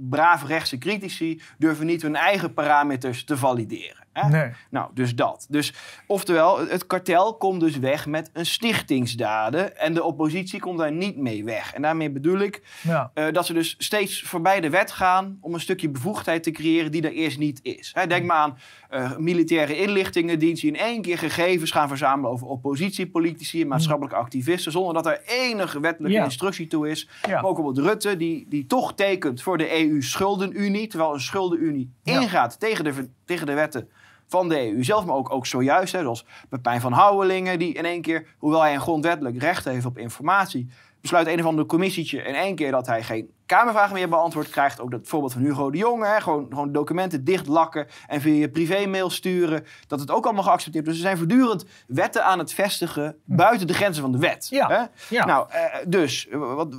[0.08, 4.06] braaf rechtse critici durven niet hun eigen parameters te valideren.
[4.12, 4.28] Hè?
[4.28, 4.50] Nee.
[4.70, 5.46] Nou, dus dat.
[5.48, 5.72] Dus,
[6.06, 11.16] oftewel, het kartel komt dus weg met een stichtingsdaden en de oppositie komt daar niet
[11.16, 11.74] mee weg.
[11.74, 13.10] En daarmee bedoel ik ja.
[13.14, 16.92] uh, dat ze dus steeds voorbij de wet gaan om een stukje bevoegdheid te creëren
[16.92, 17.90] die er eerst niet is.
[17.94, 18.58] Hè, denk maar aan
[18.90, 24.72] uh, militaire inlichtingendienst die in één keer gegevens gaan verzamelen over oppositiepolitici en maatschappelijke activisten
[24.72, 27.08] zonder dat er enige wettelijke instructie toe is.
[27.22, 27.28] Ja.
[27.28, 32.60] Maar ook bijvoorbeeld Rutte die, die toch tekent voor de EU-schuldenunie, terwijl een schuldenunie ingaat
[32.60, 33.88] tegen de, tegen de wetten
[34.26, 37.84] van de EU zelf, maar ook, ook zojuist, hè, zoals Pepijn van Houwelingen, die in
[37.84, 40.68] één keer, hoewel hij een grondwettelijk recht heeft op informatie,
[41.00, 44.80] besluit een of ander commissietje in één keer dat hij geen Kamervragen meer beantwoord krijgt.
[44.80, 48.50] Ook dat voorbeeld van Hugo de Jonge, hè, gewoon, gewoon documenten dichtlakken en via je
[48.50, 50.84] privé-mail sturen, dat het ook allemaal geaccepteerd.
[50.84, 54.46] Dus er zijn voortdurend wetten aan het vestigen buiten de grenzen van de wet.
[54.50, 54.68] Ja.
[54.68, 55.14] Hè?
[55.16, 55.24] ja.
[55.24, 56.76] Nou, eh, dus, wat,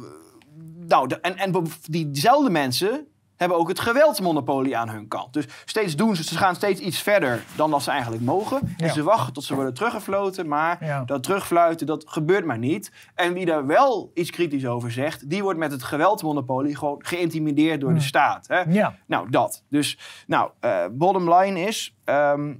[0.87, 3.07] nou, en, en diezelfde mensen
[3.39, 5.33] hebben ook het geweldsmonopolie aan hun kant.
[5.33, 8.75] Dus steeds doen ze, ze gaan steeds iets verder dan dat ze eigenlijk mogen.
[8.77, 12.91] En ze wachten tot ze worden teruggefloten, maar dat terugfluiten, dat gebeurt maar niet.
[13.15, 17.81] En wie daar wel iets kritisch over zegt, die wordt met het geweldsmonopolie gewoon geïntimideerd
[17.81, 18.47] door de staat.
[18.47, 18.59] Hè?
[18.59, 18.95] Ja.
[19.05, 19.63] Nou, dat.
[19.69, 21.95] Dus, nou, uh, bottom line is...
[22.03, 22.53] Ehm,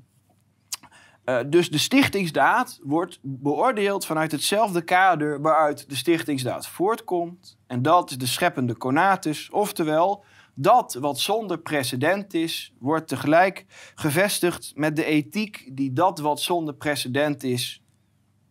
[1.30, 7.58] eh, dus de stichtingsdaad wordt beoordeeld vanuit hetzelfde kader waaruit de stichtingsdaad voortkomt.
[7.68, 10.24] En dat is de scheppende conatus, oftewel
[10.62, 16.74] dat wat zonder precedent is, wordt tegelijk gevestigd met de ethiek die dat wat zonder
[16.74, 17.84] precedent is,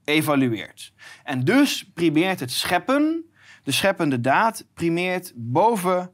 [0.04, 0.92] evalueert.
[1.24, 3.24] En dus primeert het scheppen,
[3.62, 6.10] de scheppende daad, primeert boven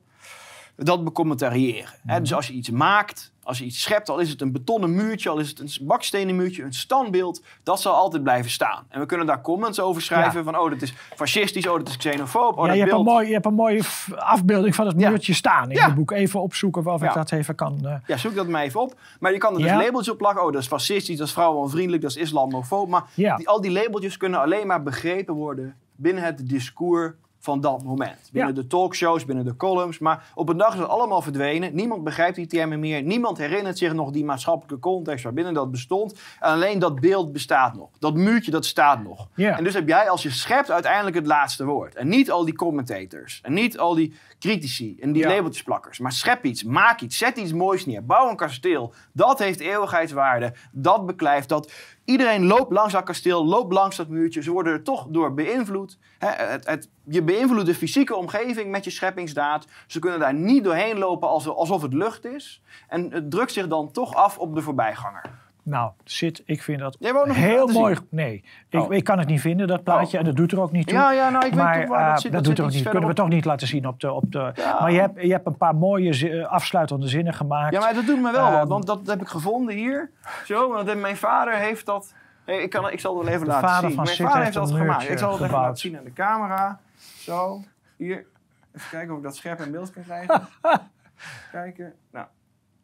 [0.77, 1.95] dat becommentariëren.
[2.03, 4.95] Mm Dus als je iets maakt, als je iets schept, al is het een betonnen
[4.95, 8.85] muurtje, al is het een bakstenen muurtje, een standbeeld, dat zal altijd blijven staan.
[8.89, 11.97] En we kunnen daar comments over schrijven van, oh, dat is fascistisch, oh, dat is
[11.97, 12.59] xenofoob.
[12.59, 13.83] Oh, ja, je, hebt een mooi, je hebt een mooie
[14.17, 16.11] afbeelding van het muurtje staan in het boek.
[16.11, 17.79] Even opzoeken of ik dat even kan.
[17.83, 17.95] Uh...
[18.07, 18.95] Ja, zoek dat maar even op.
[19.21, 20.45] Maar je kan er dus labeltjes op plakken.
[20.45, 22.89] Oh, dat is fascistisch, dat is vrouwenvriendelijk, dat is islamofoob.
[22.89, 27.13] Maar die, al die labeltjes kunnen alleen maar begrepen worden binnen het discours
[27.45, 28.29] van dat moment.
[28.33, 29.99] Binnen de talkshows, binnen de columns.
[29.99, 31.75] Maar op een dag is het allemaal verdwenen.
[31.75, 33.03] Niemand begrijpt die termen meer.
[33.03, 36.13] Niemand herinnert zich nog die maatschappelijke context waarbinnen dat bestond.
[36.41, 37.89] En alleen dat beeld bestaat nog.
[37.99, 39.29] Dat muurtje, dat staat nog.
[39.37, 41.95] En dus heb jij als je schept uiteindelijk het laatste woord.
[41.95, 43.41] En niet al die commentators.
[43.43, 44.15] En niet al die
[44.45, 45.29] critici en die ja.
[45.29, 45.99] labeltjesplakkers.
[45.99, 48.05] Maar schep iets, maak iets, zet iets moois neer.
[48.05, 48.95] Bouw een kasteel.
[49.13, 50.55] Dat heeft eeuwigheidswaarde.
[50.73, 51.73] Dat beklijft dat.
[52.05, 54.43] Iedereen loopt langs dat kasteel, loopt langs dat muurtje.
[54.43, 55.99] Ze worden er toch door beïnvloed.
[56.19, 59.67] het, het, je beïnvloedt de fysieke omgeving met je scheppingsdaad.
[59.87, 62.63] Ze kunnen daar niet doorheen lopen alsof het lucht is.
[62.89, 65.44] En het drukt zich dan toch af op de voorbijganger.
[65.65, 67.97] Nou, zit, ik vind dat heel mooi.
[68.09, 68.95] Nee, ik, oh.
[68.95, 70.13] ik, kan het niet vinden, dat plaatje.
[70.13, 70.19] Oh.
[70.19, 70.97] En dat doet er ook niet toe.
[70.97, 72.33] Ja, ja nou, ik maar, weet toch waar dat eh, zit.
[72.33, 72.89] Dat, doet er ook niet.
[72.89, 74.13] Kunnen we toch niet laten zien op de...
[74.13, 77.73] Op de Maar je hebt, je hebt een paar mooie eh, afsluitende zinnen gemaakt.
[77.73, 78.61] Ja, maar dat doet me wel wat.
[78.61, 80.11] Ehm, want dat heb ik gevonden hier.
[80.45, 82.15] Zo, want mijn vader heeft dat...
[82.45, 83.97] Ik, kan, ik zal het wel even laten zien.
[83.97, 85.11] Mijn vader heeft dat gemaakt.
[85.11, 86.81] Ik zal het even laten zien aan de camera.
[87.19, 87.63] Zo,
[87.97, 88.27] hier.
[88.75, 90.49] Even kijken of ik dat scherp in beeld kan krijgen.
[91.53, 91.95] kijken.
[92.13, 92.27] Nou,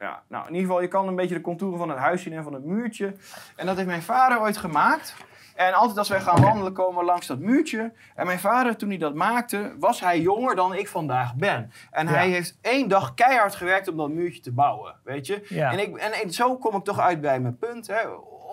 [0.01, 2.33] ja, nou, in ieder geval, je kan een beetje de contouren van het huis zien
[2.33, 3.15] en van het muurtje.
[3.57, 5.15] En dat heeft mijn vader ooit gemaakt.
[5.55, 7.93] En altijd als wij gaan wandelen komen we langs dat muurtje.
[8.15, 11.73] En mijn vader, toen hij dat maakte, was hij jonger dan ik vandaag ben.
[11.91, 15.43] En hij heeft één dag keihard gewerkt om dat muurtje te bouwen, weet je.
[15.43, 17.87] En, ik, en, zo kom ik toch uit bij mijn punt.
[17.87, 18.01] Hè.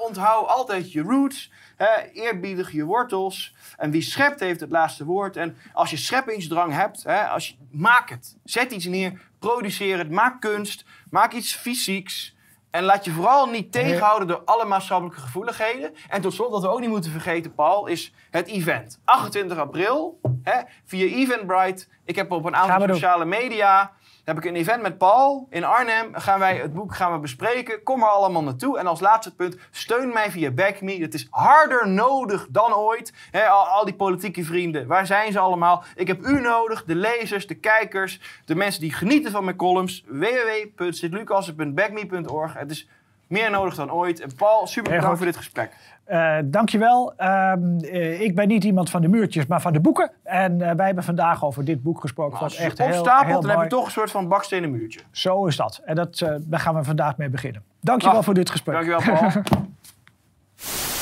[0.07, 2.01] Onthoud altijd je roots, hè.
[2.13, 3.55] eerbiedig je wortels.
[3.77, 5.37] En wie schept heeft het laatste woord.
[5.37, 8.37] En als je scheppingsdrang hebt, hè, als je, maak het.
[8.43, 12.35] Zet iets neer, produceer het, maak kunst, maak iets fysieks.
[12.69, 15.93] En laat je vooral niet tegenhouden door alle maatschappelijke gevoeligheden.
[16.09, 18.99] En tot slot, wat we ook niet moeten vergeten, Paul, is het event.
[19.05, 21.85] 28 april, hè, via Eventbrite.
[22.05, 23.91] Ik heb op een aantal sociale media
[24.27, 26.13] heb ik een event met Paul in Arnhem.
[26.13, 27.83] Gaan wij het boek gaan we bespreken.
[27.83, 28.79] Kom er allemaal naartoe.
[28.79, 31.01] En als laatste punt, steun mij via BackMe.
[31.01, 33.13] Het is harder nodig dan ooit.
[33.31, 35.83] al, al, die politieke vrienden, waar zijn ze allemaal?
[35.95, 40.03] Ik heb u nodig, de lezers, de kijkers, de mensen die genieten van mijn columns.
[40.07, 42.53] www.sitlucassen.backme.org.
[42.53, 42.87] Het is
[43.27, 44.19] meer nodig dan ooit.
[44.19, 45.71] En Paul, super bedankt voor dit gesprek.
[46.09, 47.13] Uh, dankjewel.
[47.19, 50.11] Uh, uh, ik ben niet iemand van de muurtjes, maar van de boeken.
[50.23, 52.39] En uh, wij hebben vandaag over dit boek gesproken.
[52.39, 54.99] Als je echt opstapelt, heel, dan heb je toch een soort van bakstenen muurtje.
[55.11, 55.81] Zo is dat.
[55.85, 57.63] En dat, daar gaan we vandaag mee beginnen.
[57.81, 58.75] Dankjewel wel voor dit gesprek.
[58.75, 59.31] Dankjewel, Paul.